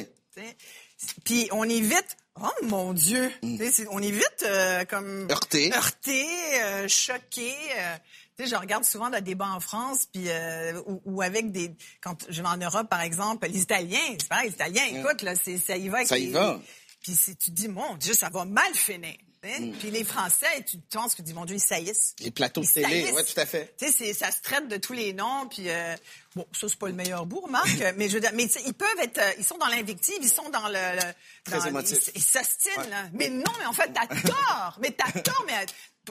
Puis 1.26 1.48
on 1.52 1.64
évite, 1.70 2.18
oh 2.42 2.66
mon 2.66 2.94
Dieu, 2.94 3.32
c'est- 3.72 3.88
on 3.92 4.00
évite 4.00 4.44
euh, 4.44 4.86
comme 4.86 5.28
Heurté. 5.30 5.74
heurté, 5.74 6.26
euh, 6.62 6.88
choqué. 6.88 7.54
euh, 7.78 7.96
tu 8.38 8.44
sais, 8.44 8.50
je 8.52 8.56
regarde 8.56 8.84
souvent 8.86 9.10
des 9.10 9.22
débats 9.22 9.50
en 9.50 9.60
France, 9.60 10.08
puis 10.12 10.26
euh, 10.30 10.80
ou, 10.86 11.02
ou 11.06 11.22
avec 11.22 11.52
des, 11.52 11.72
quand 12.02 12.16
je 12.30 12.42
vais 12.42 12.48
en 12.48 12.58
Europe 12.58 12.88
par 12.90 13.02
exemple, 13.02 13.48
les 13.48 13.62
Italiens, 13.62 13.98
c'est 14.20 14.28
pareil, 14.30 14.50
les 14.50 14.54
Italiens, 14.54 14.84
écoute 14.86 15.22
là, 15.24 15.34
c'est 15.36 15.58
ça 15.58 15.76
y 15.78 15.90
va. 15.90 15.98
avec 15.98 16.08
Ça 16.08 16.18
y 16.18 16.28
les- 16.28 16.32
va. 16.32 16.60
Puis 17.02 17.14
si 17.16 17.36
tu 17.36 17.52
dis 17.52 17.68
mon 17.68 17.96
Dieu, 17.96 18.14
ça 18.14 18.30
va 18.30 18.46
mal 18.46 18.74
finir. 18.74 19.16
Hein. 19.44 19.60
Mm. 19.60 19.72
Puis 19.74 19.92
les 19.92 20.04
Français, 20.04 20.64
tu 20.70 20.78
penses 20.92 21.14
que 21.14 21.18
tu 21.18 21.24
dis 21.24 21.34
mon 21.34 21.46
Dieu, 21.46 21.56
ils 21.56 21.60
saillissent. 21.60 22.16
Les 22.20 22.32
plateaux 22.32 22.62
de 22.62 22.66
Ils 22.66 22.72
télé, 22.84 23.12
ouais, 23.12 23.24
tout 23.24 23.40
à 23.40 23.46
fait. 23.46 23.76
Tu 23.78 23.92
sais, 23.92 24.14
ça 24.14 24.32
se 24.32 24.42
traite 24.42 24.68
de 24.68 24.78
tous 24.78 24.94
les 24.94 25.14
noms, 25.14 25.48
puis 25.50 25.70
euh, 25.70 25.96
bon, 26.36 26.46
ça 26.54 26.68
c'est 26.70 26.78
pas 26.80 26.88
le 26.88 26.94
meilleur 26.94 27.26
bout, 27.26 27.42
remarque, 27.42 27.68
mais 27.98 28.10
je 28.10 28.18
mais 28.34 28.46
ils 28.66 28.74
peuvent 28.74 28.90
être, 29.02 29.18
euh, 29.18 29.32
ils 29.38 29.46
sont 29.46 29.58
dans 29.58 29.68
l'invective, 29.68 30.18
ils 30.22 30.30
sont 30.30 30.50
dans 30.50 30.68
le, 30.68 30.74
le- 30.74 31.14
Très 31.44 31.72
dans- 31.72 31.80
ils- 31.80 32.12
ils 32.16 32.22
s'ostinent, 32.24 32.90
là. 32.90 33.10
Mais 33.14 33.30
non, 33.30 33.52
mais 33.60 33.66
en 33.66 33.74
fait, 33.74 33.92
t'as 33.94 34.08
tort, 34.22 34.78
mais 34.82 34.92
t'as 34.92 35.12
tort, 35.22 35.44
mais 35.48 35.54
euh, 35.54 35.66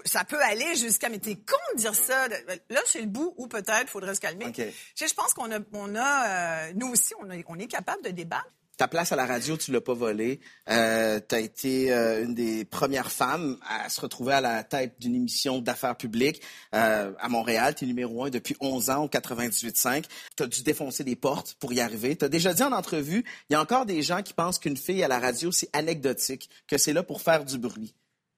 ça 0.05 0.25
peut 0.25 0.41
aller 0.43 0.77
jusqu'à, 0.77 1.09
mais 1.09 1.19
t'es 1.19 1.37
con 1.37 1.57
de 1.75 1.81
dire 1.81 1.95
ça. 1.95 2.29
Là, 2.29 2.81
c'est 2.87 3.01
le 3.01 3.07
bout 3.07 3.33
où 3.39 3.47
peut-être 3.49 3.89
faudrait 3.89 4.15
se 4.15 4.21
calmer. 4.21 4.47
OK. 4.47 4.55
Tu 4.55 4.62
sais, 4.95 5.09
je 5.09 5.15
pense 5.15 5.33
qu'on 5.33 5.51
a, 5.51 5.59
on 5.73 5.95
a, 5.97 6.29
euh, 6.69 6.73
nous 6.75 6.89
aussi, 6.89 7.15
on, 7.21 7.31
a- 7.31 7.37
on 7.47 7.59
est 7.59 7.67
capable 7.67 8.03
de 8.05 8.11
débattre. 8.11 8.47
Ta 8.77 8.89
place 8.89 9.11
à 9.11 9.17
la 9.17 9.25
radio, 9.25 9.57
tu 9.57 9.73
l'as 9.73 9.81
pas 9.81 9.95
volée. 9.95 10.39
Euh, 10.69 11.19
tu 11.27 11.35
as 11.35 11.41
été 11.41 11.93
euh, 11.95 12.25
une 12.25 12.35
des 12.35 12.67
premières 12.67 13.11
femmes 13.11 13.59
à 13.67 13.89
se 13.89 14.03
retrouver 14.03 14.35
à 14.35 14.43
la 14.43 14.65
tête 14.65 14.97
d'une 15.01 15.15
émission 15.15 15.61
d'affaires 15.61 15.97
publiques 15.97 16.43
euh, 16.75 17.11
à 17.19 17.29
Montréal. 17.31 17.75
Tu 17.75 17.85
es 17.85 17.87
numéro 17.87 18.25
un 18.25 18.29
depuis 18.29 18.55
11 18.61 18.91
ans 18.91 19.05
au 19.05 19.09
98.5. 19.09 20.05
Tu 20.37 20.43
as 20.43 20.47
dû 20.47 20.62
défoncer 20.62 21.05
des 21.05 21.17
portes 21.17 21.55
pour 21.59 21.73
y 21.73 21.81
arriver. 21.81 22.17
Tu 22.17 22.27
as 22.27 22.29
déjà 22.29 22.53
dit 22.53 22.62
en 22.62 22.73
entrevue, 22.73 23.25
il 23.49 23.55
y 23.55 23.57
a 23.57 23.62
encore 23.62 23.87
des 23.87 24.03
gens 24.03 24.23
qui 24.23 24.35
pensent 24.35 24.59
qu'une 24.59 24.77
fille 24.77 25.03
à 25.03 25.09
la 25.09 25.21
radio, 25.21 25.51
c'est 25.51 25.71
anecdotique, 25.73 26.51
que 26.69 26.77
c'est 26.77 26.93
là 26.93 27.03
pour 27.03 27.23
faire 27.23 27.47
du 27.47 27.57
bruit. 27.57 27.95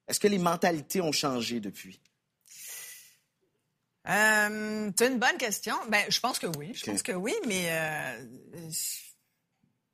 Est-ce 0.07 0.21
que 0.21 0.29
les 0.29 0.39
mentalités 0.39 1.01
ont 1.01 1.11
changé 1.11 1.59
depuis? 1.59 1.99
Euh, 4.07 4.89
c'est 4.97 5.07
une 5.07 5.19
bonne 5.19 5.37
question. 5.37 5.75
Ben, 5.89 6.03
je 6.07 6.19
pense 6.21 6.39
que 6.39 6.47
oui. 6.57 6.71
Je 6.73 6.85
pense 6.85 7.03
que 7.03 7.11
oui, 7.11 7.33
mais 7.45 7.69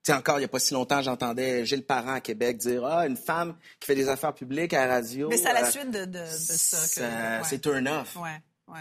sais, 0.06 0.14
encore, 0.14 0.38
il 0.38 0.42
n'y 0.42 0.46
a 0.46 0.50
pas 0.50 0.60
si 0.60 0.74
longtemps, 0.74 1.02
j'entendais 1.02 1.66
Gilles 1.66 1.86
Parent 1.86 2.14
à 2.14 2.22
Québec 2.22 2.58
dire 2.58 2.86
Ah, 2.86 3.08
une 3.08 3.18
femme 3.18 3.58
qui 3.80 3.88
fait 3.88 3.96
des 3.96 4.08
affaires 4.10 4.34
publiques 4.34 4.74
à 4.74 4.86
la 4.88 4.94
radio. 4.96 5.30
mais 5.30 5.38
c'est 5.38 5.48
à 5.48 5.54
la 5.54 5.66
euh, 5.66 5.72
suite 5.72 5.92
de, 5.92 6.06
de, 6.06 6.20
de 6.20 6.26
ça 6.26 6.78
que. 6.78 6.84
ça- 6.88 7.02
ouais. 7.40 7.42
C'est 7.50 7.60
turn 7.60 7.88
off. 7.88 8.16
Ouais, 8.18 8.42
ouais. 8.68 8.80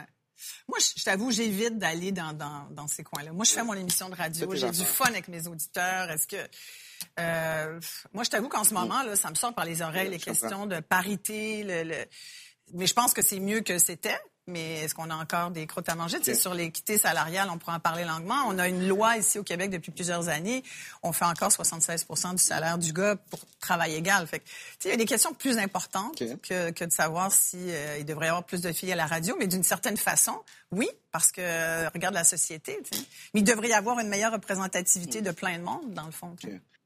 Moi, 0.69 0.79
je, 0.79 1.01
je 1.01 1.05
t'avoue, 1.05 1.31
j'évite 1.31 1.79
d'aller 1.79 2.13
dans, 2.13 2.33
dans, 2.35 2.67
dans 2.71 2.87
ces 2.87 3.03
coins-là. 3.03 3.33
Moi, 3.33 3.45
je 3.47 3.53
fais 3.53 3.63
mon 3.65 3.73
émission 3.75 4.11
de 4.11 4.15
radio. 4.15 4.55
J'ai 4.55 4.71
du 4.71 4.85
fun 4.85 5.07
avec 5.07 5.29
mes 5.29 5.47
auditeurs. 5.47 6.11
Est-ce 6.11 6.27
que. 6.27 6.37
euh, 7.21 7.81
moi, 8.13 8.25
je 8.25 8.31
t'avoue 8.31 8.49
qu'en 8.49 8.65
ce 8.65 8.75
moment, 8.75 9.03
là, 9.03 9.17
ça 9.17 9.31
me 9.31 9.35
sort 9.37 9.55
par 9.55 9.65
les 9.65 9.81
oreilles, 9.83 10.11
les 10.11 10.19
comprends. 10.19 10.33
questions 10.33 10.67
de 10.67 10.81
parité. 10.81 11.63
Le, 11.65 11.85
le- 11.85 12.05
Mais 12.75 12.87
je 12.87 12.93
pense 12.95 13.15
que 13.15 13.23
c'est 13.23 13.41
mieux 13.41 13.61
que 13.61 13.79
c'était. 13.79 14.19
Mais 14.47 14.81
est-ce 14.81 14.95
qu'on 14.95 15.09
a 15.09 15.15
encore 15.15 15.51
des 15.51 15.67
croûtes 15.67 15.89
à 15.89 15.95
manger? 15.95 16.19
Sur 16.35 16.53
l'équité 16.53 16.99
salariale, 16.99 17.49
on 17.51 17.57
pourrait 17.57 17.77
en 17.77 17.81
parler 17.81 18.05
longuement. 18.05 18.35
On 18.47 18.59
a 18.59 18.69
une 18.69 18.87
loi 18.87 19.17
ici 19.17 19.39
au 19.39 19.43
Québec 19.43 19.71
depuis 19.71 19.91
plusieurs 19.91 20.29
années. 20.29 20.63
On 21.03 21.13
fait 21.13 21.25
encore 21.25 21.49
76% 21.49 22.33
du 22.33 22.43
salaire 22.43 22.77
du 22.77 22.93
gars 22.93 23.17
pour 23.31 23.41
travail 23.61 23.95
égal. 23.95 24.27
Fait 24.27 24.41
que, 24.41 24.45
il 24.85 24.91
y 24.91 24.93
a 24.93 24.97
des 24.97 25.07
questions 25.07 25.33
plus 25.33 25.57
importantes 25.57 26.23
que, 26.43 26.71
que 26.73 26.85
de 26.85 26.93
savoir 26.93 27.33
si 27.33 27.57
euh, 27.59 27.97
il 27.99 28.05
devrait 28.05 28.27
y 28.27 28.29
avoir 28.29 28.45
plus 28.45 28.61
de 28.61 28.71
filles 28.73 28.93
à 28.93 28.97
la 28.97 29.07
radio. 29.07 29.35
Mais 29.39 29.47
d'une 29.47 29.63
certaine 29.63 29.97
façon, 29.97 30.35
oui, 30.73 30.89
parce 31.11 31.33
que 31.33 31.41
euh, 31.41 31.89
regarde 31.89 32.15
la 32.15 32.25
société. 32.25 32.79
Mais 33.33 33.41
il 33.41 33.45
devrait 33.45 33.69
y 33.69 33.73
avoir 33.75 33.99
une 33.99 34.09
meilleure 34.09 34.33
représentativité 34.33 35.23
de 35.23 35.31
plein 35.31 35.59
de 35.59 35.63
monde, 35.63 35.95
dans 35.95 36.05
le 36.05 36.13
fond. 36.13 36.37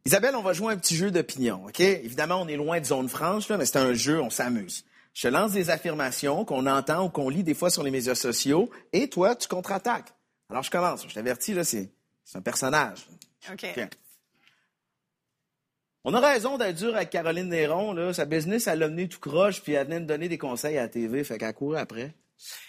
Isabelle, 0.04 0.36
on 0.36 0.42
va 0.42 0.52
jouer 0.52 0.72
un 0.72 0.76
petit 0.76 0.96
jeu 0.96 1.10
d'opinion, 1.10 1.64
OK? 1.66 1.80
Évidemment, 1.80 2.40
on 2.40 2.46
est 2.48 2.56
loin 2.56 2.78
de 2.80 2.86
zone 2.86 3.08
franche, 3.08 3.48
là, 3.48 3.58
mais 3.58 3.66
c'est 3.66 3.78
un 3.78 3.94
jeu, 3.94 4.20
on 4.20 4.30
s'amuse. 4.30 4.84
Je 5.18 5.26
lance 5.26 5.50
des 5.50 5.68
affirmations 5.68 6.44
qu'on 6.44 6.64
entend 6.66 7.06
ou 7.06 7.08
qu'on 7.08 7.28
lit 7.28 7.42
des 7.42 7.54
fois 7.54 7.70
sur 7.70 7.82
les 7.82 7.90
médias 7.90 8.14
sociaux, 8.14 8.70
et 8.92 9.10
toi, 9.10 9.34
tu 9.34 9.48
contre-attaques. 9.48 10.14
Alors, 10.48 10.62
je 10.62 10.70
commence. 10.70 11.08
Je 11.08 11.12
t'avertis, 11.12 11.54
là, 11.54 11.64
c'est 11.64 11.90
c'est 12.22 12.38
un 12.38 12.40
personnage. 12.40 13.08
OK. 13.50 13.66
On 16.04 16.14
a 16.14 16.20
raison 16.20 16.56
d'être 16.56 16.76
dur 16.76 16.94
avec 16.94 17.10
Caroline 17.10 17.48
Néron, 17.48 17.94
là. 17.94 18.12
Sa 18.12 18.26
business, 18.26 18.68
elle 18.68 18.78
l'a 18.78 18.86
mené 18.86 19.08
tout 19.08 19.18
croche, 19.18 19.60
puis 19.60 19.72
elle 19.72 19.88
venait 19.88 19.98
de 19.98 20.06
donner 20.06 20.28
des 20.28 20.38
conseils 20.38 20.78
à 20.78 20.82
la 20.82 20.88
TV, 20.88 21.24
fait 21.24 21.36
qu'elle 21.36 21.52
courait 21.52 21.80
après. 21.80 22.14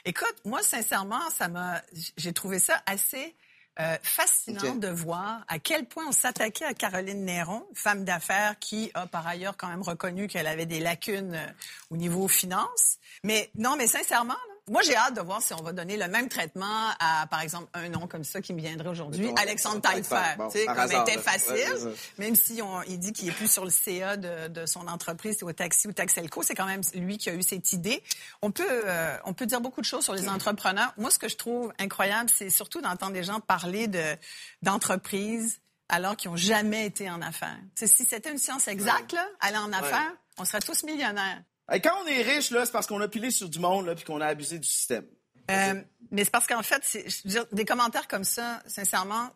Écoute, 0.04 0.36
moi, 0.44 0.64
sincèrement, 0.64 1.30
ça 1.30 1.50
m'a, 1.50 1.84
j'ai 2.18 2.34
trouvé 2.34 2.58
ça 2.58 2.82
assez 2.88 3.36
euh, 3.80 3.98
fascinant 4.04 4.76
de 4.76 4.89
voir 4.89 5.46
à 5.48 5.58
quel 5.58 5.86
point 5.86 6.06
on 6.08 6.12
s'attaquait 6.12 6.65
à 6.65 6.74
Caroline 6.74 7.24
Néron, 7.24 7.65
femme 7.74 8.04
d'affaires 8.04 8.60
qui 8.60 8.92
a 8.94 9.08
par 9.08 9.26
ailleurs 9.26 9.56
quand 9.56 9.68
même 9.68 9.82
reconnu 9.82 10.28
qu'elle 10.28 10.48
avait 10.48 10.65
des 10.65 10.80
lacunes 10.80 11.36
euh, 11.36 11.48
au 11.89 11.98
niveau 11.98 12.28
finance. 12.28 12.98
Mais 13.24 13.50
non, 13.56 13.76
mais 13.78 13.88
sincèrement, 13.88 14.34
là, 14.34 14.54
moi, 14.69 14.82
j'ai 14.84 14.95
hâte 14.95 15.15
de 15.15 15.21
voir 15.21 15.41
si 15.41 15.53
on 15.53 15.62
va 15.62 15.73
donner 15.73 15.97
le 15.97 16.08
même 16.08 16.29
traitement 16.29 16.89
à, 16.99 17.27
par 17.27 17.41
exemple, 17.41 17.67
un 17.73 17.89
nom 17.89 18.08
comme 18.08 18.23
ça 18.23 18.41
qui 18.41 18.53
me 18.53 18.60
viendrait 18.62 18.89
aujourd'hui, 18.89 19.32
Alexandre 19.38 19.82
Taillefer. 19.82 20.15
Bon, 20.38 20.49
tu 20.49 20.60
sais, 20.60 20.65
comme 20.65 20.77
hasard, 20.77 21.08
était 21.08 21.19
facile, 21.19 21.49
Ouais, 21.49 21.93
même 22.17 22.36
si 22.36 22.62
on, 22.62 22.82
il 22.84 22.99
dit 22.99 23.12
qu'il 23.12 23.27
est 23.27 23.34
plus 23.34 23.51
sur 23.51 23.65
le 23.65 23.71
CA 23.71 24.17
de, 24.17 24.47
de 24.47 24.65
son 24.65 24.88
entreprise, 24.88 25.38
c'est 25.39 25.45
au 25.45 25.51
taxi 25.51 25.88
ou 25.88 25.93
Taxelco, 25.93 26.43
c'est 26.43 26.55
quand 26.55 26.65
même 26.65 26.82
lui 26.93 27.17
qui 27.17 27.29
a 27.29 27.34
eu 27.34 27.43
cette 27.43 27.73
idée. 27.73 28.03
On 28.41 28.51
peut, 28.51 28.63
euh, 28.69 29.17
on 29.25 29.34
peut 29.34 29.45
dire 29.45 29.62
beaucoup 29.62 29.82
de 29.82 29.86
choses 29.86 30.03
sur 30.03 30.13
les 30.13 30.29
entrepreneurs. 30.29 30.93
Moi, 30.97 31.12
ce 31.12 31.19
que 31.19 31.27
je 31.27 31.36
trouve 31.36 31.73
incroyable, 31.79 32.29
c'est 32.34 32.49
surtout 32.49 32.82
d'entendre 32.82 33.13
des 33.13 33.23
gens 33.23 33.39
parler 33.39 33.88
de 33.88 34.15
d'entreprises 34.62 35.60
alors 35.89 36.15
qu'ils 36.15 36.29
n'ont 36.29 36.38
jamais 36.38 36.86
été 36.86 37.10
en 37.10 37.21
affaires. 37.21 37.58
Si 37.75 38.05
c'était 38.05 38.32
une 38.32 38.38
science 38.38 38.67
exacte, 38.67 39.13
là, 39.13 39.25
aller 39.39 39.58
en 39.58 39.73
affaires, 39.73 40.13
on 40.38 40.45
serait 40.45 40.60
tous 40.60 40.84
millionnaires. 40.84 41.41
Quand 41.71 41.91
on 42.03 42.08
est 42.08 42.21
riche, 42.21 42.51
là, 42.51 42.65
c'est 42.65 42.71
parce 42.71 42.88
qu'on 42.88 43.01
a 43.01 43.08
pilé 43.08 43.32
sur 43.32 43.49
du 43.49 43.60
monde, 43.60 43.86
là, 43.86 43.95
puis 43.95 44.03
qu'on 44.05 44.21
a 44.21 44.27
abusé 44.27 44.58
du 44.60 44.67
système. 44.67 45.05
Euh, 45.51 45.82
mais 46.12 46.23
c'est 46.23 46.29
parce 46.32 46.47
qu'en 46.47 46.62
fait, 46.63 46.82
je 46.93 46.99
veux 47.25 47.29
dire, 47.29 47.45
des 47.51 47.65
commentaires 47.65 48.08
comme 48.08 48.23
ça, 48.23 48.62
sincèrement, 48.67 49.29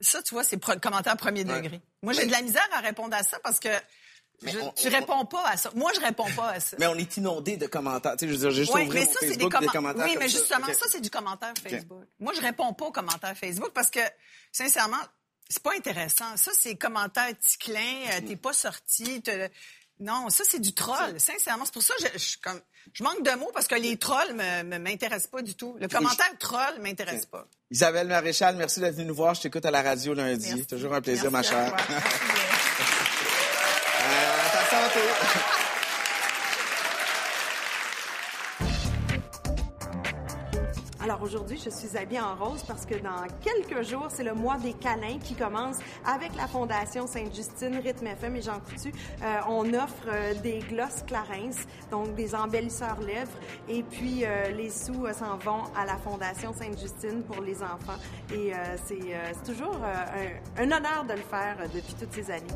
ça, 0.00 0.22
tu 0.22 0.34
vois, 0.34 0.44
c'est 0.44 0.58
commentaire 0.80 1.16
premier 1.16 1.44
Ouais. 1.44 1.60
degré. 1.60 1.80
Moi, 2.02 2.12
j'ai 2.12 2.20
Mais- 2.22 2.26
de 2.26 2.32
la 2.32 2.42
misère 2.42 2.68
à 2.72 2.80
répondre 2.80 3.14
à 3.16 3.22
ça 3.22 3.38
parce 3.40 3.58
que 3.60 3.68
je- 4.42 4.58
on- 4.58 4.70
tu 4.72 4.86
on- 4.88 4.90
réponds 4.90 5.24
pas 5.26 5.44
à 5.48 5.56
ça. 5.56 5.70
Moi, 5.74 5.90
je 5.94 6.00
réponds 6.00 6.30
pas 6.36 6.50
à 6.52 6.60
ça. 6.60 6.76
Mais 6.78 6.86
on 6.86 6.94
est 6.94 7.16
inondé 7.16 7.56
de 7.56 7.66
commentaires. 7.66 8.12
Tu 8.16 8.20
sais, 8.20 8.28
je 8.28 8.32
veux 8.32 8.38
dire, 8.38 8.50
j'ai 8.52 8.62
juste 8.64 8.74
mais 8.74 8.84
ça, 9.06 9.20
des, 9.20 9.26
Facebook, 9.28 9.60
des 9.60 9.66
commentaires 9.66 10.04
Oui, 10.06 10.16
mais 10.18 10.28
ça. 10.28 10.38
justement, 10.38 10.66
ça, 10.66 10.86
c'est 10.88 11.00
du 11.00 11.10
commentaire 11.10 11.52
Facebook. 11.62 12.04
Moi, 12.20 12.32
je 12.34 12.40
réponds 12.40 12.72
pas 12.72 12.86
aux 12.86 12.92
commentaires 12.92 13.36
Facebook 13.36 13.72
parce 13.74 13.90
que, 13.90 14.00
sincèrement, 14.52 14.96
c'est 15.48 15.62
pas 15.62 15.74
intéressant. 15.76 16.36
Ça, 16.36 16.52
c'est 16.54 16.76
commentaires 16.76 17.36
ticlins, 17.38 18.02
euh, 18.12 18.20
t'es 18.26 18.36
pas 18.36 18.52
sorti. 18.52 19.20
Non, 20.00 20.28
ça, 20.30 20.44
c'est 20.48 20.60
du 20.60 20.72
troll. 20.74 21.18
Sincèrement, 21.20 21.64
c'est 21.66 21.74
pour 21.74 21.82
ça 21.82 21.94
que 22.00 22.18
je, 22.18 22.36
comme, 22.42 22.58
je 22.92 23.04
manque 23.04 23.22
de 23.22 23.30
mots 23.38 23.50
parce 23.52 23.66
que 23.68 23.74
les 23.74 23.96
trolls 23.98 24.32
me- 24.34 24.78
m'intéressent 24.78 25.30
pas 25.30 25.42
du 25.42 25.54
tout. 25.54 25.76
Le 25.78 25.88
commentaire 25.88 26.26
troll 26.38 26.80
m'intéresse 26.80 27.26
pas. 27.26 27.46
Isabelle 27.70 28.08
Maréchal, 28.08 28.56
merci 28.56 28.80
d'être 28.80 28.94
venue 28.94 29.06
nous 29.08 29.14
voir. 29.14 29.34
Je 29.34 29.42
t'écoute 29.42 29.64
à 29.66 29.70
la 29.70 29.82
radio 29.82 30.14
lundi. 30.14 30.48
Merci. 30.48 30.66
Toujours 30.66 30.94
un 30.94 31.00
plaisir, 31.02 31.30
Merci 31.30 31.52
ma 31.52 31.58
à 31.60 31.64
chère. 31.64 31.76
toi. 31.76 31.86
Merci 31.90 32.18
bien. 32.24 32.40
Euh, 34.02 34.46
à 34.46 34.48
ta 34.50 34.64
santé. 34.70 35.00
Aujourd'hui, 41.22 41.60
je 41.62 41.68
suis 41.68 41.98
habillée 41.98 42.20
en 42.20 42.34
rose 42.34 42.62
parce 42.66 42.86
que 42.86 42.94
dans 42.94 43.26
quelques 43.42 43.86
jours, 43.86 44.06
c'est 44.08 44.24
le 44.24 44.32
mois 44.32 44.56
des 44.56 44.72
câlins 44.72 45.18
qui 45.22 45.34
commence 45.34 45.76
avec 46.06 46.34
la 46.34 46.46
Fondation 46.46 47.06
Sainte-Justine, 47.06 47.76
Rythme 47.76 48.06
FM 48.06 48.36
et 48.36 48.42
Jean 48.42 48.58
Coutu. 48.60 48.90
Euh, 49.22 49.40
on 49.48 49.74
offre 49.74 50.06
euh, 50.08 50.32
des 50.42 50.60
glosses 50.60 51.02
Clarins, 51.06 51.50
donc 51.90 52.14
des 52.14 52.34
embellisseurs 52.34 53.00
lèvres, 53.00 53.36
et 53.68 53.82
puis 53.82 54.24
euh, 54.24 54.48
les 54.50 54.70
sous 54.70 55.06
s'en 55.12 55.36
vont 55.36 55.64
à 55.76 55.84
la 55.84 55.96
Fondation 55.98 56.54
Sainte-Justine 56.54 57.22
pour 57.24 57.42
les 57.42 57.62
enfants. 57.62 57.98
Et 58.32 58.52
c'est 58.86 59.44
toujours 59.44 59.76
un, 60.56 60.64
honneur 60.64 61.04
de 61.06 61.12
le 61.12 61.18
faire 61.18 61.56
depuis 61.74 61.94
toutes 61.94 62.12
ces 62.12 62.30
années. 62.30 62.46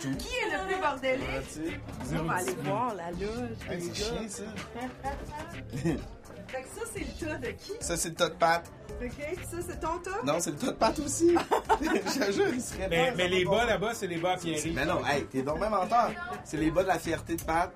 Tout. 0.00 0.14
Qui 0.16 0.28
est 0.28 0.50
le 0.52 0.66
plus 0.66 0.80
bordélique? 0.80 1.70
On 2.12 2.22
va 2.24 2.34
aller 2.34 2.56
voir 2.62 2.94
la 2.94 3.10
loge. 3.10 3.56
Hey, 3.70 3.80
c'est 3.80 3.94
chiant, 3.94 4.28
ça. 4.28 4.42
Fait 6.48 6.62
que 6.62 6.68
ça, 6.68 6.82
c'est 6.92 7.00
le 7.00 7.26
tas 7.26 7.38
de 7.38 7.48
qui? 7.48 7.72
Ça, 7.80 7.96
c'est 7.96 8.10
le 8.10 8.14
tas 8.14 8.28
de 8.28 8.34
pâtes. 8.34 8.70
OK? 9.02 9.10
Ça, 9.50 9.56
c'est 9.66 9.80
ton 9.80 9.98
tas? 9.98 10.22
Non, 10.24 10.38
c'est 10.38 10.50
le 10.52 10.56
tas 10.56 10.66
de 10.68 10.72
pâtes 10.72 10.98
aussi. 11.00 11.34
Je 11.80 12.18
te 12.24 12.32
jure, 12.32 12.48
il 12.54 12.60
serait 12.60 12.88
Mais, 12.88 13.10
pas, 13.10 13.16
mais 13.16 13.28
les 13.28 13.44
bas 13.44 13.64
là-bas, 13.64 13.94
c'est 13.94 14.06
les 14.06 14.18
bas 14.18 14.32
à 14.32 14.36
Pierre. 14.36 14.60
Mais 14.74 14.86
non, 14.86 15.04
hey, 15.06 15.24
t'es 15.26 15.42
donc 15.42 15.58
même 15.58 15.74
en 15.74 15.86
tort. 15.86 16.12
C'est 16.44 16.56
les 16.58 16.70
bas 16.70 16.82
de 16.82 16.88
la 16.88 16.98
fierté 16.98 17.36
de 17.36 17.42
pâtes. 17.42 17.74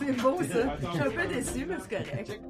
C'est 0.00 0.12
beau, 0.20 0.38
ça. 0.38 0.76
Je 0.80 0.86
suis 0.90 1.00
un 1.00 1.10
peu 1.10 1.26
déçue, 1.28 1.66
mais 1.66 1.76
c'est 1.80 2.04
correct. 2.04 2.40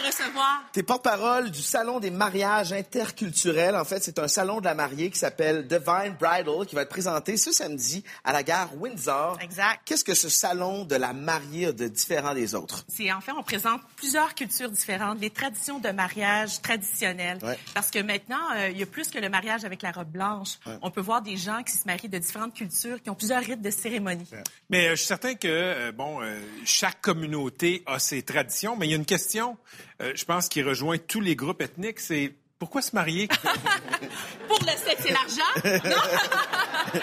Me 0.00 0.06
recevoir. 0.06 0.62
T'es 0.72 0.82
porte-parole 0.82 1.50
du 1.50 1.62
Salon 1.62 2.00
des 2.00 2.10
mariages 2.10 2.72
interculturels. 2.72 3.76
En 3.76 3.84
fait, 3.84 4.02
c'est 4.02 4.18
un 4.18 4.28
salon 4.28 4.60
de 4.60 4.64
la 4.64 4.74
mariée 4.74 5.10
qui 5.10 5.18
s'appelle 5.18 5.66
Divine 5.66 6.16
Bridal 6.18 6.66
qui 6.66 6.74
va 6.74 6.82
être 6.82 6.88
présenté 6.88 7.36
ce 7.36 7.52
samedi 7.52 8.04
à 8.24 8.32
la 8.32 8.42
gare 8.42 8.70
Windsor. 8.76 9.38
Exact. 9.40 9.80
Qu'est-ce 9.84 10.04
que 10.04 10.14
ce 10.14 10.28
salon 10.28 10.84
de 10.84 10.96
la 10.96 11.12
mariée 11.12 11.66
a 11.66 11.72
de 11.72 11.88
différent 11.88 12.34
des 12.34 12.54
autres? 12.54 12.84
C'est 12.88 13.12
en 13.12 13.20
fait, 13.20 13.32
on 13.32 13.42
présente 13.42 13.80
plusieurs 13.96 14.34
cultures 14.34 14.70
différentes, 14.70 15.20
les 15.20 15.30
traditions 15.30 15.78
de 15.78 15.90
mariage 15.90 16.60
traditionnelles. 16.60 17.38
Ouais. 17.42 17.58
Parce 17.74 17.90
que 17.90 18.00
maintenant, 18.00 18.50
euh, 18.56 18.70
il 18.70 18.78
y 18.78 18.82
a 18.82 18.86
plus 18.86 19.08
que 19.08 19.18
le 19.18 19.28
mariage 19.28 19.64
avec 19.64 19.82
la 19.82 19.92
robe 19.92 20.10
blanche. 20.10 20.58
On 20.82 20.90
peut 20.90 21.00
voir 21.00 21.22
des 21.22 21.36
gens 21.36 21.62
qui 21.62 21.72
se 21.72 21.86
marient 21.86 22.08
de 22.08 22.18
différentes 22.18 22.54
cultures, 22.54 23.02
qui 23.02 23.10
ont 23.10 23.14
plusieurs 23.14 23.42
rites 23.42 23.62
de 23.62 23.70
cérémonie. 23.70 24.28
Mais 24.70 24.88
euh, 24.88 24.90
je 24.90 24.96
suis 24.96 25.06
certain 25.06 25.34
que, 25.34 25.48
euh, 25.48 25.92
bon, 25.92 26.22
euh, 26.22 26.40
chaque 26.64 27.00
communauté 27.00 27.82
a 27.86 27.98
ses 27.98 28.22
traditions, 28.22 28.76
mais 28.76 28.86
il 28.86 28.90
y 28.90 28.94
a 28.94 28.96
une 28.96 29.04
question, 29.04 29.56
euh, 30.00 30.12
je 30.14 30.24
pense, 30.24 30.48
qui 30.48 30.62
rejoint 30.62 30.98
tous 30.98 31.20
les 31.20 31.36
groupes 31.36 31.62
ethniques, 31.62 32.00
c'est 32.00 32.34
pourquoi 32.58 32.82
se 32.82 32.94
marier? 32.94 33.28
Pour 34.48 34.58
le 34.60 34.70
sexe 34.70 35.06
et 35.06 35.12
l'argent, 35.12 35.90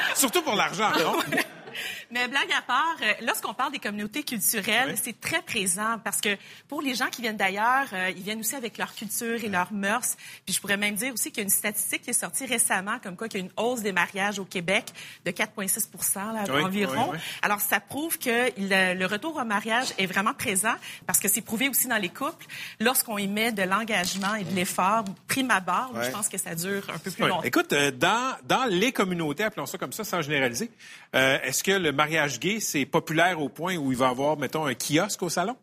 Surtout 0.16 0.42
pour 0.42 0.56
l'argent, 0.56 0.90
non? 0.98 1.20
Mais 2.12 2.28
blague 2.28 2.52
à 2.58 2.62
part, 2.62 2.96
euh, 3.02 3.14
lorsqu'on 3.26 3.54
parle 3.54 3.72
des 3.72 3.80
communautés 3.80 4.24
culturelles, 4.24 4.90
Oui. 4.92 5.00
c'est 5.02 5.20
très 5.20 5.42
présent 5.42 5.98
parce 6.04 6.20
que 6.20 6.38
pour 6.68 6.82
les 6.82 6.94
gens 6.96 7.08
qui 7.10 7.22
viennent 7.22 7.38
d'ailleurs, 7.38 7.88
euh, 7.94 8.10
ils 8.16 8.22
viennent 8.24 8.40
aussi 8.42 8.56
avec 8.56 8.78
leur 8.78 8.94
culture 8.94 9.44
et 9.44 9.48
leurs 9.48 9.72
mœurs. 9.72 10.16
Puis 10.46 10.54
je 10.56 10.60
pourrais 10.62 10.78
même 10.78 10.96
dire 10.96 11.14
aussi 11.14 11.30
qu'il 11.32 11.38
y 11.38 11.42
a 11.42 11.44
une 11.44 11.50
statistique 11.50 12.02
qui 12.02 12.10
est 12.10 12.14
sortie 12.14 12.46
récemment 12.46 13.00
comme 13.00 13.16
quoi 13.16 13.28
qu'il 13.30 13.40
y 13.40 13.44
a 13.44 13.46
une 13.46 13.54
hausse 13.56 13.82
des 13.82 13.92
mariages 13.94 14.40
au 14.40 14.46
Québec 14.46 14.86
de 15.26 15.32
4,6 15.32 16.16
là, 16.34 16.44
Oui, 16.54 16.62
environ. 16.64 17.12
oui. 17.14 17.18
Alors 17.42 17.62
ça 17.62 17.80
prouve 17.80 18.18
que 18.20 18.52
le, 18.58 19.06
retour 19.06 19.36
au 19.38 19.44
mariage 19.46 19.88
est 19.98 20.06
vraiment 20.06 20.34
présent 20.34 20.76
parce 21.08 21.20
que 21.20 21.28
c'est 21.28 21.42
prouvé 21.42 21.70
aussi 21.70 21.88
dans 21.88 21.98
les 21.98 22.10
couples 22.10 22.46
lorsqu'on 22.80 23.18
y 23.18 23.28
met 23.28 23.52
de 23.52 23.64
l'engagement 23.64 24.36
et 24.36 24.44
de 24.44 24.54
l'effort 24.54 25.06
prime 25.28 25.52
abord. 25.52 25.92
Je 26.04 26.10
pense 26.12 26.30
que 26.30 26.38
ça 26.38 26.56
dure 26.56 26.90
un 26.94 26.98
peu 26.98 27.12
plus 27.12 27.28
longtemps. 27.28 27.44
Écoute, 27.44 27.74
euh, 27.74 27.92
dans, 27.92 28.36
dans 28.44 28.66
les 28.66 28.92
communautés, 28.92 29.44
appelons 29.44 29.66
ça 29.66 29.78
comme 29.78 29.94
ça, 29.94 30.04
sans 30.04 30.22
généraliser, 30.22 30.70
euh, 31.16 31.40
est-ce 31.44 31.64
que 31.64 31.72
le 31.72 31.92
mariage 31.92 32.40
gay, 32.40 32.60
c'est 32.60 32.86
populaire 32.86 33.42
au 33.42 33.50
point 33.50 33.76
où 33.76 33.92
il 33.92 33.98
va 33.98 34.08
y 34.08 34.10
avoir, 34.10 34.38
mettons, 34.38 34.66
un 34.66 34.74
kiosque 34.74 35.24
au 35.24 35.30
salon? 35.30 35.58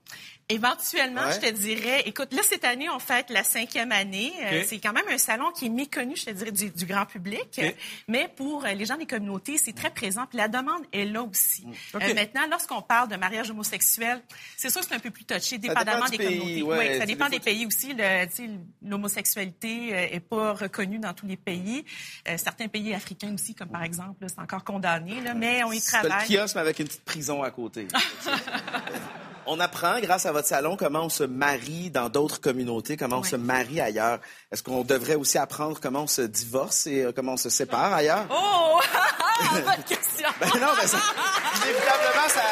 Éventuellement, 0.50 1.22
Ouais. 1.26 1.34
je 1.34 1.40
te 1.48 1.52
dirais, 1.52 2.02
écoute, 2.06 2.32
là, 2.32 2.40
cette 2.42 2.64
année, 2.64 2.88
on 2.88 2.98
fête 2.98 3.28
la 3.28 3.44
cinquième 3.44 3.92
année. 3.92 4.32
Euh, 4.44 4.62
c'est 4.66 4.78
quand 4.78 4.94
même 4.94 5.04
un 5.10 5.18
salon 5.18 5.50
qui 5.52 5.66
est 5.66 5.68
méconnu, 5.70 6.16
je 6.16 6.24
te 6.24 6.30
dirais, 6.30 6.52
du, 6.52 6.70
du 6.70 6.86
grand 6.86 7.04
public. 7.04 7.60
Mais 8.08 8.28
pour 8.34 8.64
euh, 8.64 8.72
les 8.72 8.86
gens 8.86 8.96
des 8.96 9.04
communautés, 9.06 9.58
c'est 9.58 9.74
très 9.74 9.90
présent. 9.90 10.24
Puis 10.26 10.38
la 10.38 10.48
demande 10.48 10.82
est 10.92 11.04
là 11.04 11.22
aussi. 11.22 11.66
Ok. 11.92 12.02
Euh, 12.02 12.14
maintenant, 12.14 12.46
lorsqu'on 12.50 12.80
parle 12.80 13.08
de 13.08 13.16
mariage 13.16 13.50
homosexuel, 13.50 14.22
c'est 14.56 14.70
sûr 14.70 14.80
que 14.80 14.86
c'est 14.88 14.94
un 14.94 14.98
peu 15.00 15.10
plus 15.10 15.24
touché, 15.26 15.58
dépendamment 15.58 16.06
des 16.06 16.16
pays, 16.16 16.38
communautés. 16.38 16.62
ouais, 16.62 16.92
Oui, 16.92 16.98
ça 16.98 17.04
dépend 17.06 17.28
des 17.28 17.40
pays 17.40 17.66
aussi. 17.66 17.94
L'homosexualité 18.82 19.90
euh, 19.94 20.06
est 20.16 20.20
pas 20.20 20.54
reconnue 20.54 20.98
dans 20.98 21.12
tous 21.12 21.26
les 21.26 21.36
pays. 21.36 21.84
Euh, 22.26 22.36
certains 22.38 22.68
pays 22.68 22.94
africains 22.94 23.34
aussi, 23.34 23.54
comme 23.54 23.68
par 23.68 23.82
exemple, 23.82 24.24
c'est 24.26 24.38
encore 24.40 24.64
condamné. 24.64 25.20
Là, 25.20 25.34
mais 25.34 25.62
on 25.64 25.72
y 25.72 25.80
C'est 25.80 26.02
le 26.02 26.08
travaille. 26.08 26.26
kiosque, 26.28 26.54
mais 26.54 26.60
avec 26.62 26.78
une 26.78 26.86
petite 26.86 27.04
prison 27.04 27.42
à 27.42 27.50
côté. 27.50 27.86
on 29.50 29.60
apprend, 29.60 29.98
grâce 30.00 30.26
à 30.26 30.32
votre 30.32 30.46
salon, 30.46 30.76
comment 30.76 31.04
on 31.04 31.08
se 31.08 31.24
marie 31.24 31.90
dans 31.90 32.08
d'autres 32.08 32.40
communautés, 32.40 32.96
comment 32.96 33.18
on 33.18 33.22
Ouais. 33.22 33.28
se 33.28 33.36
marie 33.36 33.80
ailleurs. 33.80 34.18
Est-ce 34.52 34.62
qu'on 34.62 34.84
devrait 34.84 35.14
aussi 35.14 35.38
apprendre 35.38 35.78
comment 35.80 36.02
on 36.02 36.06
se 36.06 36.22
divorce 36.22 36.86
et 36.86 37.02
euh, 37.02 37.12
comment 37.14 37.32
on 37.32 37.36
se 37.36 37.48
sépare 37.50 37.92
ailleurs? 37.94 38.26
Oh! 38.30 38.80
Bonne 39.52 39.84
question! 39.88 40.28
Ben 40.40 40.48
non, 40.60 40.68
mais 40.80 40.86
ça, 40.86 40.98
inévitablement, 41.56 42.28
ça, 42.28 42.42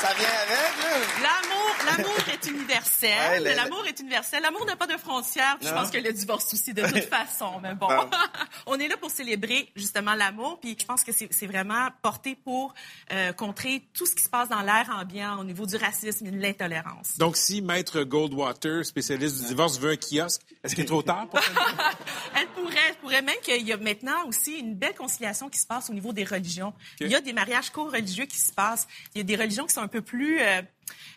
ça 0.00 0.14
vient 0.14 0.28
avec, 0.46 0.72
là. 0.82 0.96
L'amour, 1.22 1.70
l'amour 1.86 2.14
est 2.46 2.50
universel. 2.50 3.42
Ouais, 3.42 3.54
L'amour 3.54 3.84
est 3.86 3.98
universel. 4.00 4.42
L'amour 4.42 4.64
n'a 4.66 4.76
pas 4.76 4.86
de 4.86 4.96
frontières. 4.96 5.56
Je 5.62 5.68
pense 5.68 5.90
que 5.90 5.98
le 5.98 6.12
divorce 6.12 6.52
aussi, 6.52 6.72
de 6.74 6.82
toute 6.82 7.04
façon. 7.10 7.60
Mais 7.62 7.74
bon, 7.74 7.88
on 8.66 8.78
est 8.78 8.88
là 8.88 8.96
pour 8.96 9.10
célébrer 9.10 9.70
justement 9.76 10.14
l'amour. 10.14 10.58
Puis 10.60 10.76
je 10.78 10.84
pense 10.84 11.02
que 11.04 11.12
c'est 11.12 11.46
vraiment 11.46 11.88
porté 12.02 12.34
pour 12.36 12.74
euh, 13.12 13.32
contrer 13.32 13.82
tout 13.94 14.06
ce 14.06 14.14
qui 14.14 14.22
se 14.22 14.28
passe 14.28 14.48
dans 14.48 14.62
l'air 14.62 14.90
ambiant 14.94 15.38
au 15.38 15.44
niveau 15.44 15.66
du 15.66 15.76
racisme 15.76 16.26
et 16.26 16.30
de 16.30 16.40
l'intolérance. 16.40 17.16
Donc, 17.18 17.36
si 17.36 17.62
Maître 17.62 18.02
Goldwater, 18.02 18.84
spécialiste 18.84 19.40
du 19.40 19.46
divorce, 19.48 19.78
veut 19.78 19.92
un 19.92 19.96
kiosque, 19.96 20.42
est-ce 20.64 20.74
qu'il 20.74 20.84
est 20.84 20.86
trop 20.86 21.02
tard 21.02 21.26
pour? 21.28 21.40
Elle 22.34 22.46
pourrait, 22.48 22.76
elle 22.88 22.94
pourrait 22.96 23.22
même 23.22 23.36
qu'il 23.42 23.66
y 23.66 23.72
a 23.72 23.76
maintenant 23.76 24.26
aussi 24.26 24.58
une 24.58 24.74
belle 24.74 24.94
conciliation 24.94 25.48
qui 25.50 25.58
se 25.58 25.66
passe 25.66 25.90
au 25.90 25.92
niveau 25.92 26.12
des 26.12 26.24
religions. 26.24 26.72
Il 27.00 27.08
y 27.08 27.14
a 27.14 27.20
des 27.20 27.32
mariages 27.32 27.70
co-religieux 27.70 28.24
qui 28.24 28.38
se 28.38 28.52
passent. 28.52 28.86
Il 29.14 29.18
y 29.18 29.20
a 29.20 29.24
des 29.24 29.36
religions 29.36 29.66
qui 29.66 29.74
sont 29.74 29.82
un 29.82 29.88
peu 29.88 30.00
plus 30.00 30.40
euh, 30.40 30.62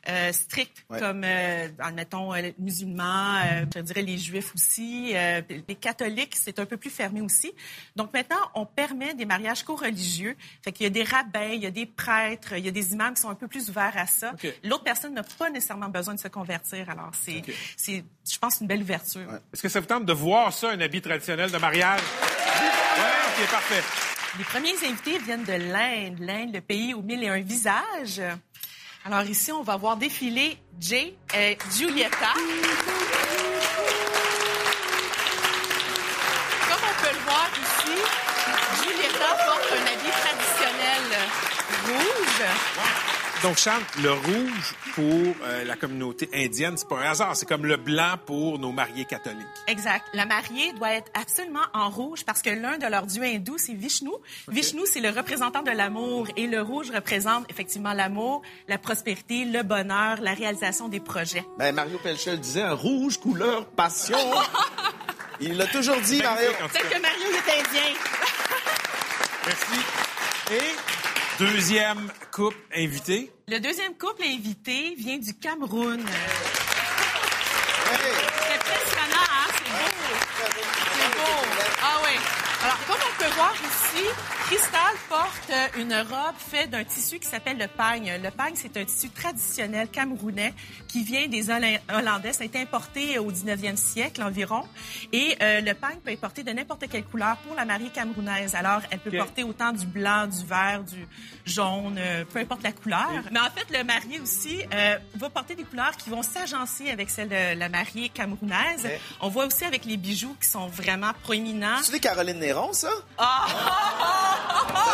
euh, 0.10 0.32
strictes, 0.34 0.84
Ouais. 0.90 1.00
comme, 1.00 1.15
euh, 1.24 1.68
admettons, 1.80 2.34
euh, 2.34 2.42
les 2.42 2.56
musulmans, 2.60 3.38
euh, 3.38 3.66
je 3.76 3.82
dirais 3.82 4.02
les 4.02 4.18
juifs 4.18 4.54
aussi. 4.56 5.14
euh, 5.16 5.42
les 5.68 5.76
catholiques, 5.76 6.36
c'est 6.36 6.60
un 6.60 6.66
peu 6.66 6.78
plus 6.78 6.90
fermé 6.90 7.22
aussi. 7.22 7.54
Donc 7.96 8.14
maintenant, 8.14 8.40
on 8.54 8.66
permet 8.66 9.14
des 9.14 9.26
mariages 9.26 9.64
co-religieux. 9.64 10.36
Fait 10.64 10.72
qu'il 10.72 10.84
y 10.84 10.88
a 10.88 10.90
des 10.90 11.04
rabbins, 11.04 11.52
il 11.54 11.62
y 11.62 11.66
a 11.66 11.72
des 11.72 11.86
prêtres, 11.86 12.54
il 12.54 12.66
y 12.66 12.68
a 12.68 12.72
des 12.72 12.94
imams 12.94 13.14
qui 13.14 13.22
sont 13.22 13.30
un 13.30 13.36
peu 13.36 13.48
plus 13.48 13.70
ouverts 13.70 13.94
à 13.96 14.08
ça. 14.08 14.34
L'autre 14.64 14.84
personne 14.84 15.14
n'a 15.14 15.24
pas 15.24 15.50
nécessairement 15.50 15.90
besoin 15.90 16.16
de 16.16 16.20
se 16.20 16.28
convertir. 16.28 16.90
Alors, 16.90 17.12
c'est, 17.20 17.42
c'est 17.78 18.04
je 18.30 18.38
pense, 18.38 18.60
une 18.62 18.68
belle 18.68 18.82
ouverture. 18.82 19.30
Est-ce 19.54 19.62
que 19.62 19.70
ça 19.70 19.80
vous 19.80 19.86
tente 19.86 20.06
de 20.06 20.14
voir 20.14 20.52
ça, 20.52 20.72
un 20.72 20.80
habit 20.80 21.02
traditionnel 21.02 21.52
de 21.52 21.58
mariage? 21.58 22.02
Oui, 22.62 23.04
OK, 23.44 23.52
parfait. 23.52 23.84
Les 24.38 24.44
premiers 24.44 24.76
invités 24.86 25.18
viennent 25.20 25.46
de 25.46 25.54
l'Inde, 25.54 26.20
l'Inde, 26.20 26.54
le 26.54 26.60
pays 26.60 26.94
aux 26.94 27.02
mille 27.02 27.24
et 27.24 27.30
un 27.30 27.40
visages. 27.40 28.22
Alors 29.08 29.22
ici, 29.22 29.52
on 29.52 29.62
va 29.62 29.78
voir 29.78 29.98
défiler 29.98 30.58
Jay 30.80 31.16
et 31.38 31.60
Giulietta. 31.78 32.34
Comme 36.68 36.82
on 36.82 37.04
peut 37.04 37.14
le 37.14 37.20
voir 37.24 37.48
ici, 37.54 37.94
Giulietta 38.82 39.30
porte 39.46 39.74
un 39.74 39.86
habit 39.86 40.10
traditionnel 40.10 41.06
rouge. 41.86 43.25
Donc, 43.44 43.58
Charles, 43.58 43.84
le 44.02 44.12
rouge 44.12 44.76
pour 44.96 45.04
euh, 45.44 45.64
la 45.66 45.76
communauté 45.76 46.30
indienne, 46.34 46.78
c'est 46.78 46.88
pas 46.88 47.00
un 47.00 47.12
hasard. 47.12 47.36
C'est 47.36 47.48
comme 47.48 47.66
le 47.66 47.78
blanc 47.78 48.16
pour 48.26 48.58
nos 48.60 48.72
mariés 48.72 49.06
catholiques. 49.06 49.46
Exact. 49.68 50.04
La 50.14 50.26
mariée 50.26 50.74
doit 50.74 50.94
être 50.94 51.12
absolument 51.14 51.66
en 51.74 51.90
rouge 51.90 52.24
parce 52.26 52.42
que 52.42 52.50
l'un 52.50 52.78
de 52.78 52.88
leurs 52.88 53.06
dieux 53.06 53.24
hindous, 53.24 53.58
c'est 53.58 53.74
Vishnu. 53.74 54.10
Vishnu, 54.48 54.82
c'est 54.86 55.02
le 55.02 55.10
représentant 55.10 55.62
de 55.62 55.72
l'amour 55.72 56.28
et 56.38 56.48
le 56.48 56.62
rouge 56.62 56.92
représente 56.92 57.46
effectivement 57.50 57.94
l'amour, 57.94 58.42
la 58.68 58.78
prospérité, 58.78 59.46
le 59.46 59.64
bonheur, 59.64 60.22
la 60.22 60.34
réalisation 60.34 60.88
des 60.88 61.00
projets. 61.00 61.46
Ben, 61.58 61.76
Mario 61.76 62.00
Pelchel 62.00 62.40
disait 62.40 62.62
un 62.62 62.74
rouge 62.74 63.20
couleur 63.20 63.66
passion. 63.68 64.18
Il 65.42 65.58
l'a 65.58 65.68
toujours 65.68 66.00
dit, 66.02 66.22
Mario. 66.22 66.50
Peut-être 66.72 66.90
que 66.90 67.02
Mario 67.02 67.28
est 67.32 67.60
indien. 67.60 67.94
Merci. 69.46 69.80
Et 70.52 70.85
deuxième 71.40 72.12
couple 72.32 72.58
invité. 72.76 73.32
Le 73.48 73.60
deuxième 73.60 73.96
couple 73.98 74.24
invité 74.24 74.96
vient 74.98 75.18
du 75.18 75.34
Cameroun. 75.34 76.04
C'est 77.86 78.56
impressionnant, 78.56 79.28
hein? 79.30 79.48
C'est 79.52 79.72
beau. 79.72 80.58
C'est 80.94 81.18
beau. 81.18 81.38
Ah 81.84 81.98
oui. 82.04 82.16
Alors, 82.64 82.80
comme 82.88 82.98
on 82.98 83.24
peut 83.24 83.32
voir 83.36 83.54
ici, 83.54 84.06
Cristal 84.48 84.94
porte 85.10 85.52
une 85.78 85.94
robe 85.96 86.36
faite 86.38 86.70
d'un 86.70 86.84
tissu 86.84 87.18
qui 87.18 87.28
s'appelle 87.28 87.58
le 87.58 87.68
pagne. 87.68 88.14
Le 88.24 88.30
pagne, 88.30 88.54
c'est 88.56 88.78
un 88.78 88.86
tissu 88.86 89.10
traditionnel 89.10 89.88
camerounais 89.88 90.54
qui 90.88 91.04
vient 91.04 91.28
des 91.28 91.50
Holla- 91.50 91.80
Hollandais. 91.92 92.32
Ça 92.32 92.44
a 92.44 92.46
été 92.46 92.62
importé 92.62 93.18
au 93.18 93.32
19e 93.32 93.76
siècle 93.76 94.22
environ. 94.22 94.64
Et 95.12 95.36
euh, 95.42 95.62
le 95.62 95.74
pagne 95.74 95.98
peut 95.98 96.12
être 96.12 96.22
porté 96.22 96.44
de 96.44 96.52
n'importe 96.52 96.88
quelle 96.92 97.06
couleur 97.06 97.38
pour 97.38 97.56
la 97.56 97.66
mariée 97.66 97.90
camerounaise. 97.90 98.54
Alors, 98.54 98.82
elle 98.92 99.00
peut 99.00 99.18
porter 99.18 99.44
autant 99.44 99.72
du 99.72 99.88
blanc, 99.88 100.28
du 100.28 100.46
vert, 100.46 100.84
du 100.84 101.08
jaune, 101.46 101.96
euh, 101.98 102.24
peu 102.26 102.38
importe 102.40 102.62
la 102.62 102.72
couleur. 102.72 103.10
Mais 103.32 103.40
en 103.40 103.50
fait, 103.50 103.66
le 103.76 103.84
marié 103.84 104.20
aussi 104.20 104.62
euh, 104.72 105.00
va 105.16 105.30
porter 105.32 105.56
des 105.56 105.64
couleurs 105.64 105.98
qui 105.98 106.12
vont 106.12 106.22
s'agencer 106.22 106.92
avec 106.92 107.10
celles 107.10 107.30
de 107.30 107.58
la 107.58 107.68
mariée 107.70 108.10
camerounaise. 108.10 108.88
On 109.22 109.30
voit 109.30 109.48
aussi 109.48 109.66
avec 109.66 109.86
les 109.86 109.98
bijoux 109.98 110.36
qui 110.40 110.48
sont 110.48 110.68
vraiment 110.68 111.14
proéminents. 111.24 111.82
Dis 111.92 112.00
Caroline 112.00 112.38
Néron, 112.40 112.74
ça? 112.74 112.90
Ah! 113.18 113.48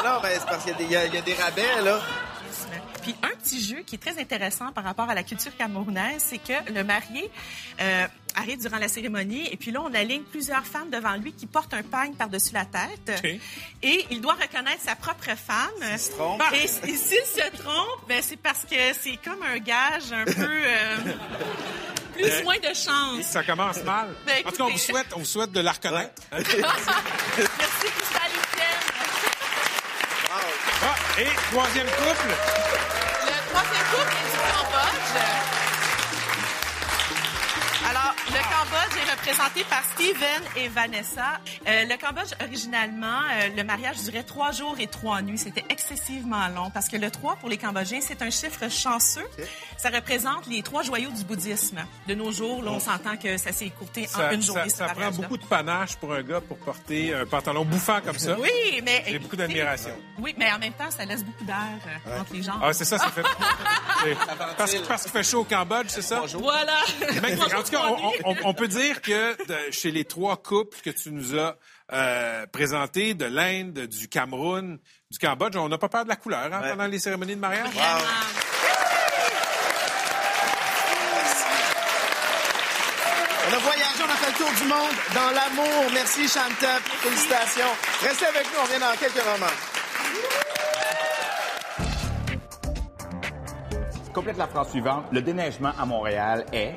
Non, 0.03 0.09
non, 0.13 0.19
mais 0.23 0.33
c'est 0.39 0.45
parce 0.45 0.63
qu'il 0.63 0.71
y 0.71 0.75
a 0.75 0.77
des- 0.77 0.83
il 0.85 0.91
y, 0.91 0.95
a- 0.95 1.05
il 1.05 1.13
y 1.13 1.17
a 1.17 1.21
des 1.21 1.33
rabais, 1.33 1.81
là. 1.83 1.99
Puis 3.01 3.15
un 3.23 3.35
petit 3.41 3.63
jeu 3.63 3.77
qui 3.85 3.95
est 3.95 3.97
très 3.97 4.19
intéressant 4.21 4.71
par 4.71 4.83
rapport 4.83 5.09
à 5.09 5.15
la 5.15 5.23
culture 5.23 5.55
camerounaise, 5.57 6.23
c'est 6.29 6.37
que 6.37 6.71
le 6.71 6.83
marié 6.83 7.31
euh, 7.81 8.05
arrive 8.35 8.59
durant 8.61 8.77
la 8.77 8.87
cérémonie 8.87 9.47
et 9.51 9.57
puis 9.57 9.71
là, 9.71 9.81
on 9.81 9.91
aligne 9.95 10.21
plusieurs 10.21 10.63
femmes 10.65 10.91
devant 10.91 11.15
lui 11.15 11.33
qui 11.33 11.47
portent 11.47 11.73
un 11.73 11.81
pagne 11.81 12.13
par-dessus 12.13 12.53
la 12.53 12.65
tête. 12.65 13.19
Et 13.81 14.05
il 14.11 14.21
doit 14.21 14.33
reconnaître 14.35 14.83
sa 14.85 14.95
propre 14.95 15.25
femme. 15.35 15.97
se 15.97 16.11
trompe. 16.11 16.43
Et, 16.53 16.65
et 16.65 16.67
s'il 16.95 17.25
se 17.25 17.49
trompe, 17.57 18.07
ben, 18.07 18.21
c'est 18.21 18.37
parce 18.37 18.65
que 18.65 18.75
c'est 19.01 19.17
comme 19.17 19.41
un 19.51 19.57
gage 19.57 20.11
un 20.11 20.25
peu... 20.25 20.33
euh, 20.39 20.97
plus 22.13 22.43
moins 22.43 22.59
de 22.59 22.73
chance. 22.75 23.23
Ça 23.23 23.41
commence 23.43 23.83
mal. 23.83 24.09
Ben, 24.27 24.43
en 24.45 24.51
tout 24.51 24.57
cas, 24.57 24.63
on 24.65 24.69
vous 24.69 24.77
souhaite, 24.77 25.07
on 25.15 25.19
vous 25.19 25.25
souhaite 25.25 25.51
de 25.53 25.61
la 25.61 25.71
reconnaître. 25.71 26.21
Merci. 26.31 26.57
Ah, 30.83 30.95
et 31.19 31.27
troisième 31.51 31.85
couple. 31.85 32.29
Le 32.29 33.37
troisième 33.49 33.85
couple 33.91 34.13
est 34.17 34.25
du 34.31 34.39
Cambodge. 34.49 35.13
Alors, 37.87 38.13
le 38.27 38.41
Cambodge 38.49 38.80
représenté 39.11 39.63
par 39.69 39.83
Steven 39.93 40.41
et 40.57 40.67
Vanessa. 40.67 41.39
Euh, 41.67 41.85
le 41.85 41.97
Cambodge, 41.97 42.31
originalement, 42.41 43.07
euh, 43.33 43.49
le 43.55 43.63
mariage 43.63 43.97
durait 44.03 44.23
trois 44.23 44.51
jours 44.51 44.75
et 44.79 44.87
trois 44.87 45.21
nuits. 45.21 45.37
C'était 45.37 45.65
excessivement 45.69 46.47
long 46.49 46.69
parce 46.71 46.87
que 46.87 46.97
le 46.97 47.09
3, 47.11 47.35
pour 47.37 47.49
les 47.49 47.57
Cambodgiens, 47.57 47.99
c'est 48.01 48.21
un 48.21 48.29
chiffre 48.29 48.69
chanceux. 48.69 49.25
Ça 49.77 49.89
représente 49.89 50.47
les 50.47 50.61
trois 50.63 50.83
joyaux 50.83 51.11
du 51.11 51.23
bouddhisme. 51.23 51.79
De 52.07 52.13
nos 52.15 52.31
jours, 52.31 52.63
là, 52.63 52.71
on 52.71 52.79
s'entend 52.79 53.17
que 53.17 53.37
ça 53.37 53.51
s'est 53.51 53.65
écourté 53.67 54.07
en 54.13 54.17
Ça, 54.17 54.33
une 54.33 54.41
ça- 54.41 54.47
journée, 54.47 54.69
ce 54.69 54.77
ça 54.77 54.85
prend 54.89 55.11
beaucoup 55.11 55.37
de 55.37 55.45
panache 55.45 55.95
pour 55.97 56.13
un 56.13 56.21
gars 56.23 56.41
pour 56.41 56.57
porter 56.57 57.13
un 57.13 57.25
pantalon 57.25 57.65
bouffant 57.65 57.99
comme 58.01 58.17
ça. 58.17 58.37
Oui, 58.39 58.81
mais... 58.83 59.03
J'ai 59.07 59.19
beaucoup 59.19 59.35
d'admiration. 59.35 59.91
Oui, 60.19 60.33
mais 60.37 60.51
en 60.51 60.59
même 60.59 60.73
temps, 60.73 60.89
ça 60.91 61.05
laisse 61.05 61.23
beaucoup 61.23 61.43
d'air 61.43 61.57
euh, 62.07 62.19
entre 62.21 62.33
les 62.33 62.43
jambes. 62.43 62.59
Ah, 62.63 62.73
c'est 62.73 62.85
ça, 62.85 62.97
ça 62.97 63.09
fait. 63.09 63.23
parce, 64.57 64.75
parce 64.87 65.01
qu'il 65.03 65.11
fait 65.11 65.23
chaud 65.23 65.39
au 65.41 65.43
Cambodge, 65.43 65.87
c'est 65.89 66.01
ça? 66.01 66.21
Voilà! 66.33 66.77
En 67.57 67.63
tout 67.63 67.71
cas, 67.71 67.81
on- 68.25 68.35
on 68.43 68.53
peut 68.53 68.67
dire 68.67 69.00
que 69.01 69.35
de- 69.45 69.71
chez 69.71 69.91
les 69.91 70.05
trois 70.05 70.37
couples 70.37 70.77
que 70.83 70.89
tu 70.91 71.11
nous 71.11 71.37
as 71.37 71.55
euh, 71.93 72.45
présentés, 72.47 73.13
de 73.13 73.25
l'Inde, 73.25 73.79
du 73.87 74.07
Cameroun, 74.07 74.77
du 75.09 75.17
Cambodge, 75.19 75.55
on 75.57 75.67
n'a 75.67 75.77
pas 75.77 75.89
peur 75.89 76.03
de 76.05 76.09
la 76.09 76.15
couleur 76.15 76.49
hein, 76.53 76.61
Ouais. 76.61 76.69
pendant 76.69 76.87
les 76.87 76.99
cérémonies 76.99 77.35
de 77.35 77.41
mariage? 77.41 77.67
On 83.49 83.53
a 83.53 83.57
voyagé, 83.57 84.03
on 84.05 84.09
a 84.09 84.15
fait 84.15 84.31
le 84.31 84.37
tour 84.37 84.51
du 84.61 84.67
monde 84.67 84.95
dans 85.13 85.31
l'amour. 85.31 85.91
Merci, 85.93 86.27
Chantal. 86.27 86.79
Félicitations. 86.81 87.73
Restez 88.01 88.25
avec 88.27 88.45
nous, 88.45 88.59
on 88.59 88.63
revient 88.65 88.79
dans 88.79 88.97
quelques 88.99 89.25
moments. 89.25 89.57
Complète 94.13 94.37
la 94.37 94.47
phrase 94.47 94.69
suivante. 94.69 95.05
Le 95.11 95.21
déneigement 95.21 95.71
à 95.79 95.85
Montréal 95.85 96.45
est... 96.53 96.75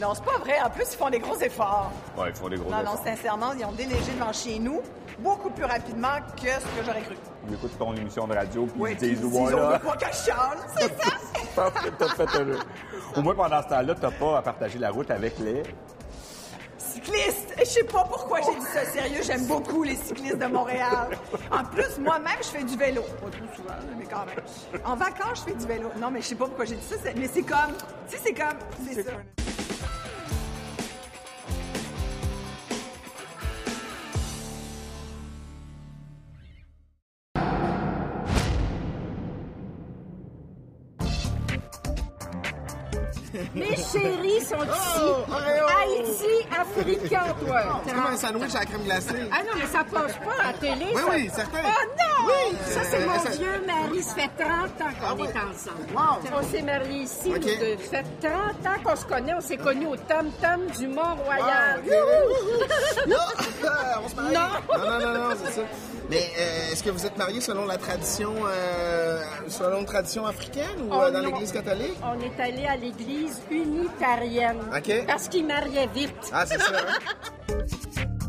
Non, 0.00 0.14
c'est 0.14 0.24
pas 0.24 0.38
vrai. 0.38 0.60
En 0.64 0.70
plus, 0.70 0.84
ils 0.92 0.96
font 0.96 1.10
des 1.10 1.18
gros 1.20 1.36
efforts. 1.38 1.90
Ouais, 2.16 2.30
ils 2.30 2.34
font 2.36 2.48
des 2.48 2.56
gros 2.56 2.70
Non, 2.70 2.78
non, 2.78 2.82
efforts. 2.94 3.04
sincèrement, 3.04 3.52
ils 3.58 3.64
ont 3.64 3.72
déneigé 3.72 4.12
devant 4.12 4.32
chez 4.32 4.58
nous 4.58 4.80
beaucoup 5.20 5.50
plus 5.50 5.64
rapidement 5.64 6.16
que 6.36 6.48
ce 6.48 6.78
que 6.78 6.84
j'aurais 6.84 7.02
cru. 7.02 7.16
Ils 7.48 7.54
écoutent 7.54 7.78
ton 7.78 7.94
émission 7.94 8.26
de 8.26 8.34
radio 8.34 8.66
puis 8.66 8.74
Oui, 8.80 8.90
ils 8.92 8.96
disent 8.96 9.08
ils 9.10 9.16
disent, 9.20 9.24
ouais 9.32 9.40
on 9.42 9.46
veut 9.46 9.72
là. 9.72 9.78
pas 9.78 9.96
que 9.96 10.06
je 10.06 10.12
c'est 10.12 10.30
ça? 10.32 11.12
T'as 11.98 12.08
fait 12.08 12.38
un- 12.40 13.18
Au 13.18 13.22
moins 13.22 13.34
pendant 13.34 13.62
ce 13.62 13.68
temps-là, 13.68 13.94
t'as 14.00 14.10
pas 14.10 14.38
à 14.38 14.42
partager 14.42 14.78
la 14.78 14.90
route 14.90 15.10
avec 15.12 15.38
les. 15.38 15.62
Cycliste! 16.78 17.54
Je 17.58 17.64
sais 17.64 17.84
pas 17.84 18.04
pourquoi 18.04 18.40
j'ai 18.40 18.54
dit 18.54 18.66
ça 18.66 18.84
sérieux. 18.84 19.20
J'aime 19.22 19.46
beaucoup 19.46 19.82
les 19.84 19.96
cyclistes 19.96 20.38
de 20.38 20.46
Montréal. 20.46 21.08
En 21.50 21.64
plus, 21.64 21.98
moi-même, 22.00 22.36
je 22.40 22.46
fais 22.48 22.64
du 22.64 22.76
vélo. 22.76 23.02
Pas 23.02 23.30
trop 23.30 23.54
souvent, 23.56 23.74
mais 23.98 24.04
quand 24.04 24.26
même. 24.26 24.82
En 24.84 24.96
vacances, 24.96 25.44
je 25.46 25.52
fais 25.52 25.54
du 25.58 25.66
vélo. 25.66 25.90
Non, 26.00 26.10
mais 26.10 26.20
je 26.22 26.26
sais 26.28 26.34
pas 26.34 26.46
pourquoi 26.46 26.64
j'ai 26.64 26.76
dit 26.76 26.84
ça, 26.86 26.96
mais 27.16 27.28
c'est 27.32 27.42
comme... 27.42 27.74
Tu 28.08 28.16
sais, 28.16 28.22
c'est 28.24 28.34
comme... 28.34 28.58
C'est 28.92 29.02
ça. 29.02 29.10
Mes 43.54 43.76
chéris 43.76 44.40
sont 44.42 44.62
ici. 44.62 45.00
Oh, 45.00 45.24
oh. 45.28 45.34
Haïti, 45.34 46.46
africain, 46.56 47.34
toi. 47.44 47.82
C'est 47.84 47.94
comme 47.94 48.06
un 48.06 48.16
sandwich 48.16 48.54
à 48.54 48.60
la 48.60 48.66
crème 48.66 48.84
glacée? 48.84 49.28
Ah 49.32 49.42
non, 49.42 49.52
mais 49.58 49.66
ça 49.66 49.84
passe 49.84 50.12
pas 50.18 50.42
à 50.42 50.52
la 50.52 50.58
télé. 50.58 50.86
Oui, 50.94 51.00
ça. 51.00 51.10
oui, 51.10 51.30
certain. 51.34 51.58
Oh 51.64 51.84
non! 51.98 52.13
Oui, 52.26 52.56
Ça, 52.66 52.80
c'est 52.90 53.02
euh, 53.02 53.06
mon 53.06 53.18
ça- 53.18 53.30
vieux 53.30 53.62
mari. 53.66 54.02
Ça 54.02 54.14
fait 54.14 54.30
30 54.38 54.50
ans 54.50 54.94
qu'on 55.00 55.06
Ah 55.08 55.14
oui. 55.18 55.26
est 55.26 55.38
ensemble. 55.38 55.94
Wow. 55.94 56.38
On 56.38 56.42
s'est 56.50 56.62
mariés 56.62 57.02
ici. 57.02 57.28
OK. 57.30 57.36
nous 57.36 57.42
deux. 57.42 57.76
Ça 57.90 57.98
fait 57.98 58.28
30 58.28 58.66
ans 58.66 58.80
qu'on 58.84 58.96
se 58.96 59.04
connaît. 59.04 59.34
On 59.34 59.40
s'est 59.40 59.56
connus 59.56 59.86
au 59.86 59.96
Tom 59.96 60.30
Tom 60.40 60.66
du 60.78 60.88
Mont-Royal. 60.88 61.82
Wow. 61.84 63.08
Non, 63.08 63.16
on 64.04 64.08
se 64.08 64.14
marie. 64.16 64.34
Non. 64.34 64.40
non, 64.78 64.90
non, 64.90 65.00
non, 65.00 65.28
non, 65.30 65.36
c'est 65.44 65.52
ça. 65.52 65.60
Mais 66.10 66.30
euh, 66.38 66.72
est-ce 66.72 66.82
que 66.82 66.90
vous 66.90 67.06
êtes 67.06 67.16
mariés 67.16 67.40
selon 67.40 67.64
la 67.64 67.78
tradition, 67.78 68.32
euh, 68.46 69.22
selon 69.48 69.80
une 69.80 69.86
tradition 69.86 70.26
africaine 70.26 70.66
ou 70.88 70.92
euh, 70.92 71.06
Oh, 71.08 71.10
dans 71.10 71.20
l'Église 71.20 71.50
catholique? 71.52 71.96
On 72.02 72.20
est 72.20 72.42
allé 72.42 72.66
à 72.66 72.76
l'église 72.76 73.40
unitarienne. 73.50 74.58
OK. 74.76 75.06
Parce 75.06 75.28
qu'ils 75.28 75.46
mariaient 75.46 75.88
vite. 75.94 76.14
Ah, 76.32 76.44
c'est 76.46 76.60
ça. 76.60 76.72
hein? 76.76 77.54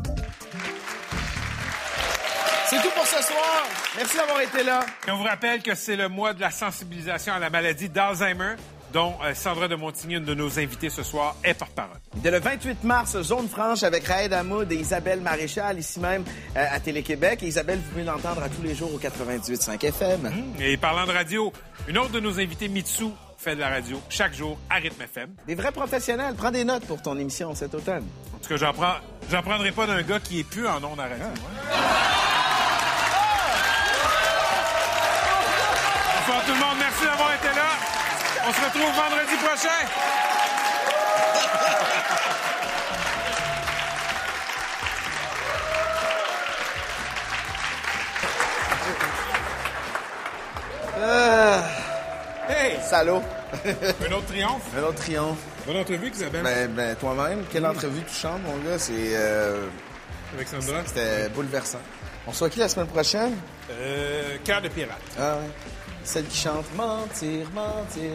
C'est 2.68 2.82
tout 2.82 2.90
pour 2.94 3.06
ce 3.06 3.22
soir. 3.22 3.62
Merci 3.96 4.16
d'avoir 4.16 4.40
été 4.40 4.62
là. 4.64 4.80
Et 5.06 5.10
on 5.10 5.16
vous 5.18 5.22
rappelle 5.24 5.62
que 5.62 5.74
c'est 5.74 5.94
le 5.96 6.08
mois 6.08 6.32
de 6.32 6.40
la 6.40 6.50
sensibilisation 6.50 7.32
à 7.34 7.38
la 7.38 7.48
maladie 7.48 7.88
d'Alzheimer, 7.88 8.56
dont 8.92 9.14
euh, 9.24 9.34
Sandra 9.34 9.68
de 9.68 9.76
Montigny, 9.76 10.14
une 10.16 10.24
de 10.24 10.34
nos 10.34 10.58
invitées 10.58 10.90
ce 10.90 11.04
soir, 11.04 11.36
est 11.44 11.54
porte-parole. 11.54 11.98
Dès 12.16 12.30
le 12.32 12.40
28 12.40 12.82
mars, 12.82 13.20
Zone 13.22 13.48
Franche 13.48 13.84
avec 13.84 14.04
Raed 14.08 14.32
Hamoud 14.32 14.70
et 14.72 14.76
Isabelle 14.76 15.20
Maréchal, 15.20 15.78
ici 15.78 16.00
même 16.00 16.24
euh, 16.56 16.66
à 16.68 16.80
Télé-Québec. 16.80 17.40
Et 17.44 17.46
Isabelle, 17.46 17.78
vous 17.78 17.90
pouvez 17.90 18.04
l'entendre 18.04 18.42
à 18.42 18.48
tous 18.48 18.62
les 18.62 18.74
jours 18.74 18.92
au 18.92 18.98
98.5 18.98 19.84
FM. 19.86 20.32
Et 20.58 20.76
parlant 20.76 21.06
de 21.06 21.12
radio, 21.12 21.52
une 21.86 21.98
autre 21.98 22.10
de 22.10 22.20
nos 22.20 22.40
invités, 22.40 22.66
Mitsu, 22.66 23.04
fait 23.38 23.54
de 23.54 23.60
la 23.60 23.68
radio 23.68 24.00
chaque 24.08 24.34
jour 24.34 24.58
à 24.70 24.76
Rythme 24.76 25.02
FM. 25.02 25.30
Des 25.46 25.54
vrais 25.54 25.70
professionnels. 25.72 26.34
Prends 26.36 26.50
des 26.50 26.64
notes 26.64 26.84
pour 26.86 27.00
ton 27.00 27.16
émission 27.16 27.54
cet 27.54 27.74
automne. 27.76 28.04
En 28.34 28.38
tout 28.38 28.48
cas, 28.48 28.56
j'en 28.56 28.72
prends, 28.72 28.94
prendrai 29.42 29.70
pas 29.70 29.86
d'un 29.86 30.02
gars 30.02 30.18
qui 30.18 30.40
est 30.40 30.44
plus 30.44 30.66
en 30.66 30.82
ondes 30.82 30.98
à 30.98 31.04
radio. 31.04 31.26
hein. 31.26 32.15
Bonsoir 36.26 36.44
tout 36.44 36.52
le 36.54 36.58
monde, 36.58 36.76
merci 36.80 37.04
d'avoir 37.04 37.34
été 37.34 37.46
là. 37.54 37.70
On 38.48 38.52
se 38.52 38.60
retrouve 38.60 38.92
vendredi 38.96 39.36
prochain. 39.36 39.86
Hey! 52.48 52.78
Salaud. 52.82 53.22
Un 53.64 54.12
autre 54.12 54.26
triomphe? 54.26 54.62
Un 54.76 54.82
autre 54.82 54.94
triomphe. 54.96 55.38
Bonne 55.66 55.76
entrevue, 55.78 56.10
Isabelle. 56.10 56.42
Ben, 56.42 56.70
ben, 56.72 56.96
toi-même, 56.96 57.44
quelle 57.50 57.66
entrevue 57.66 58.02
touchante, 58.02 58.40
mon 58.44 58.56
gars. 58.68 58.78
C'est, 58.78 58.92
euh, 59.14 59.66
Avec 60.34 60.48
Sandra. 60.48 60.82
c'était 60.86 61.28
bouleversant. 61.30 61.80
On 62.26 62.32
se 62.32 62.40
voit 62.40 62.50
qui 62.50 62.58
la 62.58 62.68
semaine 62.68 62.86
prochaine? 62.88 63.36
Euh, 63.70 64.36
Cœur 64.44 64.60
de 64.62 64.68
pirate. 64.68 64.96
Ah 65.18 65.36
ouais. 65.36 65.50
Celle 66.06 66.26
qui 66.26 66.38
chante 66.38 66.64
Mentir, 66.76 67.48
mentir. 67.52 68.10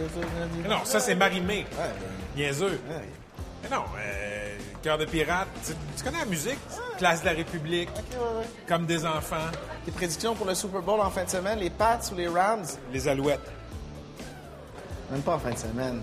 Non, 0.68 0.84
ça, 0.86 1.00
c'est 1.02 1.14
ben, 1.16 1.30
Niaiseux. 2.36 2.80
ouais. 2.90 3.10
Mais 3.64 3.70
non, 3.76 3.84
euh, 3.98 4.58
Cœur 4.82 4.98
de 4.98 5.06
pirate, 5.06 5.48
tu, 5.66 5.74
tu 5.98 6.04
connais 6.04 6.20
la 6.20 6.26
musique? 6.26 6.58
Place 6.98 7.20
de 7.22 7.26
la 7.26 7.34
République, 7.34 7.90
Ok, 7.90 8.04
ouais, 8.14 8.40
ouais. 8.40 8.46
comme 8.68 8.86
des 8.86 9.06
enfants, 9.06 9.36
Tes 9.86 9.92
prédictions 9.92 10.34
pour 10.36 10.48
le 10.48 10.56
Super 10.56 10.82
Bowl 10.82 11.00
en 11.02 11.10
fin 11.12 11.26
de 11.26 11.30
semaine, 11.30 11.60
les 11.60 11.70
Pats 11.70 12.00
ou 12.12 12.16
les 12.16 12.28
Rams? 12.28 12.66
les 12.94 13.08
alouettes. 13.08 13.52
Même 15.12 15.22
pas 15.22 15.36
en 15.36 15.40
fin 15.40 15.52
de 15.52 15.58
semaine. 15.58 16.02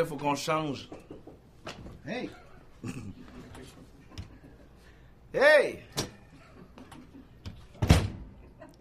Là, 0.00 0.06
faut 0.06 0.16
qu'on 0.16 0.34
change. 0.34 0.88
Hey! 2.06 2.30
hey! 5.34 5.78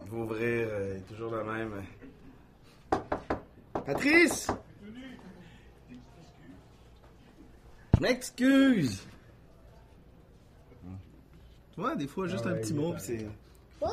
Faut 0.09 0.15
ouvrir, 0.15 0.67
euh, 0.71 0.93
il 0.95 0.97
est 0.97 1.01
toujours 1.01 1.31
le 1.31 1.43
même. 1.43 1.83
Patrice! 3.85 4.47
Je 7.95 8.01
m'excuse! 8.01 9.05
Tu 11.73 11.81
vois, 11.81 11.95
des 11.95 12.07
fois, 12.07 12.27
juste 12.27 12.47
un 12.47 12.55
petit 12.55 12.73
mot, 12.73 12.93
pis 12.93 13.01
c'est... 13.01 13.27
Ah! 13.83 13.87